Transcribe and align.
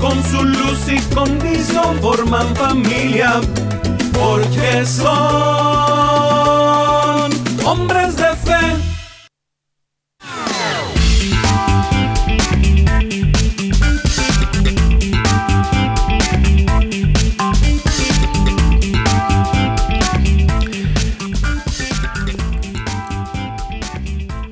con 0.00 0.22
su 0.24 0.42
luz 0.44 0.88
y 0.88 1.00
condición 1.14 1.98
forman 2.00 2.54
familia, 2.56 3.40
porque 4.12 4.84
son 4.86 5.12
hombres 7.64 8.16
de 8.16 8.36
fe. 8.36 8.76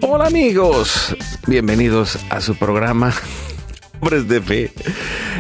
Hola 0.01 0.27
amigos, 0.27 1.17
bienvenidos 1.47 2.19
a 2.31 2.41
su 2.41 2.55
programa 2.55 3.13
hombres 4.01 4.29
de 4.29 4.41
fe. 4.41 4.71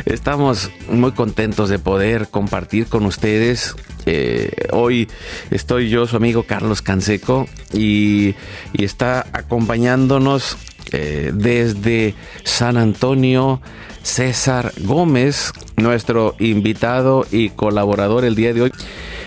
Estamos 0.04 0.70
muy 0.88 1.12
contentos 1.12 1.68
de 1.68 1.78
poder 1.78 2.28
compartir 2.28 2.86
con 2.86 3.06
ustedes. 3.06 3.74
Eh, 4.06 4.52
hoy 4.72 5.08
estoy 5.50 5.88
yo, 5.88 6.06
su 6.06 6.16
amigo 6.16 6.44
Carlos 6.44 6.82
Canseco, 6.82 7.46
y, 7.72 8.34
está 8.74 9.26
acompañándonos 9.32 10.56
eh, 10.92 11.32
desde 11.34 12.14
San 12.44 12.76
Antonio 12.76 13.60
César 14.02 14.72
Gómez, 14.80 15.52
nuestro 15.76 16.34
invitado 16.38 17.26
y 17.30 17.50
colaborador 17.50 18.24
el 18.24 18.34
día 18.34 18.52
de 18.52 18.62
hoy. 18.62 18.72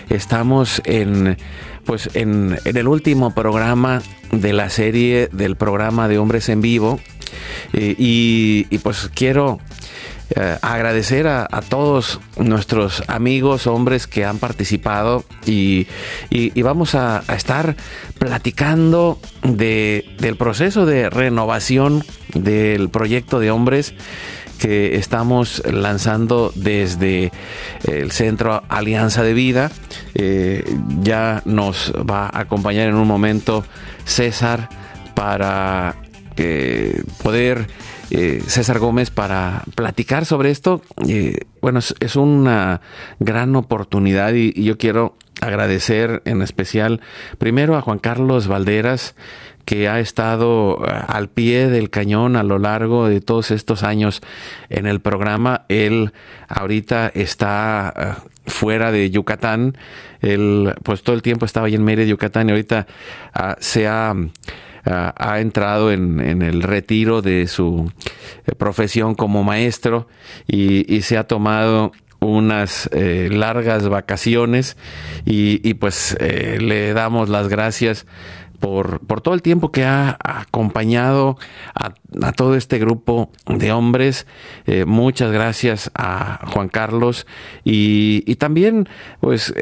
Estamos 0.08 0.82
en 0.84 1.36
pues 1.84 2.08
en, 2.14 2.58
el 2.64 2.88
último 2.88 3.34
programa 3.34 4.02
de 4.32 4.52
la 4.52 4.70
serie 4.70 5.28
del 5.32 5.56
programa 5.56 6.08
de 6.08 6.18
Hombres 6.18 6.48
en 6.48 6.60
Vivo 6.60 6.98
eh, 7.72 7.94
y, 7.98 8.78
pues 8.78 9.10
quiero 9.14 9.58
eh, 10.36 10.58
agradecer 10.62 11.26
a, 11.26 11.48
todos 11.68 12.20
nuestros 12.36 13.02
amigos, 13.08 13.66
hombres 13.66 14.06
que 14.06 14.24
han 14.24 14.38
participado 14.38 15.24
y, 15.46 15.86
vamos 16.62 16.94
a, 16.94 17.22
estar 17.34 17.76
platicando 18.18 19.18
del 19.42 20.36
proceso 20.36 20.86
de 20.86 21.10
renovación 21.10 22.04
del 22.34 22.88
proyecto 22.88 23.40
de 23.40 23.50
hombres 23.50 23.94
que 24.58 24.96
estamos 24.96 25.62
lanzando 25.66 26.52
desde 26.54 27.32
el 27.84 28.12
Centro 28.12 28.62
Alianza 28.68 29.22
de 29.22 29.34
Vida. 29.34 29.70
Eh, 30.14 30.64
ya 31.02 31.42
nos 31.44 31.92
va 31.92 32.26
a 32.26 32.40
acompañar 32.40 32.88
en 32.88 32.94
un 32.94 33.06
momento 33.06 33.64
César 34.04 34.68
para 35.14 35.96
poder 37.22 37.68
eh, 38.10 38.42
César 38.46 38.78
Gómez 38.78 39.10
para 39.10 39.64
platicar 39.74 40.26
sobre 40.26 40.50
esto. 40.50 40.82
Eh, 41.08 41.46
bueno, 41.60 41.78
es, 41.78 42.16
una 42.16 42.80
gran 43.18 43.56
oportunidad 43.56 44.34
y, 44.34 44.52
yo 44.62 44.76
quiero 44.78 45.16
agradecer 45.40 46.22
en 46.24 46.42
especial 46.42 47.00
primero 47.38 47.76
a 47.76 47.80
Juan 47.80 47.98
Carlos 47.98 48.46
Valderas 48.46 49.14
que 49.64 49.88
ha 49.88 49.98
estado 49.98 50.84
eh, 50.86 50.92
al 51.08 51.28
pie 51.28 51.68
del 51.68 51.90
cañón 51.90 52.36
a 52.36 52.42
lo 52.42 52.58
largo 52.58 53.08
de 53.08 53.20
todos 53.20 53.50
estos 53.50 53.82
años 53.82 54.20
en 54.68 54.86
el 54.86 55.00
programa. 55.00 55.64
Él 55.68 56.12
ahorita 56.48 57.10
está 57.14 58.22
fuera 58.46 58.92
de 58.92 59.10
Yucatán. 59.10 59.76
Él 60.20 60.74
pues 60.82 61.02
todo 61.02 61.16
el 61.16 61.22
tiempo 61.22 61.46
estaba 61.46 61.66
ahí 61.66 61.74
en 61.74 61.84
Mérida, 61.84 62.06
Yucatán 62.06 62.48
y 62.48 62.52
ahorita 62.52 62.86
ah, 63.32 63.56
se 63.58 63.88
ha 63.88 64.14
ha 64.84 65.40
entrado 65.40 65.92
en, 65.92 66.42
el 66.42 66.62
retiro 66.62 67.22
de 67.22 67.46
su 67.46 67.90
eh, 68.46 68.52
profesión 68.54 69.14
como 69.14 69.42
maestro 69.42 70.08
y, 70.46 71.02
se 71.02 71.18
ha 71.18 71.26
tomado 71.26 71.92
unas 72.20 72.88
eh, 72.92 73.28
largas 73.30 73.88
vacaciones 73.88 74.76
y, 75.24 75.74
pues 75.74 76.16
eh, 76.20 76.58
le 76.60 76.92
damos 76.94 77.28
las 77.28 77.48
gracias 77.48 78.06
por, 78.60 79.00
todo 79.20 79.34
el 79.34 79.42
tiempo 79.42 79.70
que 79.70 79.84
ha 79.84 80.16
acompañado 80.18 81.36
a, 81.74 81.92
todo 82.32 82.54
este 82.54 82.78
grupo 82.78 83.30
de 83.46 83.72
hombres. 83.72 84.26
muchas 84.86 85.32
gracias 85.32 85.90
a 85.94 86.46
Juan 86.46 86.68
Carlos 86.68 87.26
y, 87.62 88.22
y 88.26 88.36
también 88.36 88.88
pues 89.20 89.52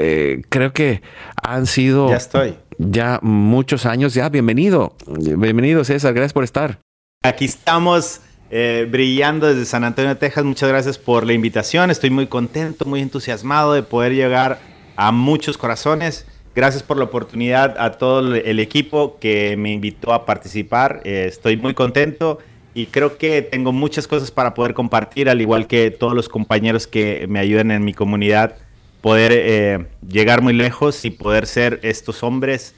creo 0.49 0.73
que 0.73 1.03
han 1.43 1.67
sido... 1.67 2.11
Ya 2.11 2.17
estoy 2.17 2.55
ya 2.91 3.19
muchos 3.23 3.87
años. 3.87 4.15
Ya, 4.15 4.29
bienvenido. 4.29 4.95
Bienvenido, 5.07 5.85
César. 5.85 6.15
Gracias 6.15 6.33
por 6.33 6.45
estar. 6.45 6.79
Aquí 7.23 7.45
estamos 7.45 8.21
eh, 8.51 8.87
brillando 8.91 9.47
desde 9.47 9.65
San 9.65 9.85
Antonio, 9.85 10.17
Texas. 10.17 10.45
Muchas 10.45 10.69
gracias 10.69 10.99
por 10.99 11.27
la 11.27 11.33
invitación. 11.33 11.91
Estoy 11.91 12.11
muy 12.11 12.27
contento, 12.27 12.85
muy 12.85 13.01
entusiasmado 13.01 13.73
de 13.75 13.83
poder 13.83 14.15
llegar 14.15 14.61
a 14.97 15.13
muchos 15.13 15.57
corazones. 15.57 16.27
Gracias 16.55 16.83
por 16.83 16.99
la 16.99 17.05
oportunidad 17.05 17.79
a 17.79 17.93
todo 17.93 18.35
el 18.35 18.59
equipo 18.59 19.19
que 19.19 19.57
me 19.57 19.73
invitó 19.73 20.13
a 20.13 20.27
participar. 20.27 21.01
Eh, 21.05 21.27
estoy 21.29 21.57
muy 21.57 21.73
contento 21.73 22.41
y 22.75 22.87
creo 22.87 23.17
que 23.17 23.41
tengo 23.43 23.73
muchas 23.73 24.07
cosas 24.07 24.31
para 24.31 24.53
poder 24.53 24.75
compartir, 24.75 25.31
al 25.31 25.41
igual 25.41 25.67
que 25.67 25.91
todos 25.91 26.15
los 26.15 26.29
compañeros 26.29 26.87
que 26.87 27.27
me 27.29 27.39
ayudan 27.39 27.71
en 27.71 27.85
mi 27.85 27.95
comunidad 27.95 28.57
poder 29.03 29.33
eh, 29.35 29.87
llegar 30.09 30.41
muy 30.41 30.55
lejos 30.55 31.05
y 31.05 31.11
poder 31.11 31.47
ser 31.47 31.81
estos 31.83 32.23
hombres 32.23 32.75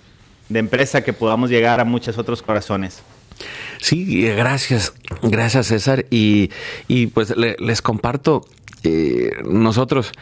de 0.48 0.58
empresa 0.58 1.04
que 1.04 1.12
podamos 1.12 1.50
llegar 1.50 1.80
a 1.80 1.84
muchos 1.84 2.18
otros 2.18 2.42
corazones. 2.42 3.02
Sí, 3.80 4.22
gracias, 4.22 4.94
gracias 5.22 5.66
César. 5.66 6.06
Y, 6.10 6.48
pues 7.12 7.34
les 7.36 7.82
comparto, 7.82 8.46
eh, 8.82 9.32
nosotros 9.44 10.12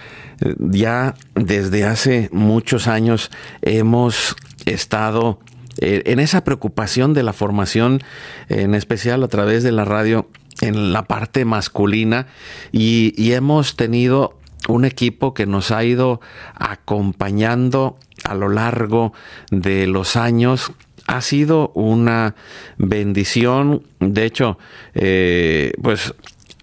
eh, 0.41 0.55
ya 0.59 1.15
desde 1.35 1.85
hace 1.85 2.29
muchos 2.33 2.89
años 2.89 3.31
hemos 3.63 4.37
estado 4.67 5.39
en 5.79 6.21
esa 6.21 6.45
preocupación 6.45 7.15
de 7.15 7.23
la 7.23 7.33
formación, 7.33 8.03
en 8.51 8.75
especial 8.75 9.23
a 9.23 9.29
través 9.29 9.63
de 9.63 9.73
la 9.73 9.87
radio, 9.87 10.29
en 10.61 10.93
la 10.93 11.05
parte 11.05 11.47
masculina, 11.47 12.27
y, 12.73 13.15
y 13.17 13.33
hemos 13.33 13.75
tenido 13.75 14.39
un 14.69 14.85
equipo 14.85 15.35
que 15.35 15.47
nos 15.47 15.71
ha 15.71 15.85
ido 15.85 16.21
acompañando 16.55 17.99
a 18.25 18.35
lo 18.35 18.49
largo 18.49 19.13
de 19.51 19.87
los 19.87 20.17
años. 20.17 20.73
Ha 21.07 21.21
sido 21.21 21.73
una 21.75 22.35
bendición. 22.79 23.83
De 23.99 24.25
hecho, 24.25 24.59
eh, 24.95 25.73
pues 25.83 26.15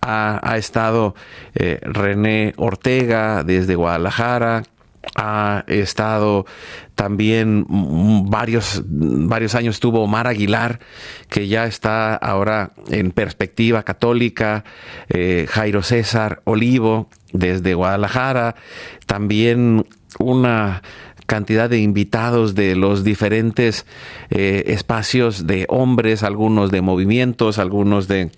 ha, 0.02 0.56
estado 0.58 1.16
eh, 1.56 1.80
René 1.82 2.54
Ortega 2.58 3.44
desde 3.44 3.76
Guadalajara, 3.76 4.64
ha 5.16 5.64
estado 5.68 6.46
también 6.96 7.66
varios, 8.30 8.84
varios 8.86 9.56
años 9.56 9.80
tuvo 9.80 10.04
Omar 10.04 10.28
Aguilar, 10.28 10.80
que 11.30 11.48
ya 11.48 11.66
está 11.66 12.16
ahora 12.16 12.72
en 12.90 13.12
perspectiva 13.12 13.84
católica, 13.84 14.66
eh, 15.08 15.46
Jairo 15.50 15.82
César 15.82 16.42
Olivo 16.44 17.10
desde 17.32 17.74
Guadalajara, 17.74 18.56
también 19.06 19.86
una 20.18 20.82
cantidad 21.30 21.70
de 21.70 21.78
invitados 21.78 22.56
de 22.56 22.76
los 22.76 23.04
diferentes 23.04 23.86
eh, 24.32 24.64
espacios 24.68 25.46
de 25.46 25.68
hombres, 25.70 26.24
algunos 26.24 26.72
de 26.72 26.82
movimientos, 26.82 27.60
algunos 27.60 28.08
de, 28.08 28.32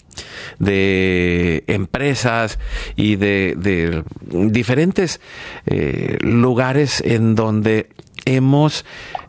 empresas 1.67 2.59
y 2.97 3.15
de, 3.15 4.03
diferentes 4.29 5.21
eh, 5.67 6.17
lugares 6.21 7.01
en 7.05 7.33
donde 7.35 7.87
hemos 8.25 8.85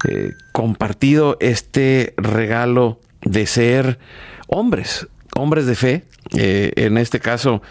eh, 0.08 0.32
compartido 0.50 1.36
este 1.38 2.14
regalo 2.16 2.98
de 3.22 3.46
ser 3.46 4.00
hombres, 4.48 5.06
hombres 5.36 5.66
de 5.66 5.76
fe. 5.76 6.04
en 6.32 6.98
este 6.98 7.20
caso, 7.20 7.62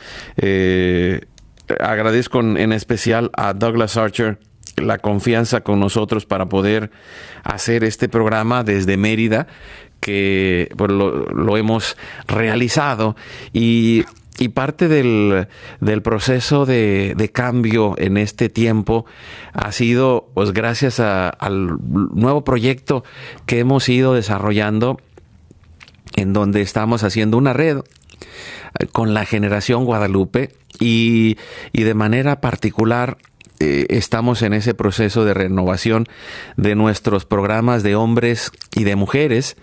agradezco 1.79 2.39
en 2.39 2.71
especial 2.71 3.29
a 3.35 3.53
Douglas 3.53 3.97
Archer 3.97 4.37
la 4.77 4.97
confianza 4.99 5.61
con 5.61 5.79
nosotros 5.79 6.25
para 6.25 6.47
poder 6.47 6.91
hacer 7.43 7.83
este 7.83 8.09
programa 8.09 8.63
desde 8.63 8.97
Mérida, 8.97 9.47
que 9.99 10.69
pues, 10.75 10.91
lo, 10.91 11.57
hemos 11.57 11.97
realizado. 12.27 13.15
Y, 13.53 14.03
parte 14.55 14.87
del, 14.87 15.47
proceso 16.01 16.65
de, 16.65 17.29
cambio 17.31 17.93
en 17.99 18.17
este 18.17 18.49
tiempo 18.49 19.05
ha 19.53 19.71
sido 19.71 20.31
pues 20.33 20.51
gracias 20.51 20.99
al 20.99 21.77
nuevo 21.85 22.43
proyecto 22.43 23.03
que 23.45 23.59
hemos 23.59 23.87
ido 23.87 24.15
desarrollando 24.15 24.99
en 26.15 26.33
donde 26.33 26.61
estamos 26.61 27.03
haciendo 27.03 27.37
una 27.37 27.53
red 27.53 27.81
eh, 28.79 28.87
con 28.91 29.13
la 29.13 29.25
generación 29.25 29.85
Guadalupe 29.85 30.49
y, 30.79 31.37
y 31.71 31.83
de 31.83 31.93
manera 31.93 32.41
particular 32.41 33.17
eh, 33.61 33.85
estamos 33.89 34.41
en 34.41 34.53
ese 34.53 34.73
proceso 34.73 35.23
de 35.23 35.35
renovación 35.35 36.07
de 36.57 36.73
nuestros 36.73 37.25
programas 37.25 37.83
de 37.83 37.95
hombres 37.95 38.51
y 38.75 38.85
de 38.85 38.95
mujeres. 38.95 39.55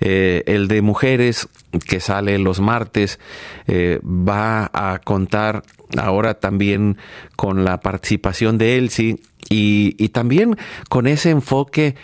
Eh, 0.00 0.42
el 0.44 0.68
de 0.68 0.82
mujeres 0.82 1.48
que 1.88 2.00
sale 2.00 2.38
los 2.38 2.60
martes 2.60 3.18
va 3.66 4.70
a 4.72 5.00
contar 5.02 5.62
ahora 5.96 6.34
también 6.34 6.98
con 7.36 7.64
la 7.64 7.80
participación 7.80 8.58
de 8.58 8.76
Elsie 8.76 9.16
y, 9.48 9.94
y, 9.98 10.10
también 10.10 10.56
con 10.90 11.06
ese 11.06 11.30
enfoque 11.30 11.96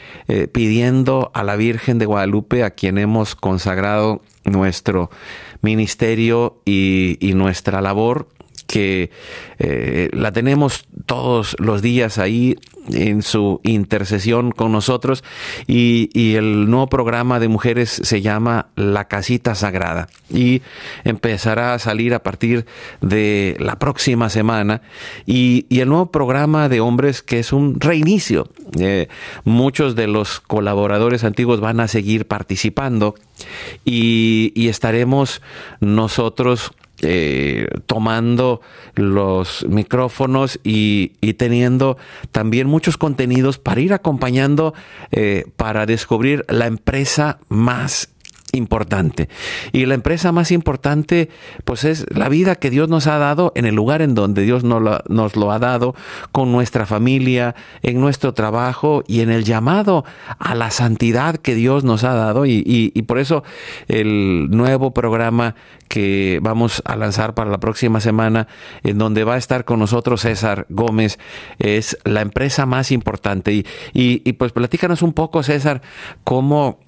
pidiendo 0.53 1.31
a 1.35 1.45
la 1.45 1.57
Virgen 1.57 1.99
de 1.99 2.07
Guadalupe, 2.07 2.65
a 2.65 2.71
quien 2.71 2.99
hemos 2.99 3.35
consagrado 3.35 4.23
nuestro 4.45 5.11
ministerio 5.63 6.61
y, 6.65 7.19
y 7.21 7.35
nuestra 7.35 7.81
labor, 7.81 8.29
que 8.67 9.11
eh, 9.59 10.09
la 10.13 10.33
tenemos 10.33 10.87
todos 11.07 11.57
los 11.59 11.83
días 11.83 12.19
ahí 12.19 12.57
en 12.91 13.23
su 13.23 13.61
intercesión 13.63 14.53
con 14.53 14.73
nosotros. 14.73 15.25
Y, 15.67 16.35
el 16.35 16.69
nuevo 16.69 16.89
programa 16.89 17.39
de 17.39 17.49
mujeres 17.49 17.91
se 17.91 18.21
llama 18.21 18.69
La 18.77 19.07
Casita 19.07 19.55
Sagrada. 19.55 20.09
Y 20.31 20.63
empezará 21.05 21.75
a 21.75 21.79
salir 21.79 22.15
a 22.15 22.23
partir 22.23 22.67
de 23.01 23.57
la 23.61 23.79
próxima 23.79 24.29
semana. 24.31 24.83
Y, 25.27 25.67
el 25.71 25.89
nuevo 25.89 26.07
programa 26.07 26.69
de 26.69 26.81
hombres 26.81 27.23
que 27.23 27.39
es 27.39 27.53
un 27.53 27.81
reinicio. 27.81 28.49
Eh, 28.79 29.09
muchos 29.45 29.95
de 29.95 30.07
los 30.07 30.41
colaboradores 30.41 31.25
antiguos 31.25 31.61
van 31.61 31.81
a 31.81 31.89
seguir 31.89 32.27
participando. 32.27 33.15
Y, 33.85 34.53
y 34.55 34.69
estaremos 34.69 35.43
nosotros 35.81 36.73
eh, 37.03 37.69
tomando 37.87 38.61
los 38.95 39.67
micrófonos 39.69 40.61
y, 40.63 41.09
teniendo 41.35 41.99
también 42.31 42.69
muchos 42.69 42.97
contenidos 42.97 43.59
para 43.59 43.81
ir 43.81 43.93
acompañando 43.93 44.75
eh, 45.11 45.47
para 45.57 45.87
descubrir 45.87 46.45
la 46.49 46.67
empresa 46.67 47.39
más 47.49 48.14
importante. 48.55 49.29
Y 49.73 49.87
la 49.87 49.95
empresa 49.95 50.33
más 50.33 50.51
importante, 50.51 51.29
pues 51.65 51.85
es 51.85 52.07
la 52.15 52.29
vida 52.29 52.57
que 52.57 52.71
Dios 52.71 52.89
nos 52.89 53.07
ha 53.07 53.19
dado 53.19 53.53
en 53.55 53.67
el 53.67 53.75
lugar 53.75 54.03
en 54.03 54.15
donde 54.15 54.43
Dios 54.43 54.65
nos 54.65 55.37
lo, 55.37 55.53
ha 55.53 55.59
dado, 55.59 55.95
con 56.33 56.53
nuestra 56.53 56.87
familia, 56.87 57.55
en 57.83 58.01
nuestro 58.01 58.35
trabajo 58.35 59.05
y 59.07 59.21
en 59.21 59.31
el 59.31 59.45
llamado 59.45 60.05
a 60.39 60.55
la 60.55 60.71
santidad 60.71 61.37
que 61.37 61.55
Dios 61.55 61.85
nos 61.85 62.05
ha 62.05 62.15
dado. 62.15 62.47
Y, 62.47 62.91
por 63.07 63.19
eso 63.19 63.45
el 63.89 64.49
nuevo 64.51 64.93
programa 64.95 65.55
que 65.89 66.39
vamos 66.43 66.83
a 66.87 66.97
lanzar 66.97 67.35
para 67.35 67.51
la 67.51 67.59
próxima 67.59 68.01
semana, 68.01 68.49
en 68.83 68.99
donde 68.99 69.25
va 69.25 69.35
a 69.35 69.39
estar 69.39 69.65
con 69.65 69.79
nosotros 69.79 70.23
César 70.23 70.67
Gómez, 70.71 71.19
es 71.59 71.99
la 72.05 72.23
empresa 72.23 72.67
más 72.67 72.91
importante. 72.91 73.53
Y, 73.53 73.65
y 73.93 74.33
pues 74.33 74.53
platícanos 74.53 75.03
un 75.03 75.13
poco, 75.13 75.43
César, 75.43 75.83
cómo 76.25 76.84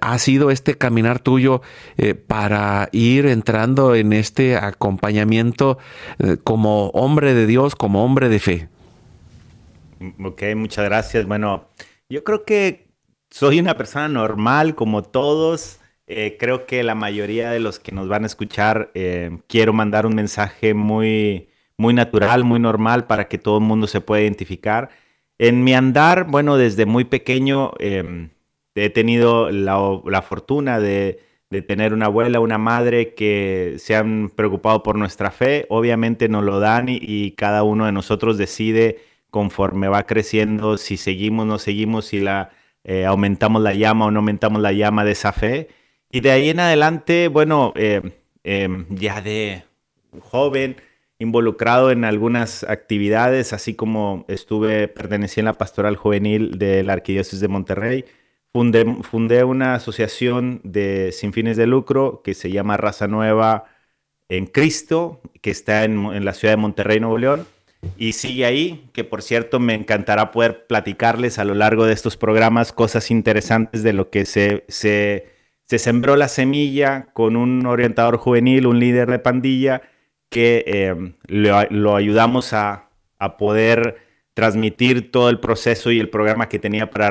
ha 0.00 0.18
sido 0.18 0.50
este 0.50 0.76
caminar 0.76 1.20
tuyo 1.20 1.62
eh, 1.96 2.14
para 2.14 2.88
ir 2.92 3.26
entrando 3.26 3.94
en 3.94 4.12
este 4.12 4.56
acompañamiento 4.56 5.78
eh, 6.18 6.36
como 6.42 6.88
hombre 6.88 7.34
de 7.34 7.46
Dios, 7.46 7.74
como 7.74 8.04
hombre 8.04 8.28
de 8.28 8.38
fe? 8.38 8.68
Ok, 10.22 10.42
muchas 10.56 10.84
gracias. 10.86 11.26
Bueno, 11.26 11.68
yo 12.08 12.24
creo 12.24 12.44
que 12.44 12.88
soy 13.30 13.60
una 13.60 13.76
persona 13.76 14.08
normal 14.08 14.74
como 14.74 15.02
todos. 15.02 15.78
Eh, 16.06 16.36
creo 16.38 16.66
que 16.66 16.82
la 16.82 16.94
mayoría 16.94 17.50
de 17.50 17.60
los 17.60 17.78
que 17.78 17.92
nos 17.92 18.08
van 18.08 18.24
a 18.24 18.26
escuchar 18.26 18.90
quiero 19.46 19.72
mandar 19.72 20.06
un 20.06 20.14
mensaje 20.14 20.74
muy, 20.74 21.50
muy 21.76 21.94
natural, 21.94 22.44
muy 22.44 22.58
normal 22.58 23.06
para 23.06 23.28
que 23.28 23.38
todo 23.38 23.58
el 23.58 23.64
mundo 23.64 23.86
se 23.86 24.00
pueda 24.00 24.22
identificar. 24.22 24.90
En 25.38 25.64
mi 25.64 25.72
andar, 25.72 26.24
bueno, 26.24 26.58
desde 26.58 26.84
muy 26.84 27.04
pequeño 27.04 27.72
em, 27.78 28.28
he 28.74 28.90
tenido 28.90 29.50
la, 29.50 30.22
fortuna 30.22 30.80
de, 30.80 31.20
tener 31.66 31.92
una 31.92 32.06
abuela, 32.06 32.40
una 32.40 32.58
madre 32.58 33.14
que 33.14 33.76
se 33.78 33.96
han 33.96 34.30
preocupado 34.34 34.82
por 34.82 34.96
nuestra 34.96 35.30
fe. 35.30 35.66
Obviamente 35.68 36.28
nos 36.28 36.44
lo 36.44 36.60
dan 36.60 36.86
y, 36.88 37.32
cada 37.32 37.62
uno 37.62 37.86
de 37.86 37.92
nosotros 37.92 38.38
decide 38.38 38.98
conforme 39.30 39.88
va 39.88 40.04
creciendo 40.04 40.76
si 40.76 40.96
seguimos, 40.96 41.46
no 41.46 41.58
seguimos, 41.58 42.06
si 42.06 42.20
la, 42.20 42.50
eh, 42.84 43.04
aumentamos 43.04 43.62
la 43.62 43.74
llama 43.74 44.06
o 44.06 44.10
no 44.10 44.20
aumentamos 44.20 44.60
la 44.60 44.72
llama 44.72 45.04
de 45.04 45.12
esa 45.12 45.32
fe. 45.32 45.68
Y 46.10 46.20
de 46.20 46.32
ahí 46.32 46.50
en 46.50 46.60
adelante, 46.60 47.28
bueno, 47.28 47.72
eh, 47.76 48.02
em, 48.42 48.86
ya 48.90 49.20
de 49.20 49.64
joven, 50.20 50.76
involucrado 51.20 51.90
en 51.90 52.04
algunas 52.04 52.64
actividades, 52.64 53.52
así 53.52 53.74
como 53.74 54.24
estuve, 54.28 54.88
pertenecí 54.88 55.40
en 55.40 55.46
la 55.46 55.52
pastoral 55.52 55.96
juvenil 55.96 56.58
de 56.58 56.82
la 56.82 56.94
Arquidiócesis 56.94 57.40
de 57.40 57.48
Monterrey 57.48 58.04
fundé, 58.52 59.44
una 59.44 59.74
asociación 59.74 60.60
de 60.64 61.12
sin 61.12 61.32
fines 61.32 61.56
de 61.56 61.66
lucro 61.66 62.22
que 62.24 62.34
se 62.34 62.50
llama 62.50 62.76
Raza 62.76 63.06
Nueva 63.06 63.64
en 64.28 64.46
Cristo, 64.46 65.20
que 65.40 65.50
está 65.50 65.84
en, 65.84 66.24
la 66.24 66.34
ciudad 66.34 66.54
de 66.54 66.56
Monterrey, 66.56 67.00
Nuevo 67.00 67.18
León. 67.18 67.46
Y 67.96 68.12
sigue 68.12 68.44
ahí, 68.44 68.88
que 68.92 69.04
por 69.04 69.22
cierto 69.22 69.58
me 69.58 69.74
encantará 69.74 70.32
poder 70.32 70.66
platicarles 70.66 71.38
a 71.38 71.44
lo 71.44 71.54
largo 71.54 71.86
de 71.86 71.94
estos 71.94 72.16
programas 72.16 72.72
cosas 72.72 73.10
interesantes 73.10 73.82
de 73.82 73.94
lo 73.94 74.10
que 74.10 74.26
se, 74.26 74.64
se, 74.68 75.26
sembró 75.66 76.16
la 76.16 76.28
semilla 76.28 77.06
con 77.14 77.36
un 77.36 77.64
orientador 77.66 78.18
juvenil, 78.18 78.66
un 78.66 78.80
líder 78.80 79.10
de 79.10 79.18
pandilla, 79.18 79.82
que 80.28 80.64
eh, 80.66 81.14
lo, 81.26 81.96
ayudamos 81.96 82.52
a, 82.52 82.86
poder 83.38 83.98
transmitir 84.32 85.10
todo 85.10 85.28
el 85.28 85.40
proceso 85.40 85.90
y 85.90 86.00
el 86.00 86.08
programa 86.08 86.48
que 86.48 86.58
tenía 86.58 86.90
para 86.90 87.10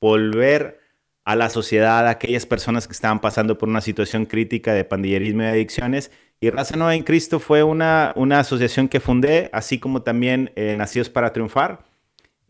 volver 0.00 0.80
a 1.24 1.36
la 1.36 1.50
sociedad 1.50 2.06
a 2.06 2.10
aquellas 2.10 2.46
personas 2.46 2.86
que 2.86 2.92
estaban 2.92 3.20
pasando 3.20 3.58
por 3.58 3.68
una 3.68 3.80
situación 3.80 4.26
crítica 4.26 4.74
de 4.74 4.84
pandillerismo 4.84 5.42
y 5.42 5.46
adicciones. 5.46 6.10
Y 6.40 6.50
Raza 6.50 6.76
Nueva 6.76 6.94
en 6.94 7.02
Cristo 7.02 7.38
fue 7.38 7.62
una, 7.62 8.12
una 8.16 8.40
asociación 8.40 8.88
que 8.88 9.00
fundé, 9.00 9.50
así 9.52 9.78
como 9.78 10.02
también 10.02 10.52
eh, 10.56 10.74
Nacidos 10.78 11.10
para 11.10 11.32
Triunfar. 11.32 11.84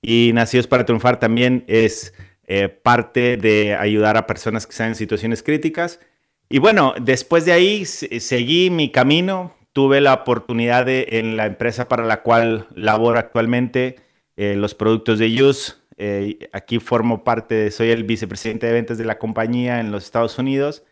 Y 0.00 0.30
Nacidos 0.32 0.66
para 0.66 0.84
Triunfar 0.84 1.18
también 1.18 1.64
es 1.66 2.14
eh, 2.46 2.68
parte 2.68 3.36
de 3.36 3.74
ayudar 3.74 4.16
a 4.16 4.26
personas 4.26 4.66
que 4.66 4.70
están 4.70 4.88
en 4.88 4.94
situaciones 4.94 5.42
críticas. 5.42 6.00
Y 6.48 6.58
bueno, 6.58 6.94
después 7.00 7.44
de 7.44 7.52
ahí 7.52 7.84
seguí 7.84 8.70
mi 8.70 8.90
camino. 8.90 9.56
Tuve 9.72 10.00
la 10.00 10.14
oportunidad 10.14 10.88
en 10.88 11.36
la 11.36 11.46
empresa 11.46 11.86
para 11.86 12.04
la 12.04 12.22
cual 12.22 12.66
laboro 12.74 13.20
actualmente, 13.20 14.00
eh, 14.36 14.56
los 14.56 14.74
productos 14.74 15.20
de 15.20 15.42
Use, 15.44 15.74
eh, 16.00 16.48
aquí 16.52 16.78
formo 16.78 17.24
parte, 17.24 17.70
soy 17.70 17.90
el 17.90 18.04
vicepresidente 18.04 18.66
de 18.66 18.72
ventas 18.72 18.96
de 18.96 19.04
la 19.04 19.18
compañía 19.18 19.80
en 19.80 19.92
los 19.92 20.04
Estados 20.04 20.38
Unidos 20.38 20.82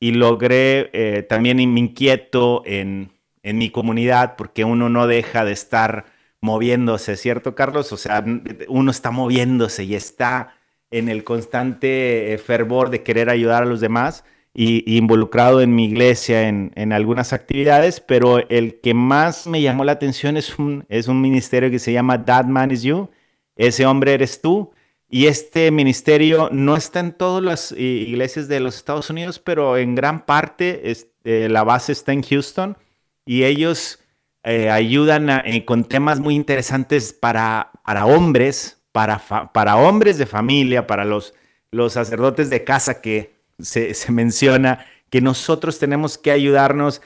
y 0.00 0.12
logré, 0.12 0.90
eh, 0.94 1.22
también 1.22 1.58
me 1.72 1.80
inquieto 1.80 2.62
en, 2.64 3.12
en 3.42 3.58
mi 3.58 3.70
comunidad 3.70 4.36
porque 4.36 4.64
uno 4.64 4.88
no 4.88 5.06
deja 5.06 5.44
de 5.44 5.52
estar 5.52 6.06
moviéndose, 6.40 7.16
¿cierto, 7.16 7.54
Carlos? 7.54 7.92
O 7.92 7.96
sea, 7.96 8.24
uno 8.68 8.90
está 8.90 9.10
moviéndose 9.10 9.84
y 9.84 9.94
está 9.94 10.56
en 10.90 11.08
el 11.08 11.24
constante 11.24 12.32
eh, 12.32 12.38
fervor 12.38 12.90
de 12.90 13.02
querer 13.02 13.28
ayudar 13.28 13.64
a 13.64 13.66
los 13.66 13.80
demás 13.80 14.24
y, 14.54 14.96
involucrado 14.96 15.60
en 15.60 15.74
mi 15.74 15.86
iglesia 15.86 16.48
en, 16.48 16.72
en, 16.74 16.92
algunas 16.92 17.32
actividades, 17.32 18.00
pero 18.00 18.48
el 18.48 18.80
que 18.80 18.94
más 18.94 19.46
me 19.46 19.60
llamó 19.60 19.84
la 19.84 19.92
atención 19.92 20.36
es 20.36 20.58
un, 20.58 20.86
es 20.88 21.08
un 21.08 21.20
ministerio 21.20 21.70
que 21.70 21.78
se 21.78 21.92
llama 21.92 22.24
That 22.24 22.46
Man 22.46 22.70
Is 22.70 22.82
You, 22.82 23.10
ese 23.56 23.86
hombre 23.86 24.14
eres 24.14 24.40
tú. 24.40 24.72
Y 25.08 25.26
este 25.26 25.70
ministerio 25.70 26.48
no 26.50 26.76
está 26.76 27.00
en 27.00 27.12
todas 27.12 27.42
las 27.42 27.72
iglesias 27.72 28.48
de 28.48 28.58
los 28.58 28.76
Estados 28.76 29.10
Unidos, 29.10 29.38
pero 29.38 29.76
en 29.76 29.94
gran 29.94 30.26
parte 30.26 30.82
eh, 31.24 31.48
la 31.48 31.62
base 31.62 31.92
está 31.92 32.12
en 32.12 32.22
Houston 32.22 32.76
y 33.24 33.44
ellos 33.44 34.00
eh, 34.42 34.70
ayudan 34.70 35.30
eh, 35.30 35.64
con 35.64 35.84
temas 35.84 36.18
muy 36.18 36.34
interesantes 36.34 37.12
para, 37.12 37.70
para 37.84 38.06
hombres, 38.06 38.82
para, 38.90 39.18
para 39.52 39.76
hombres 39.76 40.18
de 40.18 40.26
familia, 40.26 40.86
para 40.86 41.04
los, 41.04 41.34
los 41.70 41.92
sacerdotes 41.92 42.50
de 42.50 42.64
casa 42.64 43.00
que 43.00 43.34
se, 43.60 43.94
se 43.94 44.10
menciona, 44.10 44.84
que 45.10 45.20
nosotros 45.20 45.78
tenemos 45.78 46.18
que 46.18 46.32
ayudarnos. 46.32 47.02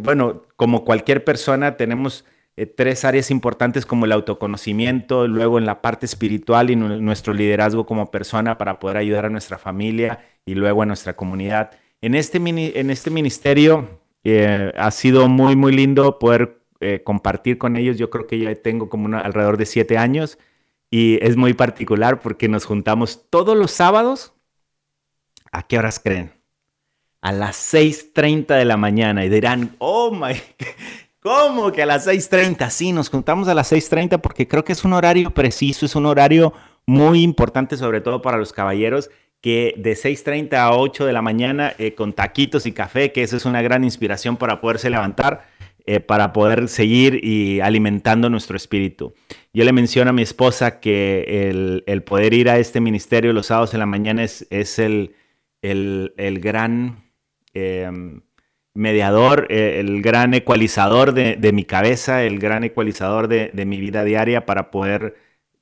bueno, 0.00 0.42
como 0.56 0.84
cualquier 0.84 1.24
persona, 1.24 1.76
tenemos 1.76 2.24
eh, 2.60 2.66
tres 2.66 3.06
áreas 3.06 3.30
importantes 3.30 3.86
como 3.86 4.04
el 4.04 4.12
autoconocimiento, 4.12 5.26
luego 5.26 5.56
en 5.56 5.64
la 5.64 5.80
parte 5.80 6.04
espiritual 6.04 6.68
y 6.68 6.76
nuestro 6.76 7.32
liderazgo 7.32 7.86
como 7.86 8.10
persona 8.10 8.58
para 8.58 8.78
poder 8.78 8.98
ayudar 8.98 9.24
a 9.24 9.30
nuestra 9.30 9.56
familia 9.56 10.26
y 10.44 10.54
luego 10.54 10.82
a 10.82 10.86
nuestra 10.86 11.16
comunidad. 11.16 11.70
En 12.02 12.14
este, 12.14 12.36
en 12.36 12.90
este 12.90 13.08
ministerio 13.10 14.00
eh, 14.24 14.72
ha 14.76 14.90
sido 14.90 15.26
muy, 15.26 15.56
muy 15.56 15.72
lindo 15.72 16.18
poder 16.18 16.60
eh, 16.80 17.02
compartir 17.02 17.56
con 17.56 17.76
ellos. 17.76 17.96
Yo 17.96 18.10
creo 18.10 18.26
que 18.26 18.38
ya 18.38 18.54
tengo 18.56 18.90
como 18.90 19.16
alrededor 19.16 19.56
de 19.56 19.64
siete 19.64 19.96
años 19.96 20.38
y 20.90 21.18
es 21.24 21.38
muy 21.38 21.54
particular 21.54 22.20
porque 22.20 22.46
nos 22.48 22.66
juntamos 22.66 23.30
todos 23.30 23.56
los 23.56 23.70
sábados. 23.70 24.34
¿A 25.50 25.66
qué 25.66 25.78
horas 25.78 25.98
creen? 25.98 26.34
A 27.22 27.32
las 27.32 27.56
6.30 27.72 28.54
de 28.58 28.66
la 28.66 28.76
mañana 28.76 29.24
y 29.24 29.30
dirán, 29.30 29.76
oh 29.78 30.10
my, 30.10 30.34
¿cómo 31.20 31.72
que 31.72 31.82
a 31.82 31.86
las 31.86 32.06
6.30? 32.06 32.70
Sí, 32.70 32.92
nos 32.92 33.08
juntamos 33.08 33.48
a 33.48 33.54
las 33.54 33.72
6.30 33.72 34.20
porque 34.20 34.48
creo 34.48 34.64
que 34.64 34.72
es 34.72 34.84
un 34.84 34.92
horario 34.92 35.30
preciso, 35.30 35.86
es 35.86 35.94
un 35.94 36.06
horario 36.06 36.52
muy 36.86 37.22
importante 37.22 37.76
sobre 37.76 38.00
todo 38.00 38.20
para 38.22 38.38
los 38.38 38.52
caballeros 38.52 39.10
que 39.40 39.74
de 39.76 39.92
6.30 39.92 40.54
a 40.54 40.76
8 40.76 41.06
de 41.06 41.12
la 41.12 41.22
mañana 41.22 41.72
eh, 41.78 41.94
con 41.94 42.12
taquitos 42.12 42.66
y 42.66 42.72
café, 42.72 43.12
que 43.12 43.22
eso 43.22 43.36
es 43.36 43.44
una 43.44 43.62
gran 43.62 43.84
inspiración 43.84 44.36
para 44.36 44.60
poderse 44.60 44.90
levantar, 44.90 45.46
eh, 45.86 46.00
para 46.00 46.32
poder 46.32 46.68
seguir 46.68 47.24
y 47.24 47.60
alimentando 47.60 48.28
nuestro 48.28 48.56
espíritu. 48.56 49.14
Yo 49.52 49.64
le 49.64 49.72
menciono 49.72 50.10
a 50.10 50.12
mi 50.12 50.22
esposa 50.22 50.78
que 50.78 51.80
el, 51.86 52.02
poder 52.02 52.34
ir 52.34 52.50
a 52.50 52.58
este 52.58 52.80
ministerio 52.80 53.32
los 53.32 53.46
sábados 53.46 53.72
en 53.72 53.80
la 53.80 53.86
mañana 53.86 54.22
es, 54.22 54.46
es 54.50 54.78
el, 54.78 55.14
el, 55.62 56.40
gran 56.40 57.10
em, 57.54 58.20
mediador, 58.80 59.46
eh, 59.50 59.78
el 59.78 60.02
gran 60.02 60.34
ecualizador 60.34 61.12
de, 61.12 61.36
de, 61.36 61.52
mi 61.52 61.64
cabeza, 61.64 62.24
el 62.24 62.38
gran 62.38 62.64
ecualizador 62.64 63.28
de, 63.28 63.50
de 63.52 63.66
mi 63.66 63.78
vida 63.78 64.04
diaria 64.04 64.46
para 64.46 64.70
poder 64.70 65.16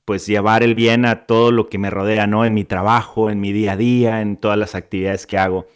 pues 0.04 0.26
llevar 0.26 0.62
el 0.62 0.74
bien 0.74 1.04
a 1.04 1.26
todo 1.26 1.52
lo 1.52 1.68
que 1.68 1.76
me 1.76 1.90
rodea, 1.90 2.26
¿no? 2.26 2.46
En 2.46 2.54
mi 2.54 2.64
trabajo, 2.64 3.28
en 3.28 3.40
mi 3.40 3.52
día 3.52 3.72
a 3.72 3.76
día, 3.76 4.22
en 4.22 4.38
todas 4.38 4.56
las 4.56 4.74
actividades 4.74 5.26
que 5.26 5.36
hago. 5.36 5.66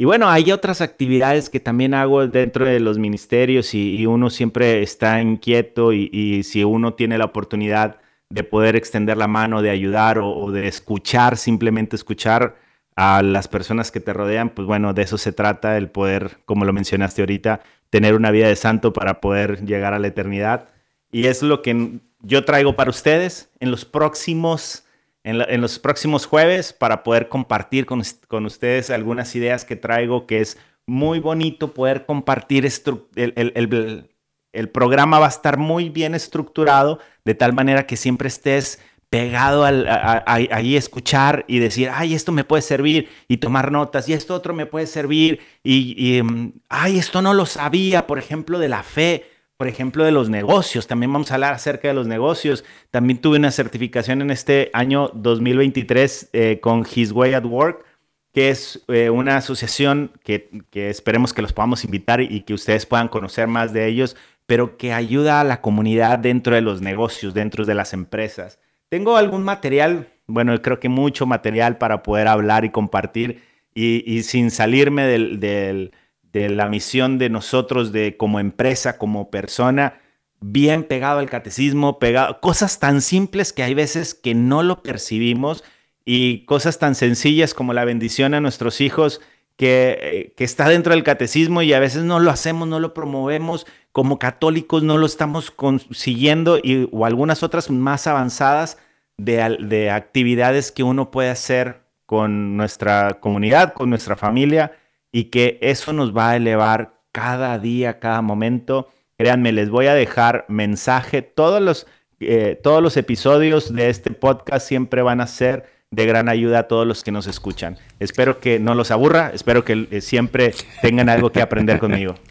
Y 0.00 0.04
bueno, 0.04 0.28
hay 0.28 0.52
otras 0.52 0.80
actividades 0.80 1.50
que 1.50 1.58
también 1.58 1.92
hago 1.92 2.28
dentro 2.28 2.64
de 2.64 2.78
los 2.78 2.98
ministerios 2.98 3.74
y, 3.74 4.06
uno 4.06 4.30
siempre 4.30 4.80
está 4.80 5.20
inquieto 5.20 5.92
y, 5.92 6.42
si 6.44 6.62
uno 6.62 6.94
tiene 6.94 7.18
la 7.18 7.24
oportunidad 7.24 7.98
de 8.30 8.44
poder 8.44 8.76
extender 8.76 9.16
la 9.16 9.26
mano, 9.26 9.60
de 9.60 9.70
ayudar 9.70 10.20
o, 10.20 10.52
de 10.52 10.68
escuchar, 10.68 11.36
simplemente 11.36 11.96
escuchar 11.96 12.56
a 13.00 13.22
las 13.22 13.46
personas 13.46 13.92
que 13.92 14.00
te 14.00 14.12
rodean, 14.12 14.50
pues 14.50 14.66
bueno, 14.66 14.92
de 14.92 15.02
eso 15.02 15.18
se 15.18 15.30
trata, 15.30 15.76
el 15.76 15.88
poder, 15.88 16.38
como 16.46 16.64
lo 16.64 16.72
mencionaste 16.72 17.22
ahorita, 17.22 17.60
tener 17.90 18.16
una 18.16 18.32
vida 18.32 18.48
de 18.48 18.56
santo 18.56 18.92
para 18.92 19.20
poder 19.20 19.64
llegar 19.64 19.94
a 19.94 20.00
la 20.00 20.08
eternidad. 20.08 20.70
Y 21.12 21.28
es 21.28 21.44
lo 21.44 21.62
que 21.62 22.00
yo 22.22 22.44
traigo 22.44 22.74
para 22.74 22.90
ustedes 22.90 23.52
en 23.60 23.70
los 23.70 23.84
próximos, 23.84 24.84
en, 25.22 25.60
los 25.60 25.78
próximos 25.78 26.26
jueves 26.26 26.72
para 26.72 27.04
poder 27.04 27.28
compartir 27.28 27.86
con, 27.86 28.02
con, 28.26 28.46
ustedes 28.46 28.90
algunas 28.90 29.32
ideas 29.36 29.64
que 29.64 29.76
traigo, 29.76 30.26
que 30.26 30.40
es 30.40 30.58
muy 30.84 31.20
bonito 31.20 31.74
poder 31.74 32.04
compartir. 32.04 32.68
El, 33.14 33.32
el, 33.36 34.10
el, 34.52 34.68
programa 34.70 35.20
va 35.20 35.26
a 35.26 35.28
estar 35.28 35.56
muy 35.56 35.88
bien 35.88 36.16
estructurado, 36.16 36.98
de 37.24 37.36
tal 37.36 37.52
manera 37.52 37.86
que 37.86 37.96
siempre 37.96 38.26
estés 38.26 38.80
pegado 39.10 39.64
al, 39.64 39.86
ahí 40.26 40.76
escuchar 40.76 41.44
y 41.48 41.58
decir, 41.58 41.90
ay, 41.92 42.14
esto 42.14 42.32
me 42.32 42.44
puede 42.44 42.62
servir 42.62 43.08
y 43.26 43.38
tomar 43.38 43.72
notas 43.72 44.08
y 44.08 44.12
esto 44.12 44.34
otro 44.34 44.54
me 44.54 44.66
puede 44.66 44.86
servir 44.86 45.40
y, 45.62 46.20
mm, 46.22 46.52
ay, 46.68 46.98
esto 46.98 47.22
no 47.22 47.32
lo 47.34 47.46
sabía, 47.46 48.06
por 48.06 48.18
ejemplo, 48.18 48.58
de 48.58 48.68
la 48.68 48.82
fe 48.82 49.24
por 49.58 49.66
ejemplo, 49.66 50.04
de 50.04 50.12
los 50.12 50.30
negocios. 50.30 50.86
También 50.86 51.12
vamos 51.12 51.32
a 51.32 51.34
hablar 51.34 51.52
acerca 51.52 51.88
de 51.88 51.94
los 51.94 52.06
negocios. 52.06 52.64
También 52.92 53.20
tuve 53.20 53.38
una 53.38 53.50
certificación 53.50 54.22
en 54.22 54.30
este 54.30 54.70
año 54.72 55.10
2023 55.14 56.30
eh, 56.32 56.60
con 56.62 56.86
His 56.88 57.10
Way 57.10 57.34
at 57.34 57.44
Work, 57.44 57.84
que 58.32 58.50
es 58.50 58.84
eh, 58.86 59.10
una 59.10 59.36
asociación 59.36 60.12
que, 60.22 60.48
esperemos 60.72 61.32
que 61.32 61.42
los 61.42 61.52
podamos 61.52 61.84
invitar 61.84 62.20
y 62.20 62.42
que 62.42 62.54
ustedes 62.54 62.86
puedan 62.86 63.08
conocer 63.08 63.48
más 63.48 63.72
de 63.72 63.88
ellos, 63.88 64.16
pero 64.46 64.76
que 64.78 64.92
ayuda 64.92 65.40
a 65.40 65.44
la 65.44 65.60
comunidad 65.60 66.20
dentro 66.20 66.54
de 66.54 66.60
los 66.60 66.80
negocios, 66.80 67.34
dentro 67.34 67.64
de 67.64 67.74
las 67.74 67.92
empresas. 67.92 68.60
Tengo 68.88 69.16
algún 69.16 69.44
material, 69.44 70.08
bueno, 70.26 70.60
creo 70.62 70.80
que 70.80 70.88
mucho 70.88 71.26
material 71.26 71.78
para 71.78 72.02
poder 72.02 72.28
hablar 72.28 72.64
y 72.64 72.70
compartir 72.70 73.42
y, 73.74 74.22
sin 74.22 74.50
salirme 74.50 75.04
de 75.04 75.90
la 76.32 76.68
misión 76.68 77.18
de 77.18 77.30
nosotros 77.30 77.92
de 77.92 78.16
como 78.16 78.40
empresa, 78.40 78.98
como 78.98 79.30
persona, 79.30 80.00
bien 80.40 80.84
pegado 80.84 81.18
al 81.18 81.30
catecismo, 81.30 81.98
pegado, 81.98 82.40
cosas 82.40 82.78
tan 82.78 83.00
simples 83.02 83.52
que 83.52 83.62
hay 83.62 83.74
veces 83.74 84.14
que 84.14 84.34
no 84.34 84.62
lo 84.62 84.82
percibimos 84.82 85.64
y 86.04 86.44
cosas 86.46 86.78
tan 86.78 86.94
sencillas 86.94 87.54
como 87.54 87.72
la 87.74 87.84
bendición 87.84 88.34
a 88.34 88.40
nuestros 88.40 88.80
hijos 88.80 89.20
que, 89.58 89.98
eh, 90.00 90.34
que, 90.36 90.44
está 90.44 90.68
dentro 90.68 90.94
del 90.94 91.02
catecismo 91.02 91.62
y 91.62 91.72
a 91.72 91.80
veces 91.80 92.04
no 92.04 92.20
lo 92.20 92.30
hacemos, 92.30 92.68
no 92.68 92.78
lo 92.78 92.94
promovemos, 92.94 93.66
como 93.92 94.18
católicos 94.18 94.84
no 94.84 94.96
lo 94.98 95.04
estamos 95.04 95.50
consiguiendo 95.50 96.58
y, 96.62 96.88
o 96.92 97.04
algunas 97.04 97.42
otras 97.42 97.68
más 97.68 98.06
avanzadas 98.06 98.78
de, 99.18 99.58
de 99.60 99.90
actividades 99.90 100.70
que 100.70 100.84
uno 100.84 101.10
puede 101.10 101.30
hacer 101.30 101.82
con 102.06 102.56
nuestra 102.56 103.18
comunidad, 103.20 103.74
con 103.74 103.90
nuestra 103.90 104.14
familia 104.16 104.72
y 105.10 105.24
que 105.24 105.58
eso 105.60 105.92
nos 105.92 106.16
va 106.16 106.30
a 106.30 106.36
elevar 106.36 107.00
cada 107.10 107.58
día, 107.58 107.98
cada 107.98 108.22
momento. 108.22 108.88
Créanme, 109.16 109.50
les 109.50 109.70
voy 109.70 109.88
a 109.88 109.94
dejar 109.94 110.44
mensaje. 110.48 111.22
Todos 111.22 111.60
los, 111.60 111.88
eh, 112.20 112.60
todos 112.62 112.80
los 112.80 112.96
episodios 112.96 113.74
de 113.74 113.90
este 113.90 114.12
podcast 114.12 114.68
siempre 114.68 115.02
van 115.02 115.20
a 115.20 115.26
ser 115.26 115.77
de 115.90 116.04
gran 116.04 116.28
ayuda 116.28 116.60
a 116.60 116.62
todos 116.64 116.86
los 116.86 117.02
que 117.02 117.12
nos 117.12 117.26
escuchan. 117.26 117.78
Espero 117.98 118.40
que 118.40 118.58
no 118.58 118.74
los 118.74 118.90
aburra, 118.90 119.30
espero 119.32 119.64
que 119.64 119.88
eh, 119.90 120.00
siempre 120.00 120.54
tengan 120.82 121.08
algo 121.08 121.30
que 121.32 121.42
aprender 121.42 121.78
conmigo. 121.78 122.14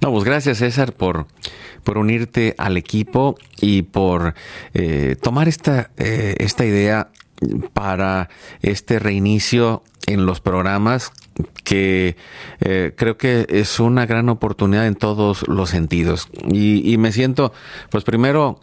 No, 0.00 0.10
pues 0.10 0.24
gracias 0.24 0.58
César 0.58 0.94
por, 0.94 1.26
por 1.84 1.98
unirte 1.98 2.54
al 2.58 2.76
equipo 2.76 3.36
y 3.60 3.82
por 3.82 4.34
eh, 4.74 5.14
tomar 5.22 5.46
esta, 5.46 5.90
esta 5.96 6.64
idea 6.64 7.10
para 7.72 8.28
este 8.62 8.98
reinicio 8.98 9.84
en 10.06 10.26
los 10.26 10.40
programas 10.40 11.12
que 11.64 12.16
eh, 12.60 12.92
creo 12.96 13.18
que 13.18 13.46
es 13.48 13.80
una 13.80 14.06
gran 14.06 14.28
oportunidad 14.28 14.86
en 14.86 14.94
todos 14.94 15.46
los 15.48 15.70
sentidos. 15.70 16.28
Y, 16.50 16.96
me 16.98 17.12
siento, 17.12 17.52
pues 17.90 18.04
primero, 18.04 18.60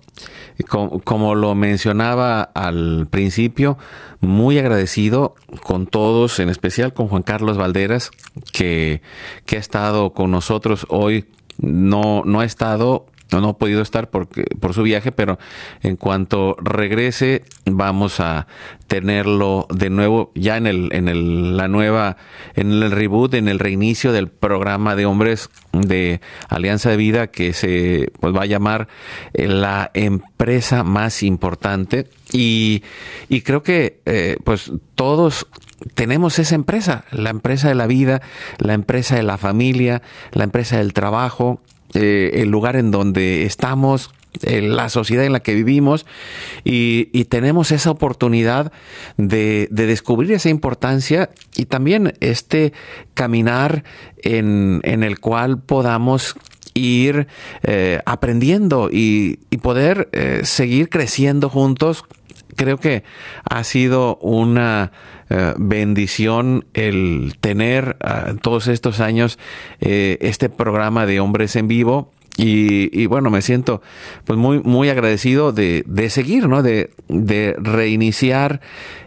como 1.04 1.36
lo 1.36 1.56
mencionaba 1.56 2.42
al 2.42 3.08
principio, 3.10 3.78
muy 4.20 4.58
agradecido 4.58 5.36
con 5.64 5.88
todos, 5.88 6.40
en 6.40 6.50
especial 6.50 6.94
con 6.94 7.08
Juan 7.08 7.24
Carlos 7.24 7.58
Valderas, 7.58 8.12
que, 8.52 9.02
que 9.46 9.58
ha 9.58 9.60
estado 9.60 10.14
con 10.14 10.32
nosotros 10.32 10.86
hoy. 10.90 11.26
No, 11.58 12.24
no 12.26 12.40
ha 12.40 12.46
estado 12.46 13.06
no, 13.42 13.50
ha 13.50 13.58
podido 13.58 13.82
estar 13.82 14.10
porque, 14.10 14.46
por 14.60 14.74
su 14.74 14.84
viaje, 14.84 15.12
pero 15.12 15.40
en 15.82 15.96
cuanto 15.96 16.56
regrese 16.60 17.44
vamos 17.66 18.20
a 18.20 18.48
tenerlo 18.88 19.68
de 19.74 19.90
nuevo 19.90 20.32
ya 20.36 20.58
en 20.58 20.68
el, 20.68 20.90
en 20.94 21.08
el, 21.08 21.58
la 21.58 21.68
nueva, 21.68 22.18
en 22.56 22.72
el 22.72 22.92
reboot, 22.92 23.34
en 23.34 23.48
el 23.48 23.60
reinicio 23.60 24.12
del 24.12 24.28
programa 24.28 24.96
de 24.96 25.06
hombres 25.06 25.50
de 25.72 26.22
Alianza 26.50 26.90
de 26.90 26.98
Vida 26.98 27.28
que 27.28 27.54
se 27.54 28.12
pues, 28.20 28.36
va 28.36 28.44
a 28.44 28.46
llamar 28.46 28.88
eh, 29.34 29.48
la 29.48 29.92
empresa 29.94 30.84
más 30.84 31.24
importante. 31.24 32.08
Y, 32.32 32.84
y 33.30 33.42
creo 33.42 33.64
que 33.64 34.02
eh, 34.06 34.38
pues 34.44 34.72
todos 34.96 35.48
tenemos 35.94 36.40
esa 36.40 36.56
empresa, 36.56 37.06
la 37.12 37.30
empresa 37.30 37.68
de 37.68 37.76
la 37.76 37.88
vida, 37.88 38.22
la 38.58 38.74
empresa 38.74 39.16
de 39.16 39.24
la 39.24 39.38
familia, 39.38 40.02
la 40.32 40.44
empresa 40.44 40.78
del 40.78 40.94
trabajo, 40.94 41.62
eh, 41.94 42.42
el 42.42 42.50
lugar 42.50 42.76
en 42.76 42.92
donde 42.92 43.44
estamos, 43.44 44.12
eh, 44.42 44.62
la 44.62 44.90
sociedad 44.90 45.26
en 45.26 45.34
la 45.34 45.42
que 45.42 45.54
vivimos 45.54 46.06
y, 46.64 47.06
tenemos 47.26 47.72
esa 47.72 47.92
oportunidad 47.92 48.72
de, 49.18 49.68
descubrir 49.72 50.32
esa 50.32 50.50
importancia 50.50 51.30
y 51.56 51.66
también 51.66 52.14
este 52.20 52.74
caminar 53.14 53.84
en, 54.18 54.82
el 54.84 55.20
cual 55.20 55.60
podamos 55.60 56.36
ir 56.74 57.28
eh, 57.64 58.02
aprendiendo 58.06 58.90
y, 58.92 59.40
poder 59.62 60.10
seguir 60.44 60.90
creciendo 60.90 61.50
juntos. 61.50 62.04
Creo 62.56 62.78
que 62.78 63.04
ha 63.50 63.64
sido 63.64 64.18
una 64.18 64.92
bendición 65.58 66.66
el 66.74 67.36
tener 67.40 67.98
todos 68.42 68.68
estos 68.68 69.00
años 69.00 69.40
este 69.80 70.50
programa 70.50 71.06
de 71.06 71.20
hombres 71.20 71.56
en 71.56 71.68
vivo 71.68 72.12
Y, 72.36 73.06
bueno, 73.06 73.30
me 73.30 73.44
siento 73.44 73.82
pues 74.26 74.40
muy, 74.40 74.60
muy 74.60 74.90
agradecido 74.90 75.52
de, 75.52 75.84
seguir, 76.10 76.48
¿no? 76.48 76.64
De, 76.64 76.90
reiniciar 77.60 78.60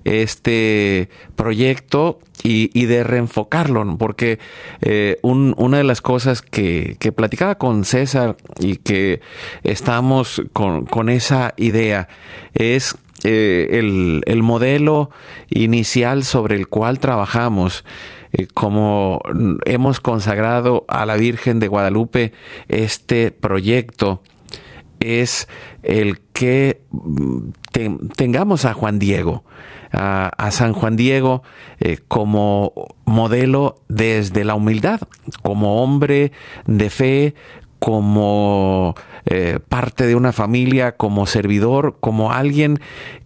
este 0.04 1.08
proyecto 1.34 2.20
y, 2.44 2.86
de 2.86 3.02
reenfocarlo, 3.02 3.96
porque 3.98 4.38
eh, 4.80 5.18
una 5.22 5.78
de 5.78 5.84
las 5.84 6.00
cosas 6.00 6.42
que, 6.42 6.96
platicaba 7.16 7.56
con 7.56 7.84
César 7.84 8.36
y 8.60 8.76
que 8.76 9.20
estamos 9.64 10.42
con, 10.52 11.08
esa 11.08 11.54
idea 11.56 12.08
es 12.54 12.96
eh, 13.26 13.78
el, 13.78 14.22
el 14.26 14.42
modelo 14.42 15.10
inicial 15.50 16.24
sobre 16.24 16.56
el 16.56 16.68
cual 16.68 17.00
trabajamos 17.00 17.84
eh, 18.32 18.46
como 18.52 19.20
hemos 19.64 20.00
consagrado 20.00 20.84
a 20.88 21.06
la 21.06 21.16
Virgen 21.16 21.58
de 21.58 21.68
Guadalupe 21.68 22.32
este 22.68 23.30
proyecto, 23.30 24.22
es 25.00 25.48
el 25.82 26.20
que 26.32 26.82
mm, 26.90 27.48
tengamos 28.16 28.64
a 28.64 28.74
Juan 28.74 28.98
Diego, 28.98 29.44
a, 29.92 30.50
San 30.50 30.74
Juan 30.74 30.96
Diego 30.96 31.42
eh, 31.80 31.98
como 32.08 32.72
modelo 33.06 33.80
desde 33.88 34.44
la 34.44 34.54
humildad, 34.54 35.00
como 35.42 35.82
hombre 35.82 36.32
de 36.66 36.90
fe, 36.90 37.34
como 37.78 38.94
eh, 39.26 39.58
parte 39.68 40.06
de 40.06 40.14
una 40.14 40.32
familia, 40.32 40.92
como 40.92 41.26
servidor, 41.26 41.96
como 42.00 42.32
alguien 42.32 42.78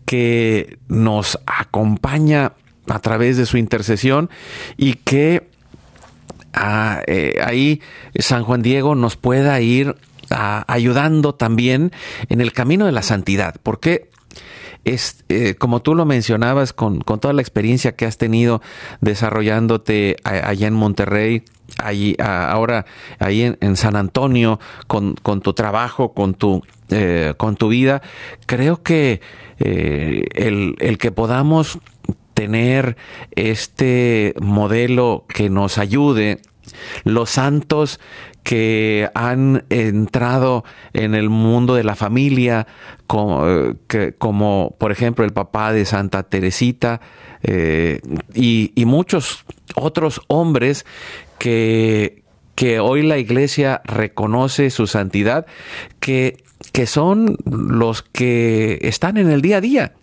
que 0.07 0.79
nos 0.89 1.39
acompaña 1.47 2.55
a 2.89 2.99
través 3.01 3.37
de 3.37 3.47
su 3.47 3.59
intercesión 3.59 4.31
y 4.77 4.95
que 4.95 5.49
ah, 6.55 7.03
eh, 7.07 7.39
ahí 7.45 7.83
San 8.19 8.45
Juan 8.45 8.63
Diego 8.63 8.95
nos 8.95 9.17
pueda 9.17 9.61
ir 9.61 9.95
ah, 10.31 10.65
ayudando 10.69 11.35
también 11.35 11.93
en 12.29 12.41
el 12.41 12.53
camino 12.53 12.87
de 12.87 12.93
la 12.93 13.03
santidad, 13.03 13.57
porque 13.63 14.09
es, 14.85 15.25
eh, 15.29 15.55
como 15.57 15.83
tú 15.83 15.95
lo 15.95 16.07
mencionabas, 16.07 16.73
con, 16.73 17.01
toda 17.01 17.35
la 17.35 17.43
experiencia 17.43 17.93
que 17.93 18.07
has 18.07 18.17
tenido 18.17 18.63
desarrollándote 19.01 20.17
allá 20.25 20.67
en 20.67 20.75
Monterrey, 20.75 21.45
allí, 21.85 22.17
ahora 22.19 22.87
ahí 23.19 23.57
en, 23.61 23.77
San 23.77 23.97
Antonio, 23.97 24.61
con, 24.87 25.15
tu 25.15 25.53
trabajo, 25.53 26.13
con 26.13 26.35
tu, 26.35 26.63
eh, 26.91 27.35
con 27.37 27.57
tu 27.57 27.69
vida, 27.69 28.03
creo 28.47 28.83
que 28.83 29.21
el, 29.59 30.77
el 30.79 30.99
que 30.99 31.13
podamos 31.13 31.79
tener 32.41 32.97
este 33.33 34.35
modelo 34.41 35.27
que 35.29 35.51
nos 35.51 35.77
ayude. 35.77 36.41
Los 37.05 37.31
santos 37.31 38.01
que 38.43 39.11
han 39.15 39.65
entrado 39.69 40.65
en 40.93 41.15
el 41.15 41.29
mundo 41.29 41.75
de 41.75 41.85
la 41.85 41.97
familia, 41.97 42.67
como, 43.07 43.45
como 44.19 44.75
por 44.79 44.93
ejemplo 44.93 45.25
el 45.25 45.33
papá 45.33 45.73
de 45.73 45.85
Santa 45.85 46.23
Teresita 46.23 47.01
eh, 47.43 48.01
y, 48.35 48.73
muchos 48.87 49.45
otros 49.75 50.21
hombres 50.29 50.87
que, 51.41 52.23
que 52.55 52.81
hoy 52.81 53.03
la 53.03 53.17
iglesia 53.17 53.81
reconoce 53.85 54.69
su 54.69 54.87
santidad, 54.87 55.47
que, 55.99 56.45
que 56.73 56.87
son 56.87 57.39
los 57.47 58.03
que 58.03 58.79
están 58.83 59.17
en 59.17 59.31
el 59.31 59.41
día 59.41 59.57
a 59.57 59.61
día. 59.63 59.95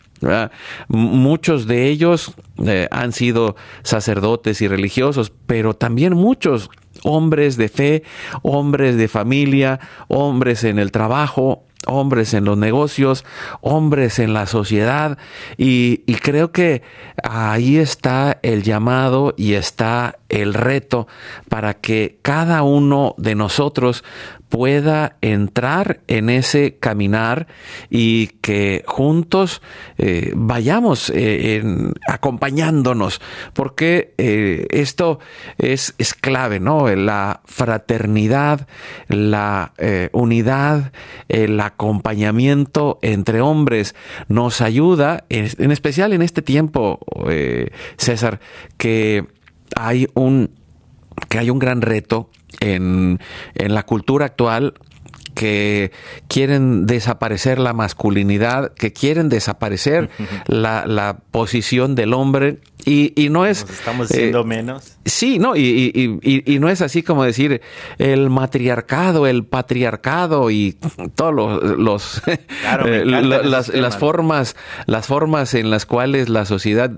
Muchos 0.87 1.67
de 1.67 1.87
ellos 1.89 2.33
eh, 2.65 2.87
han 2.89 3.13
sido 3.13 3.55
sacerdotes 3.83 4.63
y 4.63 4.67
religiosos, 4.67 5.31
pero 5.45 5.75
también 5.75 6.15
muchos 6.15 6.71
hombres 7.03 7.55
de 7.55 7.69
fe, 7.69 8.03
hombres 8.41 8.97
de 8.97 9.07
familia, 9.07 9.79
hombres 10.07 10.63
en 10.63 10.79
el 10.79 10.91
trabajo, 10.91 11.67
hombres 11.85 12.33
en 12.33 12.45
los 12.45 12.57
negocios, 12.57 13.25
hombres 13.61 14.17
en 14.17 14.33
la 14.33 14.45
sociedad. 14.45 15.17
Y, 15.57 16.01
y, 16.07 16.15
creo 16.15 16.51
que 16.51 16.81
ahí 17.23 17.77
está 17.77 18.39
el 18.41 18.63
llamado 18.63 19.33
y 19.37 19.53
está 19.53 20.17
el 20.29 20.53
reto 20.53 21.07
para 21.49 21.75
que 21.75 22.19
cada 22.21 22.63
uno 22.63 23.15
de 23.17 23.35
nosotros 23.35 24.03
pueda 24.49 25.17
entrar 25.21 26.01
en 26.07 26.29
ese 26.29 26.77
caminar 26.79 27.47
y 27.89 28.27
que 28.41 28.83
juntos 28.87 29.61
eh, 29.97 30.31
vayamos 30.35 31.11
eh, 31.13 31.61
acompañándonos, 32.07 33.21
porque 33.53 34.13
eh, 34.17 34.67
esto 34.69 35.19
es, 35.57 35.95
es, 35.97 36.13
clave, 36.13 36.59
¿no? 36.59 36.87
La 36.95 37.41
fraternidad, 37.45 38.67
la 39.07 39.73
unidad, 40.11 40.91
el 41.27 41.59
acompañamiento 41.59 42.99
entre 43.01 43.41
hombres 43.41 43.95
nos 44.27 44.61
ayuda, 44.61 45.25
en 45.29 45.71
especial 45.71 46.13
en 46.13 46.21
este 46.21 46.41
tiempo, 46.41 46.99
César, 47.97 48.39
que 48.77 49.25
hay 49.75 50.07
un 50.13 50.49
que 51.29 51.39
hay 51.39 51.49
un 51.49 51.59
gran 51.59 51.81
reto 51.81 52.29
en, 52.59 53.19
en 53.55 53.73
la 53.73 53.83
cultura 53.83 54.27
actual 54.27 54.73
que 55.37 55.91
quieren 56.27 56.87
desaparecer 56.87 57.59
la 57.59 57.71
masculinidad, 57.71 58.73
que 58.73 58.91
quieren 58.91 59.29
desaparecer 59.29 60.09
la, 60.47 60.87
la 60.87 61.19
posición 61.29 61.93
del 61.93 62.13
hombre. 62.13 62.57
Y, 62.85 63.13
y 63.15 63.29
no 63.29 63.45
es... 63.45 63.63
estamos 63.69 64.07
siendo 64.07 64.41
eh, 64.41 64.45
menos. 64.45 64.97
Sí, 65.05 65.37
no, 65.37 65.55
y, 65.55 65.91
y, 65.93 66.53
y, 66.53 66.59
no 66.59 66.69
es 66.69 66.81
así 66.81 67.03
como 67.03 67.23
decir 67.23 67.61
el 67.99 68.29
matriarcado, 68.31 69.27
el 69.27 69.45
patriarcado 69.45 70.49
y 70.49 70.75
todos 71.15 71.33
los... 71.77 72.21
Eh, 72.85 73.03
las, 73.05 73.69
las, 73.69 73.97
formas, 73.97 74.55
las 74.85 75.07
formas 75.07 75.53
en 75.53 75.69
las 75.69 75.85
cuales 75.85 76.29
la 76.29 76.45
sociedad 76.45 76.91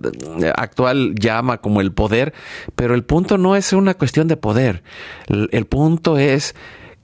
actual 0.56 1.15
llama 1.15 1.58
como 1.60 1.82
el 1.82 1.91
poder, 1.91 2.34
pero 2.75 2.95
el 2.95 3.04
punto 3.04 3.38
no 3.38 3.56
es 3.56 3.71
una 3.71 3.93
cuestión 3.93 4.28
de 4.28 4.36
poder, 4.36 4.84
el 5.28 5.65
punto 5.65 6.17
es 6.17 6.56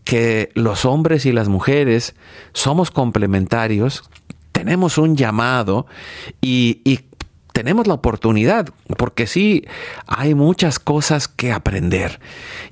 que 0.05 0.51
los 0.53 0.85
hombres 0.85 1.25
y 1.25 1.33
las 1.33 1.49
mujeres 1.49 2.15
somos 2.53 2.91
complementarios, 2.91 4.09
tenemos 4.53 4.97
un 4.97 5.17
llamado 5.17 5.87
y, 6.41 7.01
tenemos 7.51 7.87
la 7.87 7.93
oportunidad, 7.93 8.67
porque 8.97 9.27
sí, 9.27 9.63
hay 10.07 10.35
muchas 10.35 10.77
cosas 10.77 11.29
que 11.29 11.53
aprender 11.53 12.19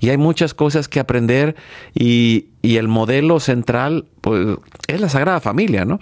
y 0.02 0.10
hay 0.10 0.18
muchas 0.18 0.54
cosas 0.54 0.90
que 0.90 1.00
aprender 1.00 1.56
y, 1.94 2.48
el 2.62 2.90
modelo 2.90 3.40
central 3.40 4.08
pues, 4.20 4.58
es 4.88 5.00
la 5.00 5.08
Sagrada 5.08 5.40
Familia, 5.40 5.86
¿no? 5.86 6.00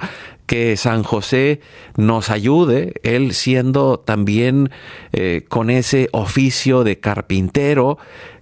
Que 0.47 0.77
San 0.77 1.03
José 1.03 1.61
nos 1.95 2.31
ayude, 2.31 2.95
él 3.03 3.35
siendo 3.35 3.99
también 3.99 4.71
eh, 5.11 5.45
con 5.47 5.69
ese 5.69 6.09
oficio 6.11 6.83
de 6.83 6.99
carpintero, 6.99 7.99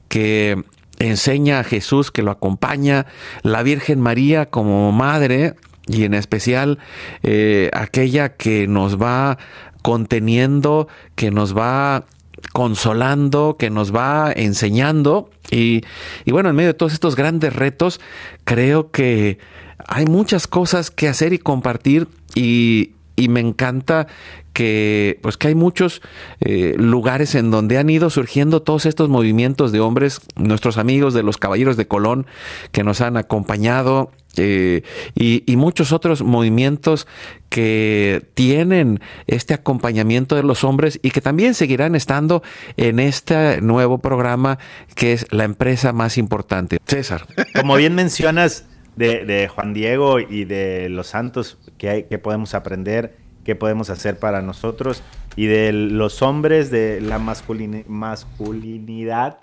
que 0.07 0.63
enseña 0.99 1.59
a 1.59 1.63
Jesús 1.63 2.11
que 2.11 2.21
lo 2.21 2.31
acompaña, 2.31 3.05
la 3.41 3.63
Virgen 3.63 3.99
María 3.99 4.45
como 4.45 4.91
madre 4.91 5.55
y 5.87 6.03
en 6.03 6.13
especial 6.13 6.79
eh, 7.23 7.69
aquella 7.73 8.35
que 8.35 8.67
nos 8.67 9.01
va 9.01 9.37
conteniendo, 9.81 10.87
que 11.15 11.31
nos 11.31 11.57
va 11.57 12.05
consolando, 12.53 13.57
que 13.57 13.69
nos 13.69 13.95
va 13.95 14.31
enseñando. 14.35 15.29
Y, 15.49 15.81
y, 16.25 16.31
bueno, 16.31 16.49
en 16.49 16.55
medio 16.55 16.69
de 16.69 16.73
todos 16.75 16.93
estos 16.93 17.15
grandes 17.15 17.55
retos, 17.55 17.99
creo 18.43 18.91
que 18.91 19.39
hay 19.87 20.05
muchas 20.05 20.47
cosas 20.47 20.91
que 20.91 21.07
hacer 21.07 21.33
y 21.33 21.39
compartir 21.39 22.07
y, 22.35 22.91
y 23.19 23.27
me 23.27 23.41
encanta 23.41 24.07
que 24.53 25.19
pues 25.21 25.37
que 25.37 25.49
hay 25.49 25.55
muchos 25.55 26.01
eh, 26.39 26.75
lugares 26.77 27.35
en 27.35 27.51
donde 27.51 27.77
han 27.77 27.89
ido 27.89 28.09
surgiendo 28.09 28.61
todos 28.61 28.85
estos 28.85 29.09
movimientos 29.09 29.71
de 29.71 29.79
hombres, 29.79 30.21
nuestros 30.35 30.77
amigos 30.77 31.13
de 31.13 31.23
los 31.23 31.37
Caballeros 31.37 31.77
de 31.77 31.87
Colón 31.87 32.25
que 32.71 32.83
nos 32.83 33.01
han 33.01 33.17
acompañado 33.17 34.11
eh, 34.37 34.83
y, 35.15 35.55
muchos 35.57 35.91
otros 35.91 36.21
movimientos 36.21 37.07
que 37.49 38.25
tienen 38.35 39.01
este 39.27 39.53
acompañamiento 39.53 40.35
de 40.35 40.43
los 40.43 40.63
hombres 40.63 40.99
y 41.01 41.11
que 41.11 41.19
también 41.19 41.55
seguirán 41.55 41.95
estando 41.95 42.43
en 42.77 42.99
este 42.99 43.59
nuevo 43.61 43.97
programa 43.97 44.59
que 44.95 45.13
es 45.13 45.25
la 45.31 45.43
empresa 45.43 45.91
más 45.91 46.17
importante. 46.17 46.77
César. 46.85 47.25
Como 47.55 47.75
bien 47.75 47.95
mencionas, 47.95 48.65
de, 48.99 49.47
Juan 49.47 49.73
Diego 49.73 50.19
y 50.19 50.45
de 50.45 50.89
los 50.89 51.07
santos 51.07 51.57
que, 51.77 51.89
hay, 51.89 52.03
que 52.03 52.19
podemos 52.19 52.53
aprender, 52.53 53.15
qué 53.45 53.55
podemos 53.55 53.89
hacer 53.89 54.19
para 54.19 54.41
nosotros 54.41 55.03
y 55.35 55.47
de 55.47 55.71
los 55.71 56.21
hombres, 56.21 56.69
de 56.69 56.99
la 56.99 57.17
masculinidad, 57.17 59.39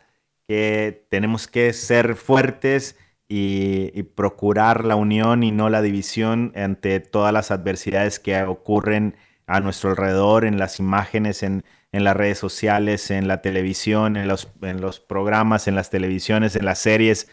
que 0.47 1.07
tenemos 1.09 1.49
que 1.49 1.73
ser 1.73 2.17
fuertes 2.17 2.97
y, 3.29 4.03
procurar 4.15 4.85
la 4.85 4.95
unión 4.95 5.43
y 5.43 5.53
no 5.53 5.71
la 5.71 5.83
división 5.83 6.53
ante 6.55 7.01
todas 7.01 7.33
las 7.33 7.51
adversidades 7.51 8.21
que 8.21 8.41
ocurren 8.43 9.17
a 9.47 9.61
nuestro 9.61 9.91
alrededor, 9.91 10.45
en 10.45 10.59
las 10.59 10.79
imágenes, 10.81 11.43
en, 11.43 11.65
las 11.93 12.15
redes 12.15 12.39
sociales, 12.39 13.11
en 13.11 13.27
la 13.27 13.41
televisión, 13.41 14.19
en 14.19 14.29
los 14.29 15.01
programas, 15.01 15.67
en 15.67 15.75
las 15.75 15.89
televisiones, 15.89 16.57
en 16.57 16.67
las 16.67 16.79
series 16.79 17.27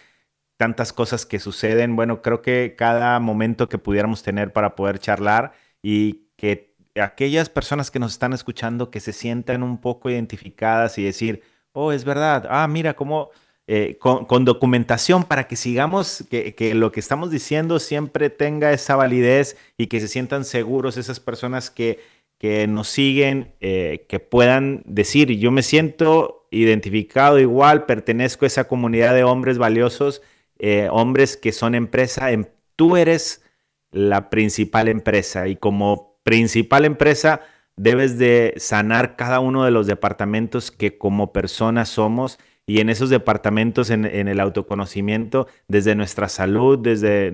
tantas 0.57 0.93
cosas 0.93 1.25
que 1.25 1.39
suceden. 1.39 1.95
Bueno, 1.95 2.21
creo 2.21 2.41
que 2.41 2.75
cada 2.77 3.19
momento 3.19 3.69
que 3.69 3.77
pudiéramos 3.77 4.23
tener 4.23 4.53
para 4.53 4.75
poder 4.75 4.99
charlar 4.99 5.53
y 5.81 6.27
que 6.35 6.75
aquellas 6.95 7.49
personas 7.49 7.91
que 7.91 7.99
nos 7.99 8.13
están 8.13 8.33
escuchando 8.33 8.91
que 8.91 8.99
se 8.99 9.13
sientan 9.13 9.63
un 9.63 9.79
poco 9.79 10.09
identificadas 10.09 10.97
y 10.97 11.03
decir, 11.03 11.41
oh, 11.71 11.91
es 11.91 12.05
verdad, 12.05 12.47
ah, 12.49 12.67
mira 12.67 12.95
cómo... 12.95 13.31
Eh, 13.65 13.97
con, 13.97 14.43
documentación 14.43 15.23
para 15.23 15.47
que 15.47 15.55
sigamos, 15.55 16.25
que, 16.29 16.73
lo 16.75 16.91
que 16.91 16.99
estamos 16.99 17.31
diciendo 17.31 17.79
siempre 17.79 18.29
tenga 18.29 18.73
esa 18.73 18.97
validez 18.97 19.55
y 19.77 19.87
que 19.87 20.01
se 20.01 20.09
sientan 20.09 20.43
seguros 20.43 20.97
esas 20.97 21.21
personas 21.21 21.69
que, 21.69 22.01
que 22.37 22.67
nos 22.67 22.89
siguen, 22.89 23.53
eh, 23.61 24.05
que 24.09 24.19
puedan 24.19 24.83
decir, 24.85 25.31
yo 25.39 25.49
me 25.49 25.63
siento 25.63 26.45
identificado 26.51 27.39
igual, 27.39 27.85
pertenezco 27.85 28.43
a 28.43 28.47
esa 28.47 28.67
comunidad 28.67 29.13
de 29.13 29.23
hombres 29.23 29.57
valiosos, 29.57 30.21
eh, 30.65 30.87
hombres 30.89 31.35
que 31.35 31.51
son 31.51 31.75
empresa, 31.75 32.31
em, 32.31 32.45
tú 32.77 32.95
eres 32.95 33.43
la 33.91 34.29
principal 34.29 34.87
empresa 34.87 35.49
y 35.49 35.57
como 35.57 36.17
principal 36.23 36.85
empresa 36.85 37.41
debes 37.75 38.17
de 38.17 38.53
sanar 38.55 39.17
cada 39.17 39.41
uno 39.41 39.65
de 39.65 39.71
los 39.71 39.87
departamentos 39.87 40.71
que 40.71 40.97
como 40.97 41.33
personas 41.33 41.89
somos 41.89 42.39
y 42.65 42.79
en 42.79 42.89
esos 42.89 43.09
departamentos, 43.09 43.89
en, 43.89 44.05
el 44.05 44.39
autoconocimiento, 44.39 45.47
desde 45.67 45.95
nuestra 45.95 46.29
salud, 46.29 46.79
desde 46.79 47.33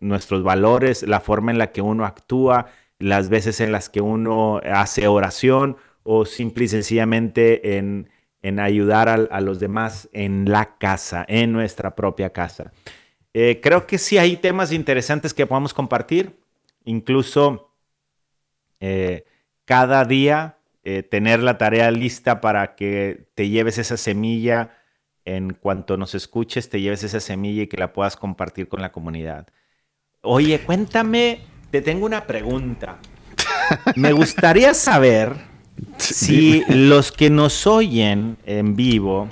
nuestros 0.00 0.42
valores, 0.42 1.04
la 1.04 1.20
forma 1.20 1.52
en 1.52 1.58
la 1.58 1.70
que 1.70 1.80
uno 1.80 2.04
actúa, 2.04 2.66
las 2.98 3.28
veces 3.28 3.60
en 3.60 3.70
las 3.70 3.88
que 3.88 4.00
uno 4.00 4.60
hace 4.64 5.06
oración 5.06 5.76
o 6.02 6.24
simple 6.24 6.64
y 6.64 6.68
sencillamente 6.68 7.78
en, 7.78 8.08
en 8.44 8.60
ayudar 8.60 9.08
a, 9.08 9.40
los 9.40 9.58
demás 9.58 10.06
en 10.12 10.44
la 10.50 10.76
casa, 10.76 11.24
en 11.28 11.50
nuestra 11.50 11.96
propia 11.96 12.30
casa. 12.30 12.72
Eh, 13.32 13.58
creo 13.62 13.86
que 13.86 13.96
sí 13.96 14.18
hay 14.18 14.36
temas 14.36 14.70
interesantes 14.70 15.32
que 15.32 15.46
podamos 15.46 15.72
compartir, 15.72 16.38
incluso 16.84 17.70
eh, 18.80 19.24
cada 19.64 20.04
día 20.04 20.58
eh, 20.82 21.02
tener 21.02 21.42
la 21.42 21.56
tarea 21.56 21.90
lista 21.90 22.42
para 22.42 22.74
que 22.74 23.28
te 23.34 23.48
lleves 23.48 23.78
esa 23.78 23.96
semilla 23.96 24.76
en 25.24 25.54
cuanto 25.54 25.96
nos 25.96 26.14
escuches, 26.14 26.68
te 26.68 26.82
lleves 26.82 27.02
esa 27.02 27.20
semilla 27.20 27.62
y 27.62 27.66
que 27.66 27.78
la 27.78 27.94
puedas 27.94 28.14
compartir 28.14 28.68
con 28.68 28.82
la 28.82 28.92
comunidad. 28.92 29.46
Oye, 30.20 30.60
cuéntame, 30.60 31.40
te 31.70 31.80
tengo 31.80 32.04
una 32.04 32.26
pregunta. 32.26 32.98
Me 33.96 34.12
gustaría 34.12 34.74
saber 34.74 35.53
si 35.98 36.62
los 36.68 37.12
que 37.12 37.30
nos 37.30 37.66
oyen 37.66 38.36
en 38.46 38.76
vivo 38.76 39.28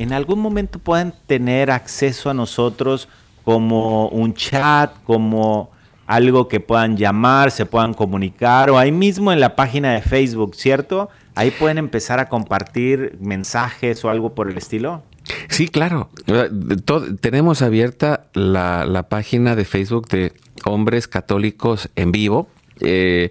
en 0.00 0.14
algún 0.14 0.40
momento 0.40 0.78
pueden 0.78 1.12
tener 1.26 1.70
acceso 1.70 2.30
a 2.30 2.34
nosotros 2.34 3.06
como 3.44 4.08
un 4.08 4.32
chat, 4.32 4.90
como 5.04 5.70
algo 6.06 6.48
que 6.48 6.58
puedan 6.58 6.96
llamar, 6.96 7.50
se 7.50 7.66
puedan 7.66 7.92
comunicar, 7.92 8.70
o 8.70 8.78
ahí 8.78 8.92
mismo 8.92 9.30
en 9.30 9.40
la 9.40 9.56
página 9.56 9.92
de 9.92 10.00
Facebook, 10.00 10.54
¿cierto? 10.54 11.10
Ahí 11.34 11.50
pueden 11.50 11.76
empezar 11.76 12.18
a 12.18 12.30
compartir 12.30 13.18
mensajes 13.20 14.02
o 14.02 14.08
algo 14.08 14.34
por 14.34 14.50
el 14.50 14.56
estilo. 14.56 15.02
Sí, 15.50 15.68
claro. 15.68 16.08
tenemos 17.20 17.60
abierta 17.60 18.24
la, 18.32 18.86
la 18.86 19.08
página 19.10 19.54
de 19.54 19.66
Facebook 19.66 20.08
de 20.08 20.32
Hombres 20.64 21.08
Católicos 21.08 21.90
en 21.94 22.10
Vivo 22.10 22.48
eh, 22.80 23.30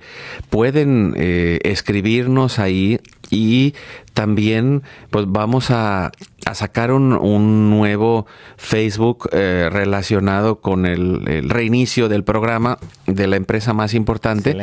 pueden 0.50 1.14
eh, 1.18 1.60
escribirnos 1.64 2.60
ahí 2.60 3.00
y 3.30 3.74
también 4.14 4.84
pues 5.12 5.26
vamos 5.28 5.72
a, 5.72 6.12
sacar 6.54 6.92
un, 6.92 7.70
nuevo 7.70 8.26
Facebook 8.58 9.30
eh, 9.32 9.70
relacionado 9.72 10.62
con 10.62 10.88
el, 10.88 11.48
reinicio 11.48 12.10
del 12.10 12.24
programa 12.24 12.80
de 13.06 13.28
la 13.28 13.36
empresa 13.36 13.74
más 13.74 13.94
importante 13.94 14.58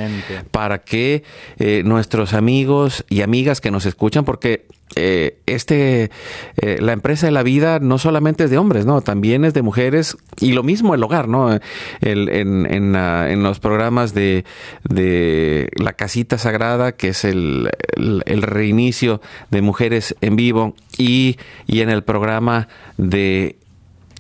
para 0.51 0.79
que 0.79 1.23
nuestros 1.85 2.35
amigos 2.35 3.05
y 3.09 3.23
amigas 3.23 3.61
que 3.61 3.71
nos 3.71 3.87
escuchan 3.87 4.25
porque 4.25 4.67
eh, 4.95 5.39
este, 5.47 6.11
eh, 6.57 6.79
la 6.81 6.93
empresa 6.93 7.27
de 7.27 7.33
la 7.33 7.43
vida 7.43 7.81
no 7.81 7.99
solamente 7.99 8.45
es 8.45 8.51
de 8.51 8.59
hombres, 8.59 8.87
¿no? 8.87 9.01
También 9.01 9.45
es 9.45 9.53
de 9.53 9.63
mujeres 9.63 10.17
y 10.41 10.53
lo 10.53 10.63
mismo 10.63 10.95
el 10.95 11.03
hogar, 11.03 11.29
¿no? 11.29 11.53
El, 12.01 12.29
en, 12.29 12.67
en, 12.67 13.43
los 13.43 13.59
programas 13.59 14.15
de, 14.15 14.45
de, 14.85 15.71
la 15.77 15.93
casita 15.93 16.39
sagrada, 16.39 16.93
que 16.93 17.09
es 17.09 17.25
el, 17.25 17.71
el, 17.97 18.43
reinicio 18.43 19.21
de 19.51 19.61
mujeres 19.61 20.15
en 20.21 20.37
vivo 20.37 20.75
y, 20.97 21.37
y 21.67 21.81
en 21.81 21.91
el 21.91 22.03
programa 22.05 22.69
de 22.97 23.57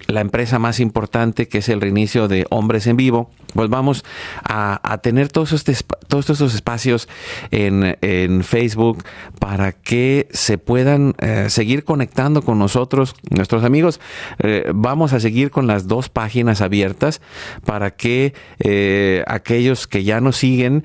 la 0.06 0.20
empresa 0.20 0.58
más 0.58 0.80
importante, 0.80 1.48
que 1.48 1.58
es 1.58 1.68
el 1.68 1.80
reinicio 1.80 2.28
de 2.28 2.46
Hombres 2.50 2.86
en 2.86 2.96
Vivo, 2.96 3.30
pues 3.54 3.68
vamos 3.70 4.04
a, 4.44 4.98
tener 5.02 5.28
todos, 5.28 5.52
estos, 5.52 5.84
todos 6.08 6.30
estos 6.30 6.54
espacios 6.54 7.08
en, 7.50 7.96
Facebook 8.42 9.04
para 9.38 9.72
que 9.72 10.28
se 10.30 10.58
puedan 10.58 11.14
eh, 11.18 11.46
seguir 11.48 11.84
conectando 11.84 12.42
con 12.42 12.58
nosotros, 12.58 13.14
nuestros 13.30 13.64
amigos. 13.64 14.00
Eh, 14.38 14.70
vamos 14.74 15.12
a 15.12 15.20
seguir 15.20 15.50
con 15.50 15.66
las 15.66 15.88
dos 15.88 16.08
páginas 16.08 16.60
abiertas 16.60 17.20
para 17.64 17.92
que 17.92 18.34
eh, 18.58 19.24
aquellos 19.26 19.86
que 19.86 20.04
ya 20.04 20.20
nos 20.20 20.36
siguen 20.36 20.84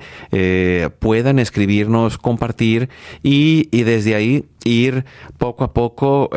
puedan 0.98 1.38
escribirnos, 1.38 2.18
compartir 2.18 2.88
y, 3.22 3.68
y, 3.70 3.82
desde 3.82 4.14
ahí 4.14 4.46
ir 4.64 5.04
poco 5.38 5.64
a 5.64 5.72
poco 5.74 6.30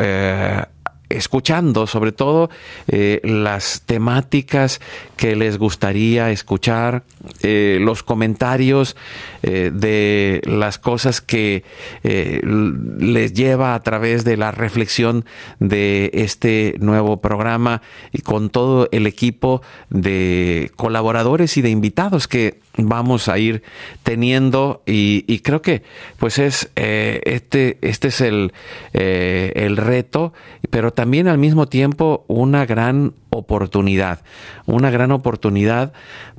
escuchando 1.17 1.88
sobre 1.88 2.12
todo 2.12 2.49
eh, 2.88 3.21
las 3.23 3.84
temáticas 3.86 4.82
que 5.17 5.36
les 5.36 5.58
gustaría 5.58 6.32
escuchar, 6.32 7.04
eh, 7.41 7.78
los 7.82 8.04
comentarios 8.04 8.95
eh, 9.43 9.71
de 9.73 10.41
las 10.45 10.78
cosas 10.78 11.21
que 11.21 11.63
les 12.04 13.34
lleva 13.34 13.75
a 13.75 13.84
través 13.84 14.23
de 14.23 14.38
la 14.38 14.51
reflexión 14.51 15.25
de 15.60 16.12
este 16.13 16.75
nuevo 16.80 17.17
programa 17.17 17.82
y 18.12 18.21
con 18.21 18.49
todo 18.49 18.88
el 18.91 19.08
equipo 19.08 19.62
de 19.89 20.71
colaboradores 20.75 21.58
y 21.58 21.62
de 21.62 21.69
invitados 21.69 22.28
que 22.28 22.60
vamos 22.77 23.29
a 23.29 23.38
ir 23.38 23.63
teniendo 24.03 24.81
y, 24.85 25.39
creo 25.39 25.61
que 25.61 25.83
pues 26.17 26.39
es 26.39 26.71
eh, 26.75 27.21
este 27.25 27.77
este 27.81 28.09
es 28.09 28.21
el, 28.21 28.53
eh, 28.93 29.53
el 29.55 29.77
reto 29.77 30.33
pero 30.69 30.91
también 30.91 31.27
al 31.27 31.38
mismo 31.38 31.67
tiempo 31.67 32.25
una 32.27 32.65
gran 32.65 33.13
oportunidad 33.29 34.21
una 34.65 34.89
gran 34.89 35.11
oportunidad 35.11 35.93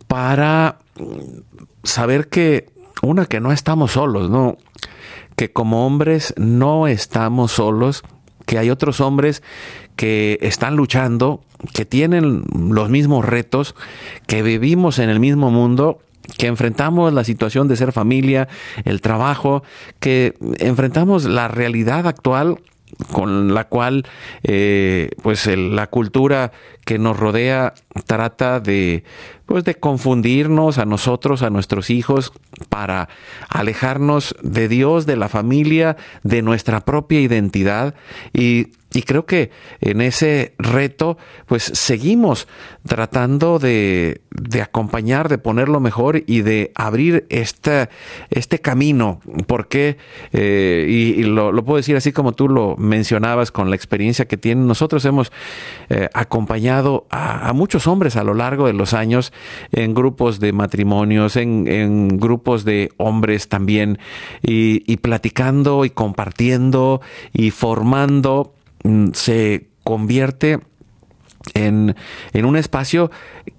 para 0.09 0.79
saber 1.85 2.29
que 2.29 2.68
una 3.03 3.27
que 3.27 3.40
no 3.40 3.53
estamos 3.53 3.92
solos 3.92 4.31
no 4.31 4.59
que 5.37 5.53
como 5.53 5.87
hombres 5.87 6.35
no 6.37 6.87
estamos 6.87 7.53
solos 7.53 8.03
que 8.46 8.59
hay 8.59 8.70
otros 8.70 9.01
hombres 9.01 9.42
que 9.96 10.38
están 10.42 10.77
luchando, 10.77 11.42
que 11.75 11.85
tienen 11.85 12.44
los 12.55 12.88
mismos 12.90 13.25
retos, 13.25 13.75
que 14.27 14.42
vivimos 14.42 14.99
en 14.99 15.11
el 15.11 15.20
mismo 15.20 15.51
mundo 15.51 16.01
que 16.39 16.47
enfrentamos 16.47 17.12
la 17.12 17.25
situación 17.25 17.69
de 17.69 17.77
ser 17.77 17.93
familia, 17.93 18.49
el 18.85 19.01
trabajo, 19.01 19.62
que 20.01 20.35
enfrentamos 20.59 21.25
la 21.25 21.49
realidad 21.49 22.07
actual 22.07 22.59
con 23.12 23.53
la 23.53 23.65
cual 23.65 24.05
eh, 24.43 25.11
pues 25.23 25.47
la 25.47 25.89
cultura 25.89 26.53
que 26.85 26.99
nos 26.99 27.19
rodea 27.19 27.75
trata 28.07 28.61
de 28.61 29.05
pues 29.45 29.65
de 29.65 29.77
confundirnos 29.77 30.79
a 30.79 30.85
nosotros, 30.85 31.43
a 31.43 31.51
nuestros 31.51 31.91
hijos, 31.91 32.33
para 32.69 33.09
alejarnos 33.49 34.35
de 34.43 34.67
Dios, 34.69 35.07
de 35.07 35.17
la 35.17 35.29
familia, 35.29 35.97
de 36.25 36.43
nuestra 36.43 36.81
propia 36.81 37.21
identidad. 37.21 37.95
Y 38.33 38.73
y 38.97 39.03
creo 39.03 39.27
que 39.27 39.51
en 39.83 40.01
ese 40.01 40.55
reto, 40.59 41.19
pues 41.45 41.65
seguimos 41.65 42.49
tratando 42.89 43.59
de, 43.59 44.23
acompañar, 44.63 45.29
de 45.29 45.37
ponerlo 45.37 45.81
mejor 45.81 46.23
y 46.27 46.41
de 46.41 46.73
abrir 46.75 47.27
este, 47.29 47.91
este 48.31 48.61
camino. 48.61 49.21
Porque, 49.47 49.99
eh, 50.33 50.87
y, 50.89 51.25
lo, 51.25 51.53
puedo 51.63 51.77
decir 51.77 51.95
así 51.95 52.13
como 52.13 52.33
tú 52.33 52.49
lo 52.49 52.75
mencionabas 52.79 53.53
con 53.53 53.69
la 53.69 53.77
experiencia 53.77 54.25
que 54.25 54.39
tienen, 54.39 54.67
nosotros 54.67 55.05
hemos 55.05 55.31
eh, 55.91 56.09
acompañado 56.15 57.07
a, 57.11 57.53
muchos 57.53 57.87
hombres 57.87 58.17
a 58.17 58.25
lo 58.25 58.33
largo 58.33 58.67
de 58.67 58.73
los 58.73 58.95
años 58.95 59.31
en 59.73 59.93
grupos 59.93 60.41
de 60.41 60.55
matrimonios, 60.55 61.37
en, 61.37 62.19
grupos 62.19 62.65
de 62.65 62.93
hombres 62.97 63.49
también, 63.49 63.99
y, 64.41 64.97
platicando 64.97 65.85
y 65.85 65.91
compartiendo 65.91 67.03
y 67.35 67.51
formando 67.51 68.56
se 69.12 69.69
convierte 69.85 70.61
en, 71.55 71.95
un 72.35 72.57
espacio 72.57 73.11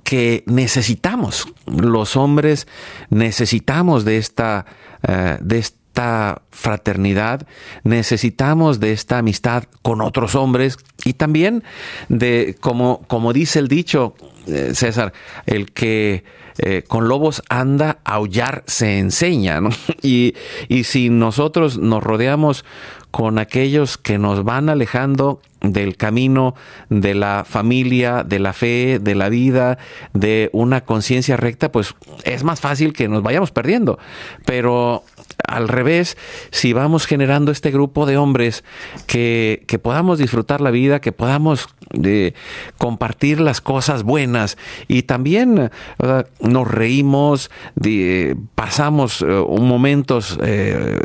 que 0.04 0.44
necesitamos. 0.46 1.48
Los 1.66 2.16
hombres 2.16 2.68
necesitamos 3.10 4.06
de 4.06 4.18
esta, 4.18 4.66
eh, 5.08 5.38
de 5.42 5.60
esta 5.60 6.42
fraternidad, 6.52 7.48
necesitamos 7.84 8.80
de 8.80 8.92
esta 8.92 9.18
amistad 9.20 9.64
con 9.82 10.02
otros 10.02 10.36
hombres 10.36 10.78
y 11.04 11.14
también 11.14 11.64
de, 12.10 12.56
como, 12.60 13.02
como 13.08 13.34
dice 13.34 13.60
el 13.60 13.68
dicho, 13.68 14.16
eh, 14.48 14.72
César, 14.74 15.14
el 15.46 15.72
que 15.72 16.24
eh, 16.60 16.84
con 16.88 17.08
lobos 17.08 17.44
anda, 17.50 18.00
aullar 18.04 18.64
se 18.68 19.00
enseña, 19.00 19.62
¿no? 19.62 19.70
Y, 20.02 20.36
y 20.70 20.84
si 20.86 21.10
nosotros 21.10 21.78
nos 21.78 22.04
rodeamos 22.04 22.64
con 23.12 23.40
aquellos 23.40 23.98
que 23.98 24.18
nos 24.18 24.44
van 24.44 24.70
alejando 24.70 25.42
del 25.62 25.98
camino 25.98 26.56
de 26.90 27.16
la 27.16 27.46
familia, 27.48 28.24
de 28.24 28.40
la 28.40 28.54
fe, 28.54 29.00
de 29.00 29.16
la 29.16 29.30
vida, 29.30 29.78
de 30.14 30.50
una 30.54 30.82
conciencia 30.82 31.36
recta, 31.36 31.72
pues 31.72 31.96
es 32.24 32.44
más 32.44 32.62
fácil 32.62 32.94
que 32.94 33.08
nos 33.08 33.24
vayamos 33.24 33.52
perdiendo. 33.52 33.98
Pero 34.46 35.04
al 35.46 35.68
revés, 35.68 36.18
si 36.52 36.74
vamos 36.74 37.06
generando 37.06 37.52
este 37.52 37.72
grupo 37.72 38.06
de 38.06 38.18
hombres 38.18 38.64
que, 39.06 39.64
podamos 39.82 40.20
disfrutar 40.20 40.62
la 40.62 40.72
vida, 40.72 41.00
que 41.00 41.12
podamos 41.12 41.70
eh, 42.04 42.34
compartir 42.78 43.40
las 43.40 43.62
cosas 43.62 44.04
buenas 44.04 44.58
y 44.88 45.04
también 45.04 45.72
nos 46.40 46.68
reímos, 46.68 47.52
pasamos 48.56 49.22
uh, 49.22 49.48
momentos 49.60 50.38
eh, 50.42 51.00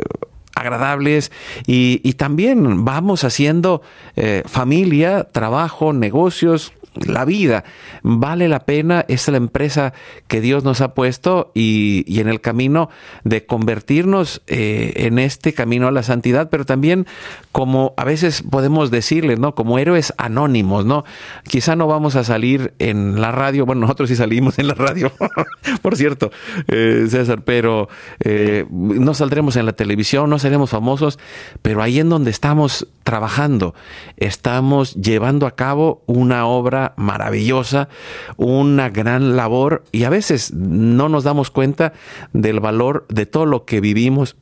agradables 0.55 1.31
y, 1.65 2.13
también 2.13 2.85
vamos 2.85 3.23
haciendo 3.23 3.81
eh, 4.15 4.43
familia, 4.45 5.27
trabajo, 5.31 5.93
negocios, 5.93 6.73
la 6.95 7.25
vida. 7.25 7.63
Vale 8.01 8.47
la 8.47 8.61
pena, 8.61 9.05
es 9.07 9.27
la 9.27 9.37
empresa 9.37 9.93
que 10.27 10.41
Dios 10.41 10.63
nos 10.63 10.81
ha 10.81 10.93
puesto 10.93 11.51
y, 11.53 12.19
en 12.19 12.29
el 12.29 12.41
camino 12.41 12.89
de 13.23 13.45
convertirnos 13.45 14.41
eh, 14.47 14.93
en 14.95 15.19
este 15.19 15.53
camino 15.53 15.87
a 15.87 15.91
la 15.91 16.03
santidad, 16.03 16.49
pero 16.49 16.65
también 16.65 17.05
como 17.51 17.93
a 17.97 18.03
veces 18.03 18.43
podemos 18.49 18.91
decirles, 18.91 19.39
¿no? 19.39 19.55
Como 19.55 19.77
héroes 19.79 20.13
anónimos, 20.17 20.85
¿no? 20.85 21.03
Quizá 21.47 21.75
no 21.75 21.87
vamos 21.87 22.15
a 22.15 22.23
salir 22.23 22.73
en 22.79 23.19
la 23.19 23.31
radio, 23.31 23.65
bueno, 23.65 23.81
nosotros 23.81 24.09
sí 24.09 24.15
salimos 24.15 24.59
en 24.59 24.67
la 24.67 24.73
radio, 24.73 25.11
por 25.81 25.95
cierto, 25.95 26.31
eh, 26.67 27.07
César, 27.09 27.43
pero 27.43 27.89
eh, 28.19 28.65
no 28.69 29.13
saldremos 29.13 29.55
en 29.55 29.65
la 29.65 29.73
televisión, 29.73 30.29
no 30.29 30.39
seremos 30.39 30.69
famosos, 30.69 31.19
pero 31.61 31.81
ahí 31.81 31.99
en 31.99 32.09
donde 32.09 32.31
estamos 32.31 32.87
trabajando, 33.03 33.75
estamos 34.17 34.95
llevando 34.95 35.45
a 35.47 35.55
cabo 35.55 36.03
una 36.05 36.45
obra 36.45 36.82
maravillosa, 36.97 37.87
una 38.35 38.89
gran 38.89 39.37
labor 39.37 39.83
y 39.91 40.03
a 40.03 40.09
veces 40.09 40.53
no 40.53 41.07
nos 41.07 41.23
damos 41.23 41.49
cuenta 41.49 41.93
del 42.33 42.59
valor 42.59 43.05
de 43.07 43.25
todo 43.25 43.45
lo 43.45 43.63
que 43.63 43.79
vivimos 43.79 44.35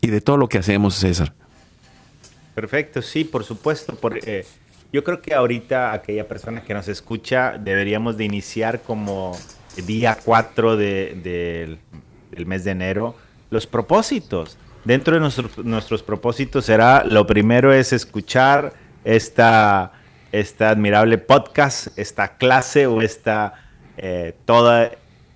y 0.00 0.08
de 0.08 0.20
todo 0.20 0.36
lo 0.36 0.48
que 0.48 0.58
hacemos, 0.58 0.94
César. 0.96 1.32
Perfecto, 2.54 3.02
sí, 3.02 3.22
por 3.22 3.44
supuesto. 3.44 3.96
Eh, 4.24 4.44
yo 4.92 5.04
creo 5.04 5.22
que 5.22 5.34
ahorita 5.34 5.92
aquella 5.92 6.26
persona 6.26 6.62
que 6.62 6.74
nos 6.74 6.88
escucha 6.88 7.56
deberíamos 7.56 8.16
de 8.16 8.24
iniciar 8.24 8.82
como 8.82 9.36
día 9.86 10.18
4 10.24 10.76
del 10.76 11.78
mes 12.46 12.64
de 12.64 12.70
enero 12.70 13.14
los 13.50 13.66
propósitos. 13.66 14.56
Dentro 14.84 15.14
de 15.14 15.20
nuestros 15.64 16.02
propósitos 16.02 16.64
será, 16.64 17.04
lo 17.04 17.26
primero 17.26 17.72
es 17.72 17.92
escuchar 17.92 18.72
esta 19.04 19.92
este 20.32 20.64
admirable 20.64 21.18
podcast, 21.18 21.98
esta 21.98 22.36
clase 22.36 22.86
o 22.86 23.00
esta, 23.00 23.54
eh, 23.96 24.34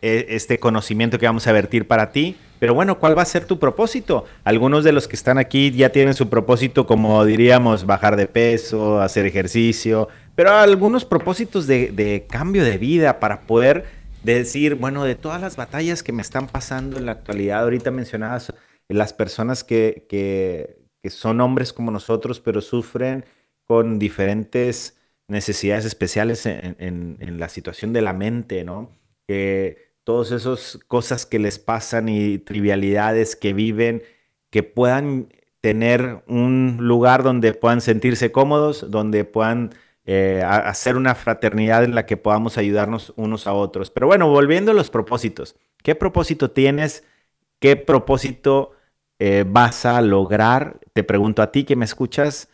e, 0.03 0.27
este 0.29 0.59
conocimiento 0.59 1.19
que 1.19 1.27
vamos 1.27 1.47
a 1.47 1.53
vertir 1.53 1.87
para 1.87 2.13
ti. 2.13 2.37
Pero 2.59 2.75
bueno, 2.75 3.01
¿cuál 3.01 3.19
va 3.19 3.23
a 3.23 3.27
ser 3.27 3.45
tu 3.45 3.59
propósito? 3.59 4.25
Algunos 4.45 4.85
de 4.85 4.93
los 4.93 5.09
que 5.09 5.17
están 5.17 5.37
aquí 5.37 5.73
ya 5.73 5.91
tienen 5.91 6.15
su 6.15 6.29
propósito, 6.29 6.87
como 6.87 7.25
diríamos, 7.25 7.87
bajar 7.87 8.15
de 8.15 8.29
peso, 8.29 9.01
hacer 9.01 9.27
ejercicio, 9.27 10.09
pero 10.37 10.53
algunos 10.53 11.05
propósitos 11.05 11.67
de, 11.67 12.27
cambio 12.31 12.63
de 12.63 12.79
vida 12.79 13.19
para 13.19 13.41
poder 13.41 13.87
decir, 14.23 14.77
bueno, 14.77 15.03
de 15.03 15.17
todas 15.17 15.41
las 15.41 15.57
batallas 15.57 16.05
que 16.05 16.13
me 16.13 16.23
están 16.23 16.47
pasando 16.47 16.99
en 16.99 17.07
la 17.07 17.13
actualidad, 17.13 17.63
ahorita 17.63 17.91
mencionabas 17.91 18.55
las 18.89 19.13
personas 19.13 19.65
que, 19.65 20.07
que 20.09 21.11
son 21.11 21.41
hombres 21.41 21.73
como 21.73 21.91
nosotros, 21.91 22.39
pero 22.39 22.61
sufren 22.61 23.25
con 23.73 23.99
diferentes 23.99 24.99
necesidades 25.29 25.87
especiales 25.87 26.45
en, 26.45 27.17
la 27.39 27.49
situación 27.49 27.95
de 27.95 28.03
la 28.03 28.13
mente, 28.13 28.65
¿no? 28.65 28.91
Que 29.27 29.95
todas 30.05 30.31
esas 30.31 30.79
cosas 30.89 31.25
que 31.25 31.39
les 31.39 31.59
pasan 31.59 32.11
y 32.11 32.37
trivialidades 32.37 33.35
que 33.35 33.55
viven, 33.55 34.03
que 34.51 34.63
puedan 34.63 35.33
tener 35.63 36.23
un 36.27 36.77
lugar 36.81 37.23
donde 37.23 37.55
puedan 37.55 37.81
sentirse 37.81 38.31
cómodos, 38.31 38.91
donde 38.91 39.25
puedan 39.25 39.71
eh, 40.05 40.43
hacer 40.45 40.99
una 40.99 41.15
fraternidad 41.15 41.83
en 41.83 41.95
la 41.95 42.05
que 42.05 42.19
podamos 42.19 42.59
ayudarnos 42.59 43.15
unos 43.17 43.47
a 43.47 43.55
otros. 43.55 43.91
Pero 43.91 44.07
bueno, 44.07 44.29
volviendo 44.29 44.73
a 44.73 44.75
los 44.75 44.91
propósitos, 44.91 45.57
¿qué 45.83 45.95
propósito 45.95 46.51
tienes? 46.51 47.05
¿Qué 47.59 47.77
propósito 47.77 48.73
eh, 49.19 49.47
vas 49.49 49.87
a 49.87 50.03
lograr? 50.03 50.79
Te 50.93 51.05
pregunto 51.05 51.41
a 51.41 51.51
ti 51.53 51.65
que 51.65 51.75
me 51.75 51.87
escuchas, 51.87 52.51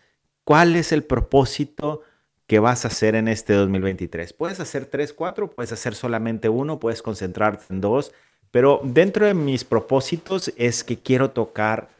¿Cuál 0.48 0.76
es 0.76 0.92
el 0.92 1.04
propósito 1.04 2.00
que 2.46 2.58
vas 2.58 2.86
a 2.86 2.88
hacer 2.88 3.14
en 3.16 3.28
este 3.28 3.52
2023? 3.52 4.32
Puedes 4.32 4.60
hacer 4.60 4.86
tres, 4.86 5.12
cuatro, 5.12 5.50
puedes 5.50 5.72
hacer 5.72 5.94
solamente 5.94 6.48
uno, 6.48 6.80
puedes 6.80 7.02
concentrarte 7.02 7.66
en 7.68 7.82
dos, 7.82 8.14
pero 8.50 8.80
dentro 8.82 9.26
de 9.26 9.34
mis 9.34 9.64
propósitos 9.64 10.50
es 10.56 10.84
que 10.84 10.96
quiero 10.96 11.32
tocar 11.32 11.90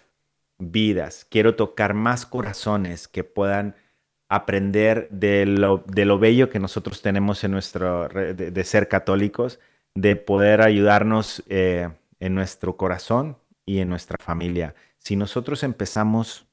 vidas, 0.56 1.26
quiero 1.28 1.56
tocar 1.56 1.92
más 1.92 2.24
corazones 2.24 3.06
que 3.06 3.22
puedan 3.22 3.76
aprender 4.30 5.10
de 5.10 5.44
lo, 5.44 5.84
bello 6.18 6.48
que 6.48 6.58
nosotros 6.58 7.02
tenemos 7.02 7.44
en 7.44 7.50
nuestro, 7.50 8.08
de, 8.08 8.64
ser 8.64 8.88
católicos, 8.88 9.60
de 9.94 10.16
poder 10.16 10.62
ayudarnos 10.62 11.42
eh, 11.50 11.90
en 12.18 12.34
nuestro 12.34 12.78
corazón 12.78 13.36
y 13.66 13.80
en 13.80 13.90
nuestra 13.90 14.16
familia. 14.18 14.74
Si 14.96 15.16
nosotros 15.16 15.62
empezamos 15.64 16.47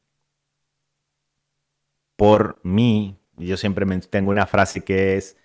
por 2.15 2.59
mí, 2.63 3.17
yo 3.37 3.57
siempre 3.57 3.85
tengo 4.09 4.31
una 4.31 4.45
frase 4.45 4.83
que 4.83 5.17
es, 5.17 5.37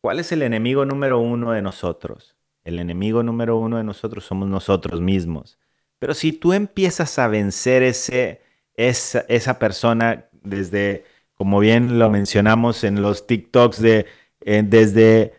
¿cuál 0.00 0.20
es 0.20 0.32
el 0.32 0.42
enemigo 0.42 0.84
número 0.84 1.18
uno 1.18 1.52
de 1.52 1.62
nosotros? 1.62 2.36
El 2.64 2.78
enemigo 2.78 3.22
número 3.22 3.58
uno 3.58 3.76
de 3.76 3.84
nosotros 3.84 4.24
somos 4.24 4.48
nosotros 4.48 5.00
mismos. 5.00 5.58
Pero 5.98 6.14
si 6.14 6.32
tú 6.32 6.52
empiezas 6.52 7.18
a 7.18 7.28
vencer 7.28 7.82
ese, 7.82 8.42
esa, 8.74 9.20
esa 9.28 9.58
persona 9.58 10.26
desde, 10.42 11.04
como 11.34 11.58
bien 11.58 11.98
lo 11.98 12.10
mencionamos 12.10 12.84
en 12.84 13.02
los 13.02 13.26
TikToks, 13.26 13.80
de, 13.80 14.06
eh, 14.40 14.62
desde 14.64 15.34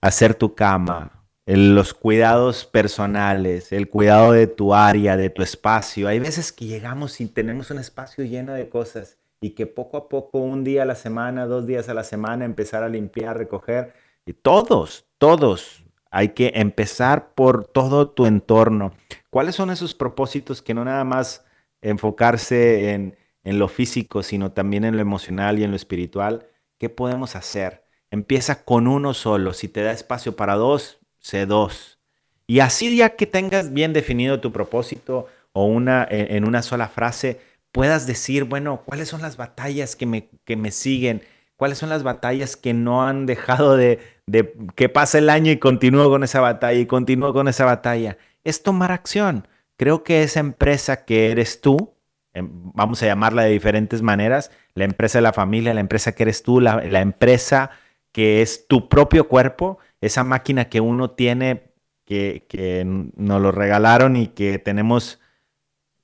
hacer 0.00 0.34
tu 0.34 0.54
cama, 0.54 1.18
los 1.46 1.94
cuidados 1.94 2.66
personales, 2.66 3.72
el 3.72 3.88
cuidado 3.88 4.32
de 4.32 4.46
tu 4.46 4.74
área, 4.74 5.16
de 5.16 5.30
tu 5.30 5.42
espacio. 5.42 6.08
Hay 6.08 6.18
veces 6.18 6.52
que 6.52 6.66
llegamos 6.66 7.20
y 7.22 7.26
tenemos 7.26 7.70
un 7.70 7.78
espacio 7.78 8.24
lleno 8.24 8.52
de 8.52 8.68
cosas 8.68 9.16
y 9.40 9.50
que 9.50 9.66
poco 9.66 9.96
a 9.96 10.08
poco, 10.08 10.38
un 10.38 10.64
día 10.64 10.82
a 10.82 10.86
la 10.86 10.94
semana, 10.94 11.46
dos 11.46 11.66
días 11.66 11.88
a 11.88 11.94
la 11.94 12.04
semana, 12.04 12.44
empezar 12.44 12.82
a 12.82 12.88
limpiar, 12.88 13.38
recoger. 13.38 13.94
Y 14.26 14.32
todos, 14.32 15.06
todos, 15.18 15.84
hay 16.10 16.30
que 16.30 16.52
empezar 16.54 17.34
por 17.34 17.66
todo 17.66 18.10
tu 18.10 18.26
entorno. 18.26 18.92
¿Cuáles 19.30 19.54
son 19.54 19.70
esos 19.70 19.94
propósitos 19.94 20.62
que 20.62 20.74
no 20.74 20.84
nada 20.84 21.04
más 21.04 21.44
enfocarse 21.80 22.92
en, 22.92 23.16
en 23.44 23.58
lo 23.58 23.68
físico, 23.68 24.22
sino 24.22 24.52
también 24.52 24.84
en 24.84 24.96
lo 24.96 25.02
emocional 25.02 25.58
y 25.58 25.64
en 25.64 25.70
lo 25.70 25.76
espiritual? 25.76 26.46
¿Qué 26.78 26.88
podemos 26.88 27.36
hacer? 27.36 27.84
Empieza 28.10 28.64
con 28.64 28.88
uno 28.88 29.14
solo. 29.14 29.52
Si 29.52 29.68
te 29.68 29.82
da 29.82 29.92
espacio 29.92 30.34
para 30.34 30.54
dos, 30.54 30.98
sé 31.18 31.46
dos. 31.46 31.98
Y 32.46 32.60
así 32.60 32.96
ya 32.96 33.10
que 33.10 33.26
tengas 33.26 33.72
bien 33.72 33.92
definido 33.92 34.40
tu 34.40 34.50
propósito 34.50 35.26
o 35.52 35.66
una, 35.66 36.06
en 36.10 36.46
una 36.46 36.62
sola 36.62 36.88
frase, 36.88 37.40
puedas 37.72 38.06
decir, 38.06 38.44
bueno, 38.44 38.82
¿cuáles 38.84 39.08
son 39.08 39.22
las 39.22 39.36
batallas 39.36 39.96
que 39.96 40.06
me, 40.06 40.28
que 40.44 40.56
me 40.56 40.70
siguen? 40.70 41.22
¿Cuáles 41.56 41.78
son 41.78 41.88
las 41.88 42.02
batallas 42.02 42.56
que 42.56 42.74
no 42.74 43.06
han 43.06 43.26
dejado 43.26 43.76
de, 43.76 43.98
de 44.26 44.54
que 44.76 44.88
pase 44.88 45.18
el 45.18 45.30
año 45.30 45.50
y 45.50 45.58
continúo 45.58 46.08
con 46.08 46.24
esa 46.24 46.40
batalla 46.40 46.78
y 46.78 46.86
continúo 46.86 47.32
con 47.32 47.48
esa 47.48 47.64
batalla? 47.64 48.16
Es 48.44 48.62
tomar 48.62 48.92
acción. 48.92 49.48
Creo 49.76 50.04
que 50.04 50.22
esa 50.22 50.40
empresa 50.40 51.04
que 51.04 51.30
eres 51.30 51.60
tú, 51.60 51.94
em, 52.34 52.48
vamos 52.74 53.02
a 53.02 53.06
llamarla 53.06 53.42
de 53.42 53.50
diferentes 53.50 54.02
maneras, 54.02 54.50
la 54.74 54.84
empresa 54.84 55.18
de 55.18 55.22
la 55.22 55.32
familia, 55.32 55.74
la 55.74 55.80
empresa 55.80 56.12
que 56.12 56.24
eres 56.24 56.42
tú, 56.42 56.60
la, 56.60 56.82
la 56.84 57.00
empresa 57.00 57.70
que 58.12 58.42
es 58.42 58.66
tu 58.68 58.88
propio 58.88 59.28
cuerpo, 59.28 59.78
esa 60.00 60.24
máquina 60.24 60.68
que 60.68 60.80
uno 60.80 61.10
tiene, 61.10 61.72
que, 62.04 62.46
que 62.48 62.84
nos 62.84 63.42
lo 63.42 63.52
regalaron 63.52 64.16
y 64.16 64.28
que 64.28 64.58
tenemos 64.58 65.20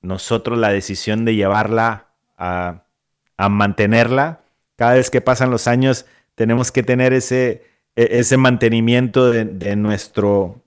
nosotros 0.05 0.57
la 0.57 0.69
decisión 0.69 1.25
de 1.25 1.35
llevarla 1.35 2.07
a, 2.37 2.81
mantenerla. 3.49 4.41
Cada 4.75 4.93
vez 4.93 5.09
que 5.09 5.21
pasan 5.21 5.51
los 5.51 5.67
años 5.67 6.05
tenemos 6.35 6.71
que 6.71 6.83
tener 6.83 7.13
ese, 7.13 7.65
e, 7.95 8.19
ese 8.19 8.37
mantenimiento 8.37 9.31
de, 9.31 9.75
nuestro, 9.75 10.61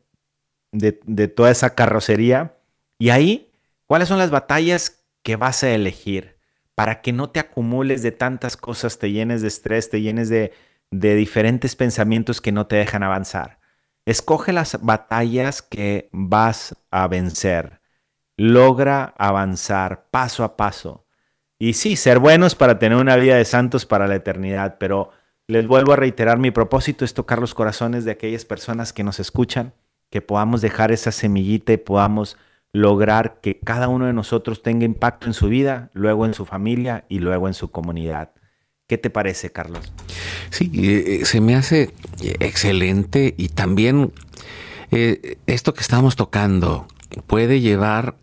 de, 0.72 1.28
toda 1.28 1.50
esa 1.50 1.74
carrocería. 1.74 2.54
Y 2.98 3.10
ahí 3.10 3.48
¿Cuáles 3.88 4.08
son 4.08 4.18
las 4.18 4.30
batallas 4.30 5.02
que 5.22 5.36
vas 5.36 5.64
a 5.64 5.70
elegir 5.70 6.36
para 6.74 7.00
que 7.00 7.10
no 7.14 7.30
te 7.30 7.40
acumules 7.40 8.02
de 8.02 8.12
tantas 8.12 8.58
cosas, 8.58 8.98
te 8.98 9.10
llenes 9.10 9.40
de 9.40 9.48
estrés, 9.48 9.88
te 9.88 10.02
llenes 10.02 10.28
de 10.28 10.52
diferentes 10.90 11.74
pensamientos 11.74 12.42
que 12.42 12.52
no 12.52 12.66
te 12.66 12.76
dejan 12.76 13.02
avanzar? 13.02 13.60
Escoge 14.04 14.52
las 14.52 14.78
batallas 14.82 15.62
que 15.62 16.10
vas 16.12 16.76
a 16.90 17.08
vencer. 17.08 17.77
Logra 18.38 19.12
avanzar 19.18 20.06
paso 20.10 20.42
a 20.44 20.56
paso. 20.56 21.04
Y 21.58 21.74
sí, 21.74 21.96
ser 21.96 22.18
buenos 22.18 22.54
para 22.54 22.78
tener 22.78 22.96
una 22.96 23.16
vida 23.16 23.36
de 23.36 23.44
santos 23.44 23.84
para 23.84 24.06
la 24.06 24.14
eternidad, 24.14 24.76
pero 24.78 25.10
les 25.48 25.66
vuelvo 25.66 25.92
a 25.92 25.96
reiterar, 25.96 26.38
mi 26.38 26.50
propósito 26.50 27.04
es 27.04 27.14
tocar 27.14 27.40
los 27.40 27.52
corazones 27.52 28.04
de 28.04 28.12
aquellas 28.12 28.44
personas 28.44 28.92
que 28.92 29.02
nos 29.02 29.18
escuchan, 29.18 29.74
que 30.08 30.22
podamos 30.22 30.60
dejar 30.60 30.92
esa 30.92 31.12
semillita 31.12 31.72
y 31.72 31.78
podamos 31.78 32.38
lograr 32.72 33.40
que 33.40 33.58
cada 33.58 33.88
uno 33.88 34.06
de 34.06 34.12
nosotros 34.12 34.62
tenga 34.62 34.84
impacto 34.84 35.26
en 35.26 35.34
su 35.34 35.48
vida, 35.48 35.90
luego 35.92 36.26
en 36.26 36.34
su 36.34 36.44
familia 36.44 37.04
y 37.08 37.18
luego 37.18 37.48
en 37.48 37.54
su 37.54 37.70
comunidad. 37.70 38.30
¿Qué 38.86 38.96
te 38.98 39.10
parece, 39.10 39.50
Carlos? 39.50 39.92
Sí, 40.50 40.70
eh, 40.74 41.20
eh, 41.20 41.24
se 41.24 41.40
me 41.40 41.54
hace 41.56 41.92
excelente 42.40 43.34
y 43.36 43.50
también 43.50 44.12
eh, 44.90 45.38
esto 45.46 45.74
que 45.74 45.80
estamos 45.80 46.16
tocando 46.16 46.86
puede 47.26 47.60
llevar 47.60 48.16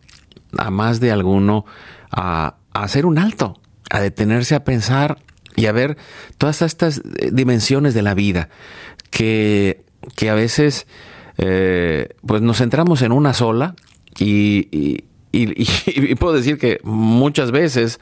a 0.58 0.70
más 0.70 1.00
de 1.00 1.12
alguno 1.12 1.64
a, 2.10 2.56
hacer 2.72 3.06
un 3.06 3.18
alto, 3.18 3.60
a 3.90 4.00
detenerse 4.00 4.54
a 4.54 4.64
pensar 4.64 5.18
y 5.54 5.66
a 5.66 5.72
ver 5.72 5.96
todas 6.38 6.62
estas 6.62 6.98
eh, 6.98 7.30
dimensiones 7.32 7.94
de 7.94 8.02
la 8.02 8.14
vida 8.14 8.48
que, 9.10 9.84
que 10.14 10.28
a 10.28 10.34
veces 10.34 10.86
eh, 11.38 12.10
pues 12.26 12.42
nos 12.42 12.58
centramos 12.58 13.02
en 13.02 13.12
una 13.12 13.32
sola 13.32 13.74
y, 14.18 15.04
y, 15.32 16.14
puedo 16.14 16.34
decir 16.34 16.58
que 16.58 16.80
muchas 16.82 17.50
veces 17.50 18.00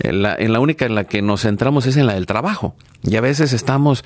en 0.00 0.22
la, 0.22 0.34
en 0.34 0.52
la, 0.52 0.60
única 0.60 0.84
en 0.84 0.94
la 0.94 1.04
que 1.04 1.22
nos 1.22 1.42
centramos 1.42 1.86
es 1.86 1.96
en 1.96 2.06
la 2.06 2.14
del 2.14 2.26
trabajo. 2.26 2.74
Y 3.02 3.16
a 3.16 3.20
veces 3.20 3.52
estamos 3.52 4.04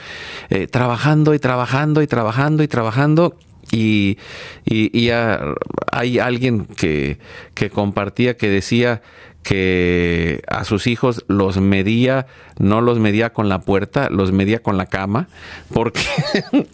eh, 0.50 0.66
trabajando 0.66 1.34
y 1.34 1.38
trabajando 1.38 2.02
y 2.02 2.06
trabajando 2.06 2.62
y 2.62 2.68
trabajando 2.68 3.36
y, 3.72 4.18
y, 4.64 5.10
hay 5.92 6.18
alguien 6.18 6.66
que, 6.66 7.18
que, 7.54 7.70
compartía 7.70 8.36
que 8.36 8.48
decía 8.48 9.02
que 9.46 10.42
a 10.48 10.64
sus 10.64 10.88
hijos 10.88 11.24
los 11.28 11.58
medía, 11.58 12.26
no 12.58 12.80
los 12.80 12.98
medía 12.98 13.32
con 13.32 13.48
la 13.48 13.60
puerta, 13.60 14.08
los 14.10 14.32
medía 14.32 14.60
con 14.60 14.76
la 14.76 14.86
cama, 14.86 15.28
porque, 15.72 16.02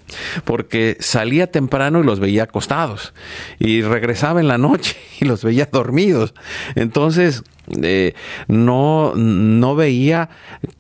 porque 0.44 0.96
salía 0.98 1.48
temprano 1.48 2.00
y 2.00 2.04
los 2.04 2.18
veía 2.18 2.44
acostados, 2.44 3.12
y 3.58 3.82
regresaba 3.82 4.40
en 4.40 4.48
la 4.48 4.56
noche 4.56 4.96
y 5.20 5.26
los 5.26 5.44
veía 5.44 5.68
dormidos. 5.70 6.32
Entonces, 6.74 7.42
eh, 7.82 8.14
no, 8.48 9.12
no 9.16 9.76
veía 9.76 10.30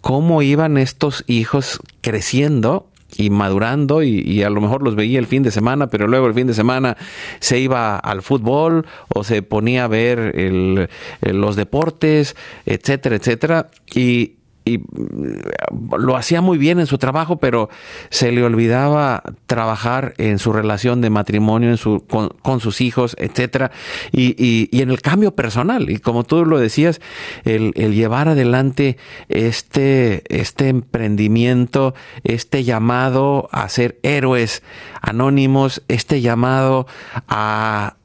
cómo 0.00 0.40
iban 0.40 0.78
estos 0.78 1.24
hijos 1.26 1.80
creciendo 2.00 2.88
y 3.16 3.30
madurando 3.30 4.02
y, 4.02 4.42
a 4.42 4.50
lo 4.50 4.60
mejor 4.60 4.82
los 4.82 4.94
veía 4.94 5.18
el 5.18 5.26
fin 5.26 5.42
de 5.42 5.50
semana, 5.50 5.88
pero 5.88 6.06
luego 6.08 6.26
el 6.26 6.34
fin 6.34 6.46
de 6.46 6.54
semana 6.54 6.96
se 7.40 7.58
iba 7.58 7.96
al 7.96 8.22
fútbol 8.22 8.86
o 9.08 9.24
se 9.24 9.42
ponía 9.42 9.84
a 9.84 9.88
ver 9.88 10.88
los 11.20 11.56
deportes, 11.56 12.36
etcétera, 12.66 13.16
etcétera. 13.16 13.70
Y, 13.94 14.36
y 14.64 14.78
mm, 14.78 15.94
lo 15.98 16.16
hacía 16.16 16.40
muy 16.40 16.58
bien 16.58 16.80
en 16.80 16.86
su 16.86 16.98
trabajo, 16.98 17.36
pero 17.36 17.68
se 18.10 18.32
le 18.32 18.42
olvidaba 18.42 19.22
trabajar 19.46 20.14
en 20.18 20.38
su 20.38 20.52
relación 20.52 21.00
de 21.00 21.10
matrimonio, 21.10 21.70
en 21.70 21.76
su, 21.76 22.04
con, 22.06 22.60
sus 22.60 22.80
hijos, 22.80 23.16
etcétera, 23.18 23.70
y, 24.12 24.34
y, 24.38 24.82
en 24.82 24.90
el 24.90 25.00
cambio 25.00 25.34
personal. 25.34 25.90
Y 25.90 25.98
como 25.98 26.24
tú 26.24 26.44
lo 26.44 26.58
decías, 26.58 27.00
el, 27.44 27.72
el, 27.76 27.94
llevar 27.94 28.28
adelante 28.28 28.96
este, 29.28 30.22
este 30.28 30.68
emprendimiento, 30.68 31.94
este 32.24 32.64
llamado 32.64 33.48
a 33.52 33.68
ser 33.68 33.98
héroes 34.02 34.62
anónimos, 35.00 35.82
este 35.88 36.20
llamado 36.20 36.86
a 37.28 37.96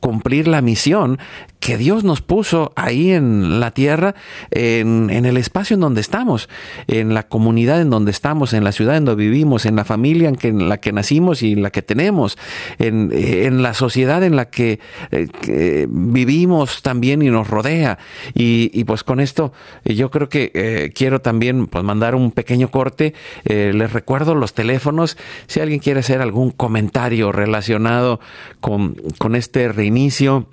cumplir 0.00 0.48
la 0.48 0.62
misión 0.62 1.18
que 1.60 1.76
Dios 1.76 2.04
nos 2.04 2.22
puso 2.22 2.72
ahí 2.76 3.12
en 3.12 3.60
la 3.60 3.70
tierra, 3.72 4.14
en, 4.50 5.10
el 5.10 5.36
espacio 5.36 5.74
en 5.74 5.80
donde 5.80 6.00
estamos, 6.00 6.48
en 6.86 7.14
la 7.14 7.24
comunidad 7.24 7.80
en 7.80 7.90
donde 7.90 8.10
estamos, 8.10 8.52
en 8.52 8.64
la 8.64 8.72
ciudad 8.72 8.96
en 8.96 9.04
donde 9.04 9.24
vivimos, 9.24 9.66
en 9.66 9.76
la 9.76 9.84
familia 9.84 10.28
en, 10.28 10.36
que, 10.36 10.48
en 10.48 10.68
la 10.68 10.78
que 10.78 10.92
nacimos 10.92 11.42
y 11.42 11.52
en 11.52 11.62
la 11.62 11.70
que 11.70 11.82
tenemos, 11.82 12.38
en, 12.78 13.62
la 13.62 13.74
sociedad 13.74 14.22
en 14.22 14.36
la 14.36 14.50
que, 14.50 14.78
eh, 15.10 15.86
vivimos 15.90 16.82
también 16.82 17.22
y 17.22 17.30
nos 17.30 17.48
rodea. 17.48 17.98
Y, 18.34 18.84
pues 18.84 19.04
con 19.04 19.20
esto 19.20 19.52
yo 19.84 20.10
creo 20.10 20.28
que 20.28 20.50
eh, 20.54 20.92
quiero 20.94 21.20
también 21.20 21.66
pues, 21.66 21.84
mandar 21.84 22.14
un 22.14 22.30
pequeño 22.30 22.70
corte. 22.70 23.14
Eh, 23.44 23.72
les 23.74 23.92
recuerdo 23.92 24.34
los 24.34 24.54
teléfonos. 24.54 25.16
Si 25.46 25.60
alguien 25.60 25.80
quiere 25.80 26.00
hacer 26.00 26.20
algún 26.20 26.50
comentario 26.50 27.32
relacionado 27.32 28.20
con, 28.60 28.94
con 29.18 29.34
este 29.34 29.70
reinicio, 29.72 30.46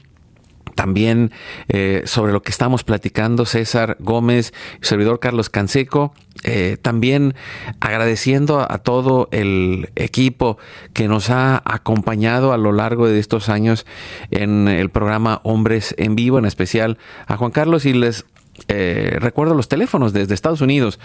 también 0.75 1.31
eh, 1.69 2.03
sobre 2.05 2.33
lo 2.33 2.43
que 2.43 2.51
estamos 2.51 2.83
platicando 2.83 3.45
César 3.45 3.97
Gómez, 3.99 4.53
servidor 4.81 5.19
Carlos 5.19 5.49
Canseco, 5.49 6.13
eh, 6.43 6.77
también 6.81 7.33
agradeciendo 7.79 8.59
a, 8.59 8.77
todo 8.77 9.29
el 9.31 9.89
equipo 9.95 10.57
que 10.93 11.07
nos 11.07 11.29
ha 11.29 11.63
acompañado 11.65 12.53
a 12.53 12.57
lo 12.57 12.71
largo 12.71 13.07
de 13.07 13.17
estos 13.17 13.49
años 13.49 13.85
en 14.29 14.67
el 14.67 14.89
programa 14.89 15.39
Hombres 15.43 15.95
en 15.97 16.15
Vivo, 16.15 16.37
en 16.37 16.45
especial 16.45 16.99
a 17.25 17.37
Juan 17.37 17.51
Carlos 17.51 17.85
y 17.85 17.93
les 17.93 18.25
eh, 18.67 19.17
recuerdo 19.19 19.55
los 19.55 19.69
teléfonos 19.69 20.13
desde 20.13 20.33
Estados 20.33 20.61
Unidos. 20.61 20.99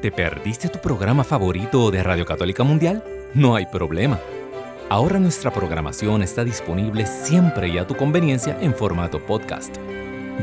¿Te 0.00 0.12
perdiste 0.12 0.68
tu 0.68 0.78
programa 0.78 1.24
favorito 1.24 1.90
de 1.90 2.04
Radio 2.04 2.24
Católica 2.24 2.62
Mundial? 2.62 3.02
No 3.34 3.56
hay 3.56 3.66
problema. 3.66 4.20
Ahora 4.88 5.18
nuestra 5.18 5.52
programación 5.52 6.22
está 6.22 6.44
disponible 6.44 7.04
siempre 7.04 7.68
y 7.68 7.78
a 7.78 7.86
tu 7.86 7.96
conveniencia 7.96 8.56
en 8.60 8.72
formato 8.74 9.18
podcast. 9.18 9.76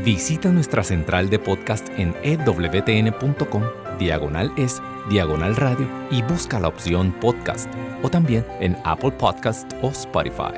Visita 0.04 0.50
nuestra 0.50 0.84
central 0.84 1.30
de 1.30 1.38
podcast 1.38 1.88
en 1.96 2.14
ewtn.com, 2.22 3.62
diagonal 3.98 4.52
es, 4.58 4.82
diagonal 5.08 5.56
radio 5.56 5.88
y 6.10 6.20
busca 6.20 6.60
la 6.60 6.68
opción 6.68 7.12
podcast 7.12 7.72
o 8.02 8.10
también 8.10 8.44
en 8.60 8.76
Apple 8.84 9.12
Podcast 9.12 9.72
o 9.80 9.88
Spotify. 9.88 10.52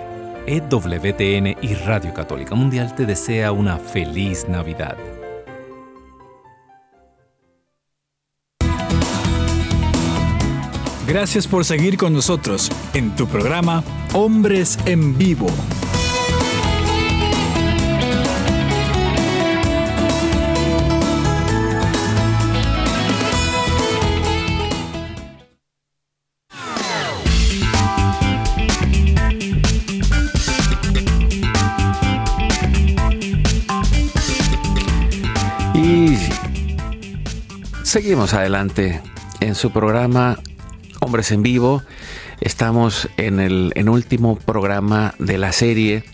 EWTN 0.49 1.57
y 1.63 1.75
Radio 1.87 2.13
Católica 2.13 2.57
Mundial 2.57 2.93
te 2.97 3.07
desea 3.07 3.53
una 3.53 3.79
feliz 3.79 4.49
Navidad. 4.49 4.97
Gracias 11.09 11.47
por 11.47 11.65
seguir 11.65 11.97
con 11.97 12.13
nosotros 12.13 12.71
en 12.93 13.17
tu 13.17 13.27
programa 13.27 13.83
Hombres 14.13 14.79
en 14.85 15.17
Vivo. 15.17 15.47
Y 35.73 36.19
seguimos 37.83 38.35
adelante 38.35 39.01
en 39.41 39.55
su 39.55 39.71
programa 39.71 40.39
Hombres 41.09 41.33
en 41.33 41.43
Vivo. 41.43 41.83
Estamos 42.39 43.09
en 43.17 43.41
el 43.41 43.73
en 43.77 43.89
último 43.89 44.37
programa 44.37 45.15
de 45.19 45.39
la 45.39 45.53
serie. 45.53 46.05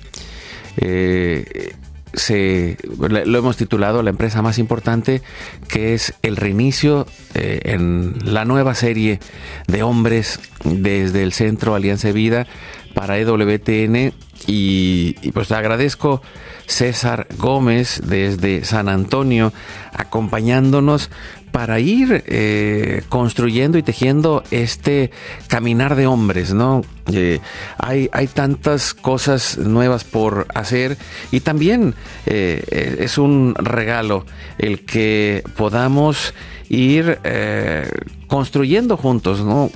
Eh, 0.77 1.73
se, 2.13 2.77
lo 2.97 3.37
hemos 3.37 3.57
titulado 3.57 4.05
La 4.05 4.11
empresa 4.11 4.41
más 4.41 4.59
importante, 4.59 5.21
que 5.67 5.95
es 5.95 6.15
el 6.23 6.37
reinicio 6.37 7.09
eh, 7.35 7.59
en 7.65 8.15
la 8.23 8.45
nueva 8.45 8.77
serie 8.77 9.19
de 9.67 9.83
hombres 9.83 10.39
desde 10.63 11.25
el 11.25 11.33
Centro 11.33 11.75
Alianza 11.75 12.07
de 12.07 12.15
Vida 12.15 12.47
para 12.95 13.19
EWTN. 13.19 14.13
Y, 14.47 15.15
pues 15.33 15.51
agradezco 15.53 16.23
César 16.67 17.27
Gómez 17.39 18.03
desde 18.05 18.65
San 18.65 18.89
Antonio 18.89 19.53
acompañándonos 19.93 21.11
para 21.55 21.79
ir 21.79 22.25
eh, 22.27 23.03
construyendo 23.09 23.79
y 23.79 23.85
tejiendo 23.85 24.43
este 24.51 25.13
caminar 25.47 25.95
de 25.95 26.09
hombres, 26.09 26.53
¿no? 26.53 26.83
Eh, 27.13 27.39
hay, 27.79 28.11
hay 28.13 28.27
tantas 28.27 28.93
cosas 28.93 29.57
nuevas 29.59 30.03
por 30.03 30.49
hacer 30.53 30.99
y 31.31 31.39
también 31.39 31.95
eh, 32.27 32.97
es 32.99 33.19
un 33.19 33.55
regalo 33.55 34.27
el 34.59 34.85
que 34.85 35.45
podamos 35.57 36.35
ir 36.69 37.21
construyendo 38.27 38.97
juntos, 38.97 39.45
¿no? 39.45 39.71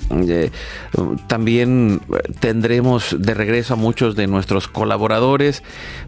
también 1.29 2.01
tendremos 2.41 3.15
de 3.17 3.35
regreso 3.35 3.75
a 3.75 3.77
muchos 3.77 4.17
de 4.17 4.27
nuestros 4.27 4.58
colaboradores, 4.67 5.63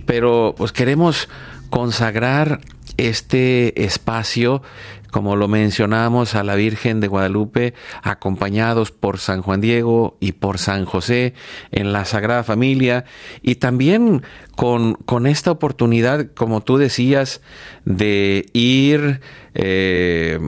pero 0.07 0.55
pues 0.57 0.73
queremos 0.73 1.29
consagrar 1.69 2.61
este 2.97 3.85
espacio 3.85 4.63
como 5.11 5.37
lo 5.37 5.49
mencionamos, 5.49 6.35
a 6.35 6.45
la 6.45 6.55
Virgen 6.55 7.01
de 7.01 7.09
Guadalupe, 7.09 7.75
acompañados 8.03 8.93
por 8.93 9.19
San 9.19 9.43
Juan 9.43 9.61
Diego 9.61 10.17
y 10.21 10.33
por 10.33 10.59
San 10.59 10.85
José 10.85 11.35
en 11.73 11.93
la 11.93 12.05
Sagrada 12.05 12.45
Familia, 12.45 13.05
y 13.43 13.57
también 13.57 14.23
con, 14.57 14.95
con 14.95 15.27
esta 15.27 15.51
oportunidad, 15.51 16.29
como 16.35 16.63
tú 16.63 16.79
decías, 16.79 17.43
de 17.85 18.47
ir... 18.53 19.21
Eh, 19.55 20.39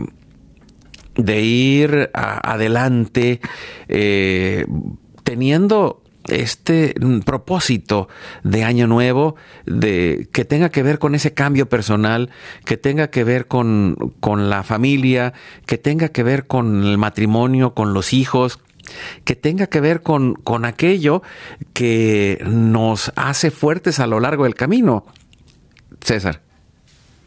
de 1.15 1.43
ir 1.43 2.11
adelante 2.15 3.43
eh, 3.87 4.65
teniendo 5.25 6.02
este 6.29 6.95
propósito 7.25 8.09
de 8.43 8.65
año 8.65 8.87
nuevo, 8.87 9.37
de 9.67 10.29
que 10.33 10.45
tenga 10.45 10.71
que 10.71 10.83
ver 10.83 10.99
con 10.99 11.15
ese 11.15 11.35
cambio 11.35 11.69
personal, 11.69 12.31
que 12.65 12.77
tenga 12.77 13.09
que 13.09 13.25
ver 13.25 13.47
con, 13.47 14.15
con 14.21 14.51
la 14.51 14.63
familia, 14.63 15.33
que 15.67 15.79
tenga 15.79 16.11
que 16.11 16.23
ver 16.23 16.47
con 16.47 16.85
el 16.85 16.99
matrimonio, 16.99 17.75
con 17.75 17.95
los 17.95 18.13
hijos, 18.13 18.59
que 19.25 19.37
tenga 19.37 19.67
que 19.67 19.81
ver 19.81 20.03
con, 20.03 20.35
con 20.35 20.65
aquello 20.65 21.23
que 21.73 22.43
nos 22.47 23.13
hace 23.17 23.51
fuertes 23.51 24.01
a 24.01 24.07
lo 24.07 24.21
largo 24.21 24.45
del 24.45 24.55
camino. 24.55 25.07
César. 26.01 26.41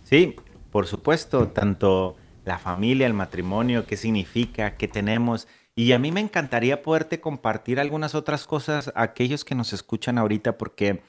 Sí, 0.03 0.35
por 0.71 0.87
supuesto, 0.87 1.47
tanto 1.47 2.17
la 2.43 2.59
familia, 2.59 3.07
el 3.07 3.13
matrimonio, 3.13 3.85
qué 3.85 3.97
significa, 3.97 4.75
qué 4.75 4.87
tenemos 4.87 5.47
y 5.75 5.91
a 5.91 5.99
mí 5.99 6.11
me 6.11 6.21
encantaría 6.21 6.81
poderte 6.81 7.19
compartir 7.19 7.79
algunas 7.79 8.15
otras 8.15 8.47
cosas 8.47 8.91
a 8.95 9.03
aquellos 9.03 9.43
que 9.43 9.55
nos 9.55 9.73
escuchan 9.73 10.17
ahorita, 10.17 10.57
porque 10.57 11.01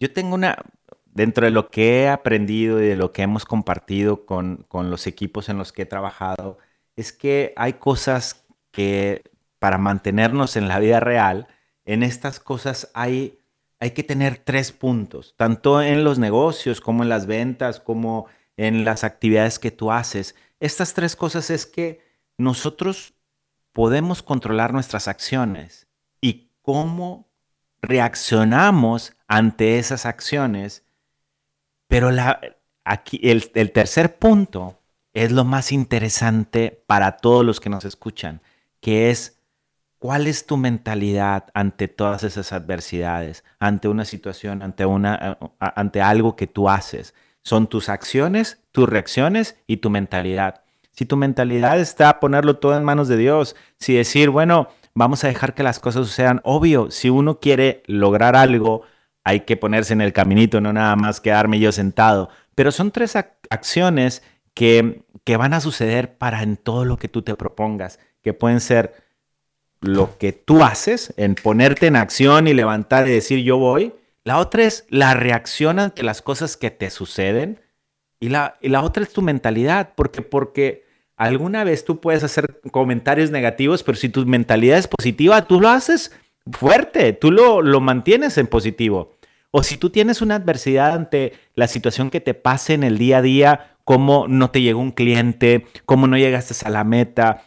yo 0.00 0.12
tengo 0.12 0.34
una, 0.34 0.58
dentro 1.06 1.44
de 1.46 1.52
lo 1.52 1.70
que 1.70 2.02
he 2.02 2.08
aprendido 2.08 2.82
y 2.82 2.86
de 2.88 2.96
lo 2.96 3.12
que 3.12 3.22
hemos 3.22 3.44
compartido 3.44 4.26
con, 4.26 4.64
con 4.68 4.90
los 4.90 5.06
equipos 5.06 5.48
en 5.48 5.58
los 5.58 5.72
que 5.72 5.82
he 5.82 5.86
trabajado, 5.86 6.58
es 6.96 7.12
que 7.12 7.52
hay 7.56 7.74
cosas 7.74 8.44
que 8.72 9.22
para 9.58 9.78
mantenernos 9.78 10.56
en 10.56 10.66
la 10.66 10.80
vida 10.80 10.98
real, 10.98 11.46
en 11.84 12.02
estas 12.02 12.40
cosas 12.40 12.90
hay, 12.94 13.38
hay 13.78 13.92
que 13.92 14.02
tener 14.02 14.38
tres 14.38 14.72
puntos, 14.72 15.34
tanto 15.36 15.80
en 15.80 16.02
los 16.02 16.18
negocios 16.18 16.80
como 16.80 17.04
en 17.04 17.08
las 17.08 17.26
ventas, 17.26 17.78
como 17.78 18.26
en 18.56 18.84
las 18.84 19.04
actividades 19.04 19.60
que 19.60 19.70
tú 19.70 19.92
haces. 19.92 20.34
Estas 20.58 20.94
tres 20.94 21.14
cosas 21.14 21.50
es 21.50 21.66
que 21.66 22.00
nosotros 22.38 23.14
podemos 23.72 24.22
controlar 24.22 24.72
nuestras 24.72 25.08
acciones 25.08 25.86
y 26.20 26.50
cómo 26.62 27.28
reaccionamos 27.80 29.14
ante 29.26 29.78
esas 29.78 30.06
acciones. 30.06 30.84
Pero 31.88 32.10
el, 32.10 32.20
el 33.54 33.72
tercer 33.72 34.18
punto 34.18 34.78
es 35.12 35.32
lo 35.32 35.44
más 35.44 35.72
interesante 35.72 36.82
para 36.86 37.18
todos 37.18 37.44
los 37.44 37.60
que 37.60 37.70
nos 37.70 37.84
escuchan, 37.84 38.40
que 38.80 39.10
es 39.10 39.38
cuál 39.98 40.26
es 40.26 40.46
tu 40.46 40.56
mentalidad 40.56 41.50
ante 41.54 41.86
todas 41.86 42.24
esas 42.24 42.52
adversidades, 42.52 43.44
ante 43.58 43.88
una 43.88 44.04
situación, 44.04 44.62
ante, 44.62 44.84
una, 44.84 45.38
ante 45.60 46.00
algo 46.00 46.34
que 46.34 46.46
tú 46.46 46.68
haces. 46.68 47.14
Son 47.42 47.66
tus 47.66 47.88
acciones, 47.88 48.62
tus 48.72 48.88
reacciones 48.88 49.56
y 49.66 49.78
tu 49.78 49.90
mentalidad. 49.90 50.62
Si 50.92 51.06
tu 51.06 51.16
mentalidad 51.16 51.80
está 51.80 52.08
a 52.08 52.20
ponerlo 52.20 52.58
todo 52.58 52.76
en 52.76 52.84
manos 52.84 53.08
de 53.08 53.16
Dios, 53.16 53.56
si 53.78 53.94
decir, 53.94 54.30
bueno, 54.30 54.68
vamos 54.94 55.24
a 55.24 55.28
dejar 55.28 55.54
que 55.54 55.62
las 55.62 55.80
cosas 55.80 56.06
sucedan, 56.06 56.40
obvio, 56.44 56.90
si 56.90 57.10
uno 57.10 57.40
quiere 57.40 57.82
lograr 57.86 58.36
algo, 58.36 58.82
hay 59.24 59.40
que 59.40 59.56
ponerse 59.56 59.92
en 59.92 60.00
el 60.00 60.12
caminito, 60.12 60.60
no 60.60 60.72
nada 60.72 60.96
más 60.96 61.20
quedarme 61.20 61.58
yo 61.58 61.72
sentado. 61.72 62.28
Pero 62.54 62.72
son 62.72 62.90
tres 62.90 63.16
acciones 63.16 64.22
que, 64.54 65.04
que 65.24 65.36
van 65.36 65.54
a 65.54 65.60
suceder 65.60 66.16
para 66.18 66.42
en 66.42 66.56
todo 66.56 66.84
lo 66.84 66.98
que 66.98 67.08
tú 67.08 67.22
te 67.22 67.34
propongas, 67.34 67.98
que 68.20 68.34
pueden 68.34 68.60
ser 68.60 68.94
lo 69.80 70.16
que 70.18 70.32
tú 70.32 70.62
haces, 70.62 71.12
en 71.16 71.34
ponerte 71.34 71.86
en 71.86 71.96
acción 71.96 72.46
y 72.46 72.54
levantar 72.54 73.08
y 73.08 73.12
decir 73.12 73.42
yo 73.42 73.58
voy. 73.58 73.94
La 74.24 74.38
otra 74.38 74.62
es 74.64 74.86
la 74.88 75.14
reacción 75.14 75.78
ante 75.78 76.02
las 76.02 76.22
cosas 76.22 76.56
que 76.56 76.70
te 76.70 76.90
suceden. 76.90 77.60
Y 78.22 78.28
la, 78.28 78.56
y 78.60 78.68
la 78.68 78.82
otra 78.82 79.02
es 79.02 79.12
tu 79.12 79.20
mentalidad, 79.20 79.94
porque, 79.96 80.22
porque 80.22 80.84
alguna 81.16 81.64
vez 81.64 81.84
tú 81.84 82.00
puedes 82.00 82.22
hacer 82.22 82.60
comentarios 82.70 83.32
negativos, 83.32 83.82
pero 83.82 83.96
si 83.96 84.08
tu 84.08 84.24
mentalidad 84.26 84.78
es 84.78 84.86
positiva, 84.86 85.42
tú 85.48 85.60
lo 85.60 85.68
haces 85.68 86.12
fuerte, 86.48 87.14
tú 87.14 87.32
lo, 87.32 87.62
lo 87.62 87.80
mantienes 87.80 88.38
en 88.38 88.46
positivo. 88.46 89.16
O 89.50 89.64
si 89.64 89.76
tú 89.76 89.90
tienes 89.90 90.22
una 90.22 90.36
adversidad 90.36 90.92
ante 90.92 91.32
la 91.56 91.66
situación 91.66 92.10
que 92.10 92.20
te 92.20 92.32
pase 92.32 92.74
en 92.74 92.84
el 92.84 92.96
día 92.96 93.18
a 93.18 93.22
día, 93.22 93.74
como 93.82 94.28
no 94.28 94.52
te 94.52 94.62
llegó 94.62 94.78
un 94.78 94.92
cliente, 94.92 95.66
como 95.84 96.06
no 96.06 96.16
llegaste 96.16 96.54
a 96.64 96.70
la 96.70 96.84
meta, 96.84 97.42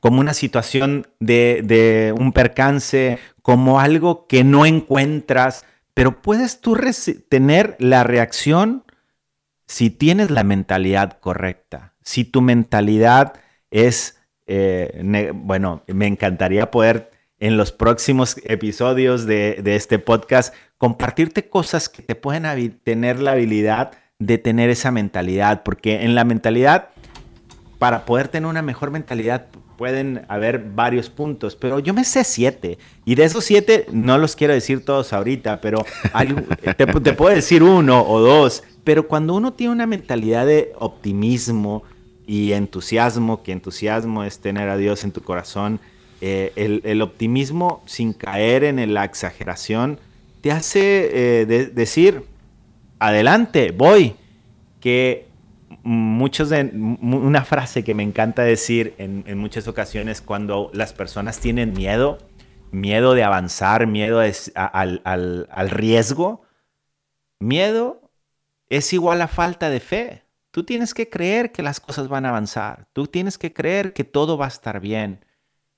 como 0.00 0.18
una 0.18 0.34
situación 0.34 1.06
de, 1.20 1.60
de 1.62 2.12
un 2.18 2.32
percance, 2.32 3.20
como 3.40 3.78
algo 3.78 4.26
que 4.26 4.42
no 4.42 4.66
encuentras, 4.66 5.64
pero 5.94 6.20
puedes 6.22 6.60
tú 6.60 6.76
tener 7.28 7.76
la 7.78 8.02
reacción 8.02 8.82
si 9.66 9.90
tienes 9.90 10.30
la 10.30 10.44
mentalidad 10.44 11.18
correcta, 11.20 11.94
si 12.02 12.24
tu 12.24 12.40
mentalidad 12.40 13.34
es, 13.70 14.18
eh, 14.46 15.32
bueno, 15.34 15.82
me 15.86 16.06
encantaría 16.06 16.70
poder 16.70 17.10
en 17.38 17.56
los 17.56 17.72
próximos 17.72 18.36
episodios 18.44 19.26
de, 19.26 19.60
de 19.62 19.76
este 19.76 19.98
podcast 19.98 20.54
compartirte 20.78 21.48
cosas 21.48 21.88
que 21.88 22.02
te 22.02 22.14
pueden 22.14 22.78
tener 22.84 23.20
la 23.20 23.32
habilidad 23.32 23.92
de 24.18 24.38
tener 24.38 24.70
esa 24.70 24.90
mentalidad, 24.90 25.62
porque 25.62 26.04
en 26.04 26.14
la 26.14 26.24
mentalidad, 26.24 26.88
para 27.78 28.04
poder 28.04 28.28
tener 28.28 28.48
una 28.48 28.62
mejor 28.62 28.90
mentalidad, 28.90 29.46
pueden 29.76 30.24
haber 30.28 30.58
varios 30.74 31.10
puntos, 31.10 31.56
pero 31.56 31.78
yo 31.78 31.94
me 31.94 32.04
sé 32.04 32.24
siete. 32.24 32.78
Y 33.04 33.14
de 33.14 33.24
esos 33.24 33.44
siete, 33.44 33.86
no 33.92 34.18
los 34.18 34.36
quiero 34.36 34.54
decir 34.54 34.84
todos 34.84 35.12
ahorita, 35.12 35.60
pero 35.60 35.84
te, 36.76 36.86
te, 36.86 37.12
puedo 37.12 37.34
decir 37.34 37.62
uno 37.62 38.02
o 38.06 38.20
dos. 38.20 38.62
Pero 38.84 39.06
cuando 39.08 39.34
uno 39.34 39.52
tiene 39.52 39.72
una 39.72 39.86
mentalidad 39.86 40.46
de 40.46 40.72
optimismo 40.78 41.82
y 42.26 42.52
entusiasmo, 42.52 43.42
que 43.42 43.52
entusiasmo 43.52 44.24
es 44.24 44.40
tener 44.40 44.68
a 44.68 44.76
Dios 44.76 45.04
en 45.04 45.12
tu 45.12 45.22
corazón, 45.22 45.80
eh, 46.20 46.52
el, 46.56 46.80
el, 46.84 47.02
optimismo 47.02 47.82
sin 47.84 48.14
caer 48.14 48.64
en 48.64 48.94
la 48.94 49.04
exageración 49.04 49.98
te 50.40 50.52
hace 50.52 51.10
eh, 51.42 51.46
decir, 51.74 52.22
adelante, 52.98 53.72
voy. 53.76 54.14
Que 54.80 55.26
muchos 55.86 56.50
de 56.50 56.64
una 56.74 57.44
frase 57.44 57.84
que 57.84 57.94
me 57.94 58.02
encanta 58.02 58.42
decir 58.42 58.94
en, 58.98 59.38
muchas 59.38 59.68
ocasiones 59.68 60.20
cuando 60.20 60.68
las 60.74 60.92
personas 60.92 61.38
tienen 61.38 61.72
miedo, 61.72 62.18
miedo 62.72 63.14
de 63.14 63.22
avanzar, 63.22 63.86
miedo 63.86 64.20
al, 64.20 65.00
al, 65.04 65.70
riesgo, 65.70 66.42
miedo 67.38 68.10
es 68.68 68.92
igual 68.92 69.22
a 69.22 69.28
falta 69.28 69.70
de 69.70 69.78
fe. 69.78 70.22
Tú 70.50 70.64
tienes 70.64 70.92
que 70.92 71.08
creer 71.08 71.52
que 71.52 71.62
las 71.62 71.78
cosas 71.78 72.08
van 72.08 72.26
a 72.26 72.30
avanzar. 72.30 72.88
Tú 72.92 73.06
tienes 73.06 73.38
que 73.38 73.52
creer 73.52 73.92
que 73.92 74.02
todo 74.02 74.36
va 74.36 74.46
a 74.46 74.48
estar 74.48 74.80
bien. 74.80 75.24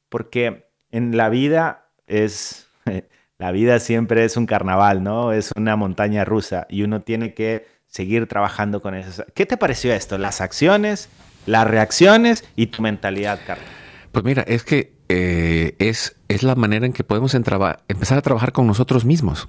Porque 0.08 0.70
en 0.90 1.18
la 1.18 1.28
vida 1.28 1.90
es, 2.06 2.66
la 3.38 3.52
vida 3.52 3.78
siempre 3.78 4.24
es 4.24 4.38
un 4.38 4.46
carnaval, 4.46 5.02
¿no? 5.02 5.32
Es 5.32 5.52
una 5.54 5.76
montaña 5.76 6.24
rusa 6.24 6.66
y 6.70 6.82
uno 6.82 7.02
tiene 7.02 7.34
que 7.34 7.77
seguir 7.88 8.26
trabajando 8.26 8.80
con 8.80 8.94
eso. 8.94 9.24
¿Qué 9.34 9.46
te 9.46 9.56
pareció 9.56 9.92
esto? 9.92 10.18
Las 10.18 10.40
acciones, 10.40 11.08
las 11.46 11.66
reacciones 11.66 12.44
y 12.56 12.68
tu 12.68 12.82
mentalidad, 12.82 13.40
Carlos. 13.46 13.66
Pues 14.12 14.24
mira, 14.24 14.42
es 14.42 14.62
que 14.64 14.92
eh, 15.10 15.74
es, 15.78 16.16
es 16.28 16.42
la 16.42 16.54
manera 16.54 16.84
en 16.84 16.92
que 16.92 17.02
podemos 17.02 17.34
empezar 17.34 18.18
a 18.18 18.22
trabajar 18.22 18.52
con 18.52 18.66
nosotros 18.66 19.04
mismos. 19.04 19.48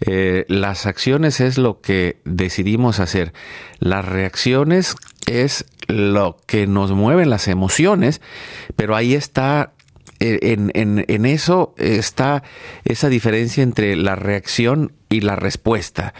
Eh, 0.00 0.44
las 0.48 0.86
acciones 0.86 1.40
es 1.40 1.56
lo 1.56 1.80
que 1.80 2.20
decidimos 2.24 3.00
hacer. 3.00 3.32
Las 3.78 4.04
reacciones 4.04 4.94
es 5.26 5.64
lo 5.88 6.36
que 6.46 6.66
nos 6.66 6.92
mueven 6.92 7.30
las 7.30 7.48
emociones, 7.48 8.20
pero 8.76 8.94
ahí 8.94 9.14
está 9.14 9.72
en, 10.20 10.70
en, 10.74 11.26
eso 11.26 11.74
está 11.78 12.42
esa 12.84 13.08
diferencia 13.08 13.62
entre 13.62 13.96
la 13.96 14.16
reacción 14.16 14.92
y 15.12 15.20
la 15.20 15.36
respuesta. 15.36 16.14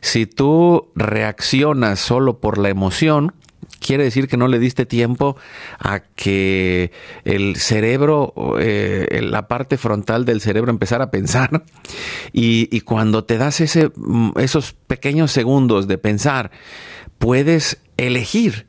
Si 0.00 0.26
tú 0.26 0.90
reaccionas 0.94 2.00
solo 2.00 2.40
por 2.40 2.58
la 2.58 2.70
emoción, 2.70 3.34
quiere 3.78 4.04
decir 4.04 4.26
que 4.26 4.36
no 4.36 4.48
le 4.48 4.58
diste 4.58 4.86
tiempo 4.86 5.36
a 5.78 6.00
que 6.00 6.90
el 7.24 7.56
cerebro, 7.56 8.32
eh, 8.58 9.20
la 9.22 9.48
parte 9.48 9.76
frontal 9.76 10.24
del 10.24 10.40
cerebro 10.40 10.70
empezara 10.70 11.04
a 11.04 11.10
pensar. 11.10 11.64
Y, 12.32 12.68
y 12.74 12.80
cuando 12.80 13.24
te 13.24 13.38
das 13.38 13.60
ese, 13.60 13.90
esos 14.36 14.72
pequeños 14.72 15.30
segundos 15.30 15.86
de 15.86 15.98
pensar, 15.98 16.50
puedes 17.18 17.78
elegir. 17.96 18.66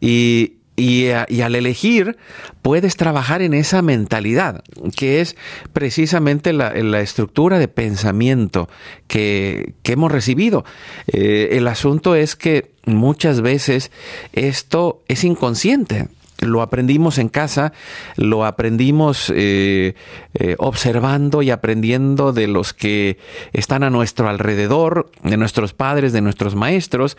Y, 0.00 0.61
y, 0.74 1.10
al 1.10 1.54
elegir, 1.54 2.16
puedes 2.62 2.96
trabajar 2.96 3.42
en 3.42 3.54
esa 3.54 3.82
mentalidad, 3.82 4.62
que 4.96 5.20
es 5.20 5.36
precisamente 5.72 6.52
la, 6.52 7.00
estructura 7.00 7.58
de 7.58 7.68
pensamiento 7.68 8.68
que, 9.06 9.74
hemos 9.84 10.10
recibido. 10.10 10.64
Eh, 11.06 11.50
el 11.52 11.68
asunto 11.68 12.14
es 12.14 12.36
que 12.36 12.70
muchas 12.86 13.42
veces 13.42 13.90
esto 14.32 15.02
es 15.08 15.24
inconsciente 15.24 16.08
lo 16.42 16.62
aprendimos 16.62 17.18
en 17.18 17.28
casa, 17.28 17.72
lo 18.16 18.44
aprendimos 18.44 19.32
eh, 19.34 19.94
eh, 20.34 20.56
observando 20.58 21.42
y 21.42 21.50
aprendiendo 21.50 22.32
de 22.32 22.48
los 22.48 22.72
que 22.74 23.18
están 23.52 23.82
a 23.82 23.90
nuestro 23.90 24.28
alrededor, 24.28 25.10
de 25.22 25.36
nuestros 25.36 25.72
padres, 25.72 26.12
de 26.12 26.20
nuestros 26.20 26.54
maestros, 26.54 27.16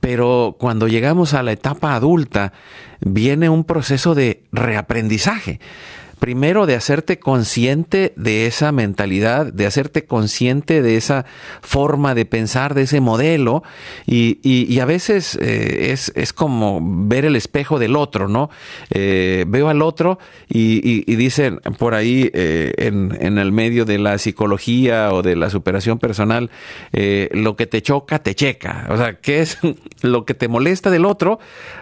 pero 0.00 0.56
cuando 0.58 0.88
llegamos 0.88 1.34
a 1.34 1.42
la 1.42 1.52
etapa 1.52 1.94
adulta 1.94 2.52
viene 3.00 3.48
un 3.48 3.64
proceso 3.64 4.14
de 4.14 4.42
reaprendizaje 4.52 5.60
primero 6.18 6.66
de 6.66 6.74
hacerte 6.74 7.18
consciente 7.18 8.12
de 8.16 8.46
esa 8.46 8.72
mentalidad, 8.72 9.52
de 9.52 9.66
hacerte 9.66 10.04
consciente 10.04 10.82
de 10.82 10.96
esa 10.96 11.24
forma 11.60 12.14
de 12.14 12.24
pensar, 12.24 12.74
de 12.74 12.82
ese 12.82 13.00
modelo, 13.00 13.62
y, 14.06 14.78
a 14.78 14.84
veces 14.84 15.38
eh, 15.40 15.92
es, 15.92 16.32
como 16.32 16.80
ver 16.82 17.24
el 17.24 17.36
espejo 17.36 17.78
del 17.78 17.96
otro, 17.96 18.28
¿no? 18.28 18.50
Eh, 18.90 19.44
veo 19.48 19.68
al 19.68 19.82
otro 19.82 20.18
y, 20.48 21.04
dicen 21.14 21.60
por 21.78 21.94
ahí 21.94 22.30
eh, 22.34 22.72
en, 22.78 23.38
el 23.38 23.52
medio 23.52 23.84
de 23.84 23.98
la 23.98 24.18
psicología 24.18 25.12
o 25.12 25.22
de 25.22 25.36
la 25.36 25.50
superación 25.50 25.98
personal, 25.98 26.50
lo 26.92 27.56
que 27.56 27.66
te 27.66 27.82
choca, 27.82 28.18
te 28.18 28.34
checa. 28.34 28.86
O 28.90 28.96
sea, 28.96 29.14
¿qué 29.14 29.40
es 29.40 29.58
lo 30.02 30.24
que 30.24 30.34
te 30.34 30.48
molesta 30.48 30.90
del 30.90 31.04
otro? 31.04 31.38